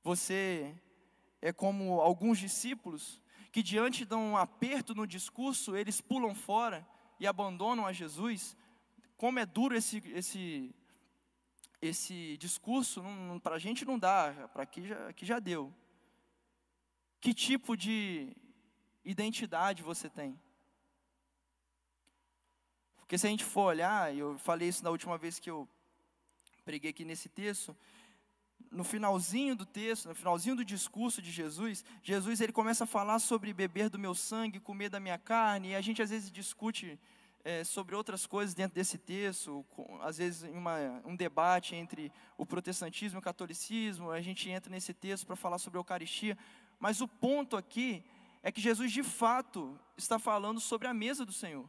Você 0.02 0.74
é 1.40 1.52
como 1.52 2.00
alguns 2.00 2.38
discípulos 2.38 3.20
que 3.52 3.62
diante 3.62 4.06
de 4.06 4.14
um 4.14 4.36
aperto 4.36 4.94
no 4.94 5.06
discurso, 5.06 5.76
eles 5.76 6.00
pulam 6.00 6.34
fora 6.34 6.86
e 7.20 7.26
abandonam 7.26 7.86
a 7.86 7.92
Jesus, 7.92 8.56
como 9.16 9.38
é 9.38 9.44
duro 9.44 9.76
esse, 9.76 9.98
esse, 10.14 10.74
esse 11.80 12.36
discurso, 12.38 13.02
para 13.42 13.56
a 13.56 13.58
gente 13.58 13.84
não 13.84 13.98
dá, 13.98 14.48
para 14.52 14.62
aqui 14.62 14.88
já, 14.88 15.08
aqui 15.08 15.26
já 15.26 15.38
deu. 15.38 15.72
Que 17.20 17.34
tipo 17.34 17.76
de 17.76 18.34
identidade 19.04 19.82
você 19.82 20.08
tem? 20.08 20.40
Porque 22.96 23.18
se 23.18 23.26
a 23.26 23.30
gente 23.30 23.44
for 23.44 23.64
olhar, 23.64 24.16
eu 24.16 24.38
falei 24.38 24.68
isso 24.68 24.82
na 24.82 24.90
última 24.90 25.18
vez 25.18 25.38
que 25.38 25.50
eu 25.50 25.68
preguei 26.64 26.90
aqui 26.90 27.04
nesse 27.04 27.28
texto, 27.28 27.76
no 28.70 28.84
finalzinho 28.84 29.54
do 29.54 29.66
texto, 29.66 30.08
no 30.08 30.14
finalzinho 30.14 30.56
do 30.56 30.64
discurso 30.64 31.20
de 31.20 31.30
Jesus, 31.30 31.84
Jesus 32.02 32.40
ele 32.40 32.52
começa 32.52 32.84
a 32.84 32.86
falar 32.86 33.18
sobre 33.18 33.52
beber 33.52 33.88
do 33.88 33.98
meu 33.98 34.14
sangue, 34.14 34.60
comer 34.60 34.88
da 34.88 35.00
minha 35.00 35.18
carne, 35.18 35.70
e 35.70 35.74
a 35.74 35.80
gente 35.80 36.02
às 36.02 36.10
vezes 36.10 36.30
discute 36.30 36.98
é, 37.44 37.64
sobre 37.64 37.94
outras 37.94 38.26
coisas 38.26 38.54
dentro 38.54 38.74
desse 38.74 38.98
texto, 38.98 39.64
com, 39.70 40.00
às 40.02 40.18
vezes 40.18 40.42
uma, 40.42 41.02
um 41.04 41.16
debate 41.16 41.74
entre 41.74 42.12
o 42.36 42.46
protestantismo 42.46 43.18
e 43.18 43.20
o 43.20 43.22
catolicismo, 43.22 44.10
a 44.10 44.20
gente 44.20 44.48
entra 44.48 44.70
nesse 44.70 44.94
texto 44.94 45.26
para 45.26 45.36
falar 45.36 45.58
sobre 45.58 45.78
a 45.78 45.80
Eucaristia, 45.80 46.38
mas 46.78 47.00
o 47.00 47.08
ponto 47.08 47.56
aqui 47.56 48.04
é 48.42 48.50
que 48.50 48.60
Jesus 48.60 48.92
de 48.92 49.02
fato 49.02 49.78
está 49.96 50.18
falando 50.18 50.60
sobre 50.60 50.88
a 50.88 50.94
mesa 50.94 51.24
do 51.24 51.32
Senhor. 51.32 51.68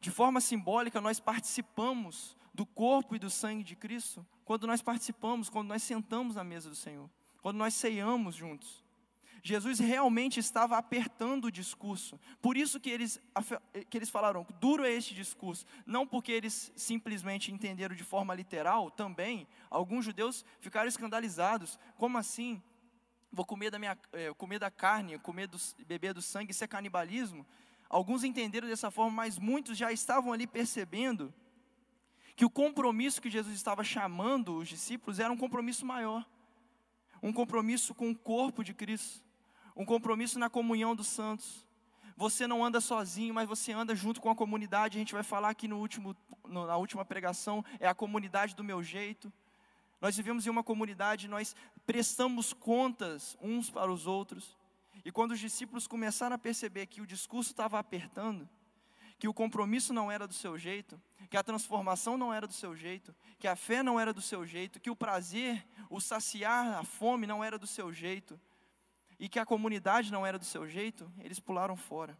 De 0.00 0.10
forma 0.10 0.40
simbólica, 0.40 1.00
nós 1.00 1.18
participamos 1.18 2.36
do 2.58 2.66
corpo 2.66 3.14
e 3.14 3.20
do 3.20 3.30
sangue 3.30 3.62
de 3.62 3.76
Cristo 3.76 4.26
quando 4.44 4.66
nós 4.66 4.82
participamos, 4.82 5.48
quando 5.48 5.68
nós 5.68 5.80
sentamos 5.80 6.34
na 6.34 6.42
mesa 6.42 6.68
do 6.68 6.74
Senhor, 6.74 7.08
quando 7.40 7.56
nós 7.56 7.72
ceiamos 7.72 8.34
juntos. 8.34 8.84
Jesus 9.44 9.78
realmente 9.78 10.40
estava 10.40 10.76
apertando 10.76 11.44
o 11.44 11.52
discurso. 11.52 12.18
Por 12.42 12.56
isso 12.56 12.80
que 12.80 12.90
eles, 12.90 13.22
que 13.88 13.96
eles 13.96 14.10
falaram, 14.10 14.44
duro 14.58 14.84
é 14.84 14.90
este 14.90 15.14
discurso. 15.14 15.64
Não 15.86 16.04
porque 16.04 16.32
eles 16.32 16.72
simplesmente 16.74 17.52
entenderam 17.52 17.94
de 17.94 18.02
forma 18.02 18.34
literal, 18.34 18.90
também. 18.90 19.46
Alguns 19.70 20.04
judeus 20.04 20.44
ficaram 20.58 20.88
escandalizados. 20.88 21.78
Como 21.96 22.18
assim? 22.18 22.60
Vou 23.30 23.44
comer 23.44 23.70
da, 23.70 23.78
minha, 23.78 23.96
é, 24.12 24.34
comer 24.34 24.58
da 24.58 24.68
carne, 24.70 25.16
comer 25.20 25.46
do, 25.46 25.58
beber 25.86 26.12
do 26.12 26.20
sangue, 26.20 26.50
isso 26.50 26.64
é 26.64 26.66
canibalismo? 26.66 27.46
Alguns 27.88 28.24
entenderam 28.24 28.66
dessa 28.66 28.90
forma, 28.90 29.12
mas 29.12 29.38
muitos 29.38 29.78
já 29.78 29.92
estavam 29.92 30.32
ali 30.32 30.48
percebendo 30.48 31.32
que 32.38 32.44
o 32.44 32.50
compromisso 32.50 33.20
que 33.20 33.28
Jesus 33.28 33.54
estava 33.54 33.82
chamando 33.84 34.56
os 34.56 34.68
discípulos 34.68 35.18
era 35.18 35.30
um 35.30 35.36
compromisso 35.36 35.84
maior. 35.84 36.24
Um 37.20 37.32
compromisso 37.32 37.92
com 37.94 38.10
o 38.10 38.16
corpo 38.16 38.62
de 38.62 38.72
Cristo 38.72 39.28
um 39.78 39.84
compromisso 39.84 40.40
na 40.40 40.50
comunhão 40.50 40.94
dos 40.96 41.06
santos. 41.06 41.64
Você 42.16 42.48
não 42.48 42.64
anda 42.64 42.80
sozinho, 42.80 43.32
mas 43.32 43.48
você 43.48 43.70
anda 43.70 43.94
junto 43.94 44.20
com 44.20 44.28
a 44.28 44.34
comunidade. 44.34 44.98
A 44.98 45.00
gente 45.00 45.14
vai 45.14 45.22
falar 45.22 45.50
aqui 45.50 45.68
no 45.68 45.78
último, 45.78 46.16
na 46.48 46.76
última 46.76 47.04
pregação, 47.04 47.64
é 47.78 47.86
a 47.86 47.94
comunidade 47.94 48.56
do 48.56 48.64
meu 48.64 48.82
jeito. 48.82 49.32
Nós 50.00 50.16
vivemos 50.16 50.44
em 50.44 50.50
uma 50.50 50.64
comunidade, 50.64 51.28
nós 51.28 51.54
prestamos 51.86 52.52
contas 52.52 53.38
uns 53.40 53.70
para 53.70 53.90
os 53.90 54.04
outros. 54.04 54.58
E 55.04 55.12
quando 55.12 55.30
os 55.30 55.38
discípulos 55.38 55.86
começaram 55.86 56.34
a 56.34 56.38
perceber 56.38 56.86
que 56.86 57.00
o 57.00 57.06
discurso 57.06 57.52
estava 57.52 57.78
apertando, 57.78 58.48
que 59.18 59.26
o 59.26 59.34
compromisso 59.34 59.92
não 59.92 60.10
era 60.10 60.28
do 60.28 60.34
seu 60.34 60.56
jeito, 60.56 61.00
que 61.28 61.36
a 61.36 61.42
transformação 61.42 62.16
não 62.16 62.32
era 62.32 62.46
do 62.46 62.52
seu 62.52 62.74
jeito, 62.76 63.14
que 63.38 63.48
a 63.48 63.56
fé 63.56 63.82
não 63.82 63.98
era 63.98 64.12
do 64.12 64.22
seu 64.22 64.46
jeito, 64.46 64.80
que 64.80 64.90
o 64.90 64.96
prazer, 64.96 65.66
o 65.90 66.00
saciar 66.00 66.78
a 66.78 66.84
fome 66.84 67.26
não 67.26 67.42
era 67.42 67.58
do 67.58 67.66
seu 67.66 67.92
jeito, 67.92 68.40
e 69.18 69.28
que 69.28 69.40
a 69.40 69.44
comunidade 69.44 70.12
não 70.12 70.24
era 70.24 70.38
do 70.38 70.44
seu 70.44 70.68
jeito, 70.68 71.12
eles 71.18 71.40
pularam 71.40 71.76
fora. 71.76 72.16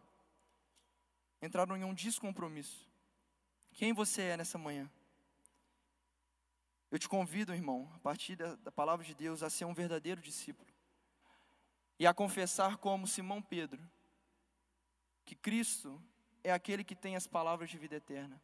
Entraram 1.41 1.77
em 1.77 1.85
um 1.85 1.93
descompromisso. 1.93 2.85
Quem 3.71 3.93
você 3.93 4.21
é 4.23 4.37
nessa 4.37 4.57
manhã? 4.57 4.91
Eu 6.91 6.99
te 6.99 7.07
convido, 7.07 7.53
irmão, 7.53 7.89
a 7.95 7.99
partir 7.99 8.35
da, 8.35 8.55
da 8.57 8.71
palavra 8.71 9.05
de 9.05 9.15
Deus, 9.15 9.41
a 9.41 9.49
ser 9.49 9.63
um 9.63 9.73
verdadeiro 9.73 10.19
discípulo. 10.19 10.67
E 11.97 12.05
a 12.05 12.13
confessar 12.13 12.77
como 12.77 13.07
Simão 13.07 13.41
Pedro, 13.41 13.81
que 15.23 15.35
Cristo 15.35 16.01
é 16.43 16.51
aquele 16.51 16.83
que 16.83 16.95
tem 16.95 17.15
as 17.15 17.27
palavras 17.27 17.69
de 17.69 17.77
vida 17.77 17.95
eterna. 17.95 18.41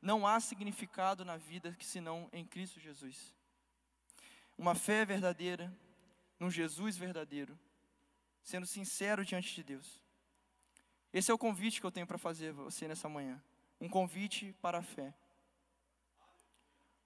Não 0.00 0.26
há 0.26 0.38
significado 0.40 1.24
na 1.24 1.36
vida 1.36 1.72
que 1.78 1.84
senão 1.84 2.28
em 2.32 2.44
Cristo 2.44 2.78
Jesus. 2.78 3.34
Uma 4.56 4.74
fé 4.74 5.04
verdadeira, 5.04 5.72
num 6.38 6.50
Jesus 6.50 6.96
verdadeiro, 6.96 7.58
sendo 8.42 8.66
sincero 8.66 9.24
diante 9.24 9.54
de 9.54 9.62
Deus. 9.62 10.00
Esse 11.12 11.30
é 11.30 11.34
o 11.34 11.38
convite 11.38 11.80
que 11.80 11.86
eu 11.86 11.90
tenho 11.90 12.06
para 12.06 12.18
fazer 12.18 12.52
você 12.52 12.86
nessa 12.86 13.08
manhã. 13.08 13.42
Um 13.80 13.88
convite 13.88 14.54
para 14.60 14.78
a 14.78 14.82
fé. 14.82 15.14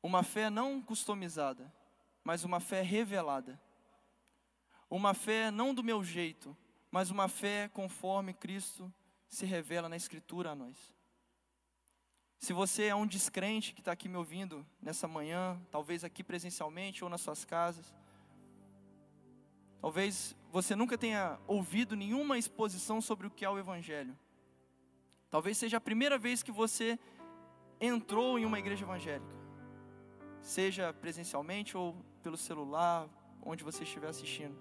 Uma 0.02 0.22
fé 0.22 0.50
não 0.50 0.80
customizada, 0.82 1.72
mas 2.24 2.44
uma 2.44 2.60
fé 2.60 2.82
revelada. 2.82 3.60
Uma 4.88 5.14
fé 5.14 5.50
não 5.50 5.74
do 5.74 5.84
meu 5.84 6.02
jeito, 6.02 6.56
mas 6.90 7.10
uma 7.10 7.28
fé 7.28 7.68
conforme 7.68 8.34
Cristo 8.34 8.92
se 9.30 9.46
revela 9.46 9.88
na 9.88 9.96
Escritura 9.96 10.50
a 10.50 10.54
nós. 10.54 10.76
Se 12.38 12.52
você 12.52 12.84
é 12.84 12.94
um 12.94 13.06
descrente 13.06 13.72
que 13.72 13.80
está 13.80 13.92
aqui 13.92 14.08
me 14.08 14.16
ouvindo 14.16 14.66
nessa 14.82 15.08
manhã, 15.08 15.58
talvez 15.70 16.04
aqui 16.04 16.22
presencialmente 16.22 17.02
ou 17.02 17.08
nas 17.08 17.22
suas 17.22 17.46
casas, 17.46 17.94
Talvez 19.80 20.36
você 20.52 20.76
nunca 20.76 20.98
tenha 20.98 21.38
ouvido 21.46 21.96
nenhuma 21.96 22.36
exposição 22.36 23.00
sobre 23.00 23.26
o 23.26 23.30
que 23.30 23.44
é 23.44 23.50
o 23.50 23.58
Evangelho. 23.58 24.16
Talvez 25.30 25.56
seja 25.56 25.78
a 25.78 25.80
primeira 25.80 26.18
vez 26.18 26.42
que 26.42 26.52
você 26.52 26.98
entrou 27.80 28.38
em 28.38 28.44
uma 28.44 28.58
igreja 28.58 28.84
evangélica, 28.84 29.34
seja 30.42 30.92
presencialmente 30.92 31.76
ou 31.76 31.96
pelo 32.22 32.36
celular, 32.36 33.08
onde 33.42 33.64
você 33.64 33.84
estiver 33.84 34.08
assistindo. 34.08 34.58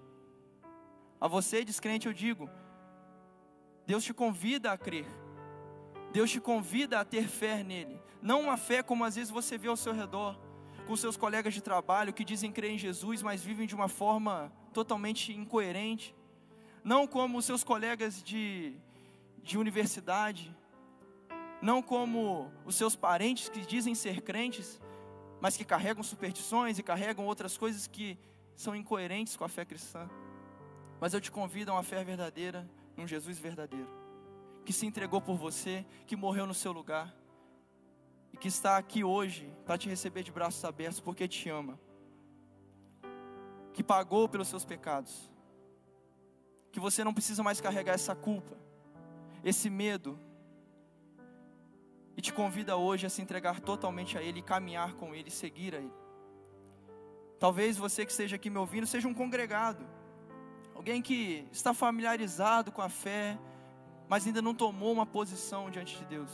A 1.20 1.28
você, 1.28 1.64
descrente, 1.64 2.06
eu 2.06 2.14
digo: 2.14 2.48
Deus 3.90 4.04
te 4.04 4.14
convida 4.14 4.70
a 4.70 4.78
crer, 4.78 5.04
Deus 6.12 6.30
te 6.30 6.40
convida 6.40 7.00
a 7.00 7.04
ter 7.04 7.26
fé 7.26 7.64
nele, 7.64 8.00
não 8.22 8.42
uma 8.42 8.56
fé 8.56 8.84
como 8.84 9.02
às 9.02 9.16
vezes 9.16 9.32
você 9.32 9.58
vê 9.58 9.66
ao 9.66 9.76
seu 9.76 9.92
redor, 9.92 10.38
com 10.86 10.94
seus 10.94 11.16
colegas 11.16 11.52
de 11.52 11.60
trabalho 11.60 12.12
que 12.12 12.24
dizem 12.24 12.52
crer 12.52 12.70
em 12.70 12.78
Jesus, 12.78 13.20
mas 13.20 13.42
vivem 13.42 13.66
de 13.66 13.74
uma 13.74 13.88
forma 13.88 14.52
totalmente 14.72 15.32
incoerente, 15.32 16.14
não 16.84 17.04
como 17.04 17.42
seus 17.42 17.64
colegas 17.64 18.22
de, 18.22 18.76
de 19.42 19.58
universidade, 19.58 20.56
não 21.60 21.82
como 21.82 22.48
os 22.64 22.76
seus 22.76 22.94
parentes 22.94 23.48
que 23.48 23.66
dizem 23.66 23.96
ser 23.96 24.20
crentes, 24.20 24.80
mas 25.40 25.56
que 25.56 25.64
carregam 25.64 26.04
superstições 26.04 26.78
e 26.78 26.82
carregam 26.84 27.26
outras 27.26 27.58
coisas 27.58 27.88
que 27.88 28.16
são 28.54 28.72
incoerentes 28.72 29.36
com 29.36 29.42
a 29.42 29.48
fé 29.48 29.64
cristã. 29.64 30.08
Mas 31.00 31.12
eu 31.12 31.20
te 31.20 31.32
convido 31.32 31.72
a 31.72 31.74
uma 31.74 31.82
fé 31.82 32.04
verdadeira, 32.04 32.70
num 32.96 33.06
Jesus 33.06 33.38
verdadeiro, 33.38 33.88
que 34.64 34.72
se 34.72 34.86
entregou 34.86 35.20
por 35.20 35.36
você, 35.36 35.84
que 36.06 36.16
morreu 36.16 36.46
no 36.46 36.54
seu 36.54 36.72
lugar 36.72 37.14
e 38.32 38.36
que 38.36 38.48
está 38.48 38.76
aqui 38.76 39.02
hoje 39.02 39.52
para 39.64 39.78
te 39.78 39.88
receber 39.88 40.22
de 40.22 40.30
braços 40.30 40.64
abertos 40.64 41.00
porque 41.00 41.26
te 41.26 41.48
ama, 41.48 41.78
que 43.72 43.82
pagou 43.82 44.28
pelos 44.28 44.48
seus 44.48 44.64
pecados, 44.64 45.30
que 46.70 46.80
você 46.80 47.02
não 47.02 47.14
precisa 47.14 47.42
mais 47.42 47.60
carregar 47.60 47.94
essa 47.94 48.14
culpa, 48.14 48.56
esse 49.42 49.68
medo, 49.68 50.18
e 52.16 52.20
te 52.20 52.32
convida 52.32 52.76
hoje 52.76 53.06
a 53.06 53.10
se 53.10 53.22
entregar 53.22 53.60
totalmente 53.60 54.18
a 54.18 54.22
Ele, 54.22 54.42
caminhar 54.42 54.94
com 54.94 55.14
Ele, 55.14 55.30
seguir 55.30 55.74
a 55.74 55.78
Ele. 55.78 55.92
Talvez 57.38 57.78
você 57.78 58.04
que 58.04 58.12
esteja 58.12 58.36
aqui 58.36 58.50
me 58.50 58.58
ouvindo 58.58 58.86
seja 58.86 59.08
um 59.08 59.14
congregado, 59.14 59.86
alguém 60.80 61.02
que 61.02 61.46
está 61.52 61.74
familiarizado 61.74 62.72
com 62.72 62.80
a 62.80 62.88
fé, 62.88 63.38
mas 64.08 64.26
ainda 64.26 64.40
não 64.40 64.54
tomou 64.54 64.90
uma 64.90 65.04
posição 65.04 65.70
diante 65.70 65.98
de 65.98 66.06
Deus. 66.06 66.30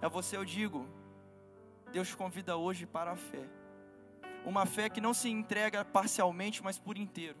A 0.00 0.08
você 0.08 0.38
eu 0.38 0.44
digo, 0.44 0.88
Deus 1.92 2.08
te 2.08 2.16
convida 2.16 2.56
hoje 2.56 2.86
para 2.86 3.12
a 3.12 3.16
fé. 3.16 3.46
Uma 4.46 4.64
fé 4.64 4.88
que 4.88 4.98
não 4.98 5.12
se 5.12 5.28
entrega 5.28 5.84
parcialmente, 5.84 6.64
mas 6.64 6.78
por 6.78 6.96
inteiro. 6.96 7.38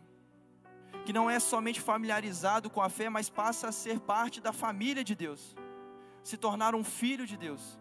Que 1.06 1.12
não 1.12 1.30
é 1.30 1.40
somente 1.40 1.80
familiarizado 1.80 2.68
com 2.68 2.82
a 2.82 2.90
fé, 2.90 3.08
mas 3.08 3.30
passa 3.30 3.68
a 3.68 3.72
ser 3.72 3.98
parte 3.98 4.42
da 4.42 4.52
família 4.52 5.02
de 5.02 5.14
Deus. 5.14 5.56
Se 6.22 6.36
tornar 6.36 6.74
um 6.74 6.84
filho 6.84 7.26
de 7.26 7.38
Deus. 7.38 7.80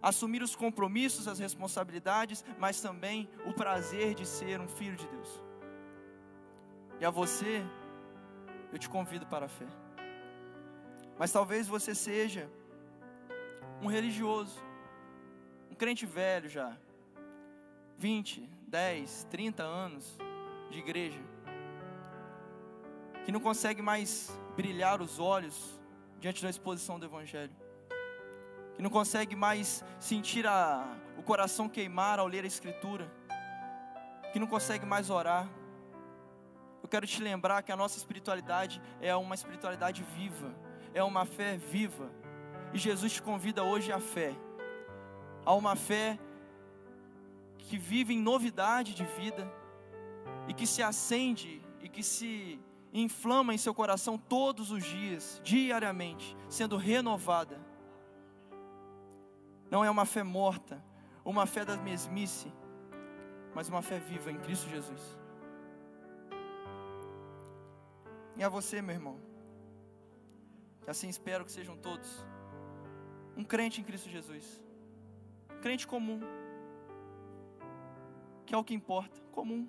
Assumir 0.00 0.44
os 0.44 0.54
compromissos, 0.54 1.26
as 1.26 1.40
responsabilidades, 1.40 2.44
mas 2.56 2.80
também 2.80 3.28
o 3.44 3.52
prazer 3.52 4.14
de 4.14 4.24
ser 4.24 4.60
um 4.60 4.68
filho 4.68 4.94
de 4.94 5.08
Deus. 5.08 5.42
E 7.00 7.04
a 7.04 7.10
você, 7.10 7.64
eu 8.72 8.78
te 8.78 8.88
convido 8.88 9.26
para 9.26 9.46
a 9.46 9.48
fé. 9.48 9.66
Mas 11.18 11.32
talvez 11.32 11.68
você 11.68 11.94
seja 11.94 12.50
um 13.82 13.86
religioso, 13.86 14.60
um 15.70 15.74
crente 15.74 16.06
velho 16.06 16.48
já, 16.48 16.76
20, 17.98 18.48
10, 18.66 19.26
30 19.30 19.62
anos 19.62 20.18
de 20.70 20.78
igreja, 20.78 21.20
que 23.24 23.32
não 23.32 23.40
consegue 23.40 23.80
mais 23.80 24.36
brilhar 24.56 25.00
os 25.00 25.18
olhos 25.18 25.80
diante 26.20 26.42
da 26.42 26.50
exposição 26.50 26.98
do 26.98 27.06
Evangelho, 27.06 27.54
que 28.74 28.82
não 28.82 28.90
consegue 28.90 29.36
mais 29.36 29.84
sentir 30.00 30.46
a, 30.46 30.84
o 31.16 31.22
coração 31.22 31.68
queimar 31.68 32.18
ao 32.18 32.26
ler 32.26 32.44
a 32.44 32.46
Escritura, 32.46 33.10
que 34.32 34.38
não 34.38 34.46
consegue 34.46 34.84
mais 34.84 35.10
orar. 35.10 35.48
Quero 36.94 37.08
te 37.08 37.20
lembrar 37.20 37.60
que 37.64 37.72
a 37.72 37.76
nossa 37.76 37.98
espiritualidade 37.98 38.80
é 39.00 39.16
uma 39.16 39.34
espiritualidade 39.34 40.06
viva, 40.16 40.54
é 40.94 41.02
uma 41.02 41.24
fé 41.24 41.56
viva 41.56 42.08
e 42.72 42.78
Jesus 42.78 43.14
te 43.14 43.20
convida 43.20 43.64
hoje 43.64 43.90
à 43.90 43.98
fé, 43.98 44.32
a 45.44 45.52
uma 45.54 45.74
fé 45.74 46.16
que 47.58 47.76
vive 47.76 48.14
em 48.14 48.20
novidade 48.20 48.94
de 48.94 49.04
vida 49.04 49.44
e 50.46 50.54
que 50.54 50.68
se 50.68 50.84
acende 50.84 51.60
e 51.82 51.88
que 51.88 52.00
se 52.00 52.60
inflama 52.92 53.52
em 53.52 53.58
seu 53.58 53.74
coração 53.74 54.16
todos 54.16 54.70
os 54.70 54.84
dias, 54.84 55.40
diariamente, 55.42 56.36
sendo 56.48 56.76
renovada. 56.76 57.60
Não 59.68 59.84
é 59.84 59.90
uma 59.90 60.04
fé 60.04 60.22
morta, 60.22 60.80
uma 61.24 61.44
fé 61.44 61.64
da 61.64 61.76
mesmice, 61.76 62.52
mas 63.52 63.68
uma 63.68 63.82
fé 63.82 63.98
viva 63.98 64.30
em 64.30 64.38
Cristo 64.38 64.70
Jesus. 64.70 65.23
E 68.36 68.42
a 68.42 68.48
você, 68.48 68.82
meu 68.82 68.94
irmão, 68.94 69.20
que 70.82 70.90
assim 70.90 71.08
espero 71.08 71.44
que 71.44 71.52
sejam 71.52 71.76
todos 71.76 72.24
um 73.36 73.44
crente 73.44 73.80
em 73.80 73.84
Cristo 73.84 74.08
Jesus. 74.08 74.62
Um 75.50 75.60
crente 75.60 75.86
comum. 75.86 76.20
Que 78.46 78.54
é 78.54 78.58
o 78.58 78.64
que 78.64 78.74
importa, 78.74 79.20
comum. 79.32 79.68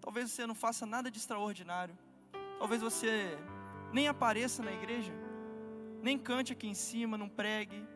Talvez 0.00 0.30
você 0.30 0.46
não 0.46 0.54
faça 0.54 0.86
nada 0.86 1.10
de 1.10 1.18
extraordinário. 1.18 1.96
Talvez 2.58 2.80
você 2.80 3.36
nem 3.92 4.08
apareça 4.08 4.62
na 4.62 4.72
igreja, 4.72 5.12
nem 6.00 6.18
cante 6.18 6.52
aqui 6.52 6.66
em 6.66 6.74
cima, 6.74 7.18
não 7.18 7.28
pregue 7.28 7.86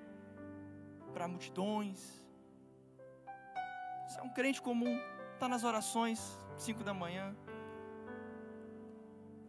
para 1.13 1.27
multidões. 1.27 2.27
Você 4.07 4.21
é 4.21 4.23
um 4.23 4.29
crente 4.29 4.61
comum, 4.61 5.01
está 5.35 5.49
nas 5.49 5.65
orações, 5.65 6.21
5 6.59 6.85
da 6.85 6.93
manhã, 6.93 7.35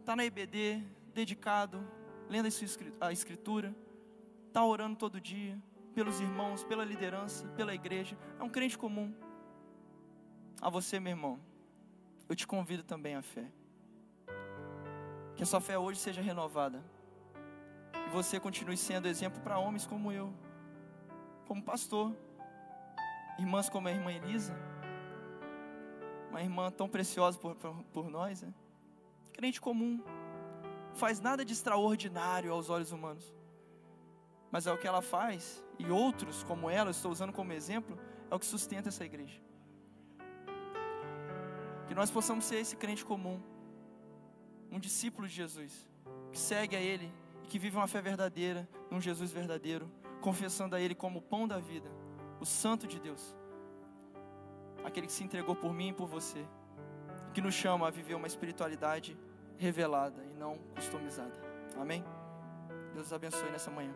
está 0.08 0.16
na 0.16 0.24
EBD, 0.24 0.82
dedicado, 1.12 1.86
lendo 2.30 2.48
a 2.98 3.12
escritura 3.12 3.76
está 4.46 4.64
orando 4.64 4.96
todo 4.96 5.20
dia, 5.20 5.62
pelos 5.94 6.18
irmãos, 6.18 6.64
pela 6.64 6.82
liderança, 6.82 7.46
pela 7.48 7.74
igreja, 7.74 8.16
é 8.40 8.42
um 8.42 8.48
crente 8.48 8.78
comum. 8.78 9.14
A 10.62 10.70
você, 10.70 10.98
meu 10.98 11.10
irmão, 11.10 11.38
eu 12.26 12.34
te 12.34 12.46
convido 12.46 12.82
também 12.82 13.16
à 13.16 13.20
fé. 13.20 13.52
Que 15.36 15.42
a 15.42 15.46
sua 15.46 15.60
fé 15.60 15.78
hoje 15.78 16.00
seja 16.00 16.22
renovada. 16.22 16.82
E 18.06 18.08
você 18.08 18.40
continue 18.40 18.78
sendo 18.78 19.08
exemplo 19.08 19.42
para 19.42 19.58
homens 19.58 19.86
como 19.86 20.10
eu, 20.10 20.32
como 21.46 21.62
pastor, 21.62 22.16
irmãs 23.38 23.68
como 23.68 23.88
a 23.88 23.92
irmã 23.92 24.10
Elisa, 24.10 24.56
uma 26.30 26.40
irmã 26.40 26.70
tão 26.70 26.88
preciosa 26.88 27.38
por, 27.38 27.54
por, 27.56 27.84
por 27.92 28.08
nós, 28.08 28.40
né? 28.40 28.54
Crente 29.38 29.60
comum, 29.60 30.02
faz 30.94 31.20
nada 31.20 31.44
de 31.44 31.52
extraordinário 31.52 32.52
aos 32.52 32.68
olhos 32.70 32.90
humanos, 32.90 33.32
mas 34.50 34.66
é 34.66 34.72
o 34.72 34.76
que 34.76 34.88
ela 34.88 35.00
faz, 35.00 35.64
e 35.78 35.86
outros 35.86 36.42
como 36.42 36.68
ela, 36.68 36.90
estou 36.90 37.12
usando 37.12 37.32
como 37.32 37.52
exemplo, 37.52 37.96
é 38.28 38.34
o 38.34 38.38
que 38.40 38.44
sustenta 38.44 38.88
essa 38.88 39.04
igreja. 39.04 39.40
Que 41.86 41.94
nós 41.94 42.10
possamos 42.10 42.46
ser 42.46 42.56
esse 42.56 42.74
crente 42.74 43.04
comum, 43.04 43.40
um 44.72 44.80
discípulo 44.80 45.28
de 45.28 45.34
Jesus, 45.34 45.88
que 46.32 46.38
segue 46.38 46.74
a 46.74 46.80
Ele 46.80 47.08
e 47.44 47.46
que 47.46 47.60
vive 47.60 47.76
uma 47.76 47.86
fé 47.86 48.02
verdadeira, 48.02 48.68
num 48.90 49.00
Jesus 49.00 49.30
verdadeiro, 49.30 49.88
confessando 50.20 50.74
a 50.74 50.80
Ele 50.80 50.96
como 50.96 51.20
o 51.20 51.22
pão 51.22 51.46
da 51.46 51.60
vida, 51.60 51.88
o 52.40 52.44
Santo 52.44 52.88
de 52.88 52.98
Deus, 52.98 53.36
aquele 54.84 55.06
que 55.06 55.12
se 55.12 55.22
entregou 55.22 55.54
por 55.54 55.72
mim 55.72 55.90
e 55.90 55.92
por 55.92 56.08
você, 56.08 56.44
que 57.32 57.40
nos 57.40 57.54
chama 57.54 57.86
a 57.86 57.90
viver 57.90 58.16
uma 58.16 58.26
espiritualidade 58.26 59.16
revelada 59.58 60.22
e 60.24 60.34
não 60.38 60.56
customizada. 60.74 61.32
Amém? 61.78 62.04
Deus 62.94 63.12
abençoe 63.12 63.50
nessa 63.50 63.70
manhã. 63.70 63.92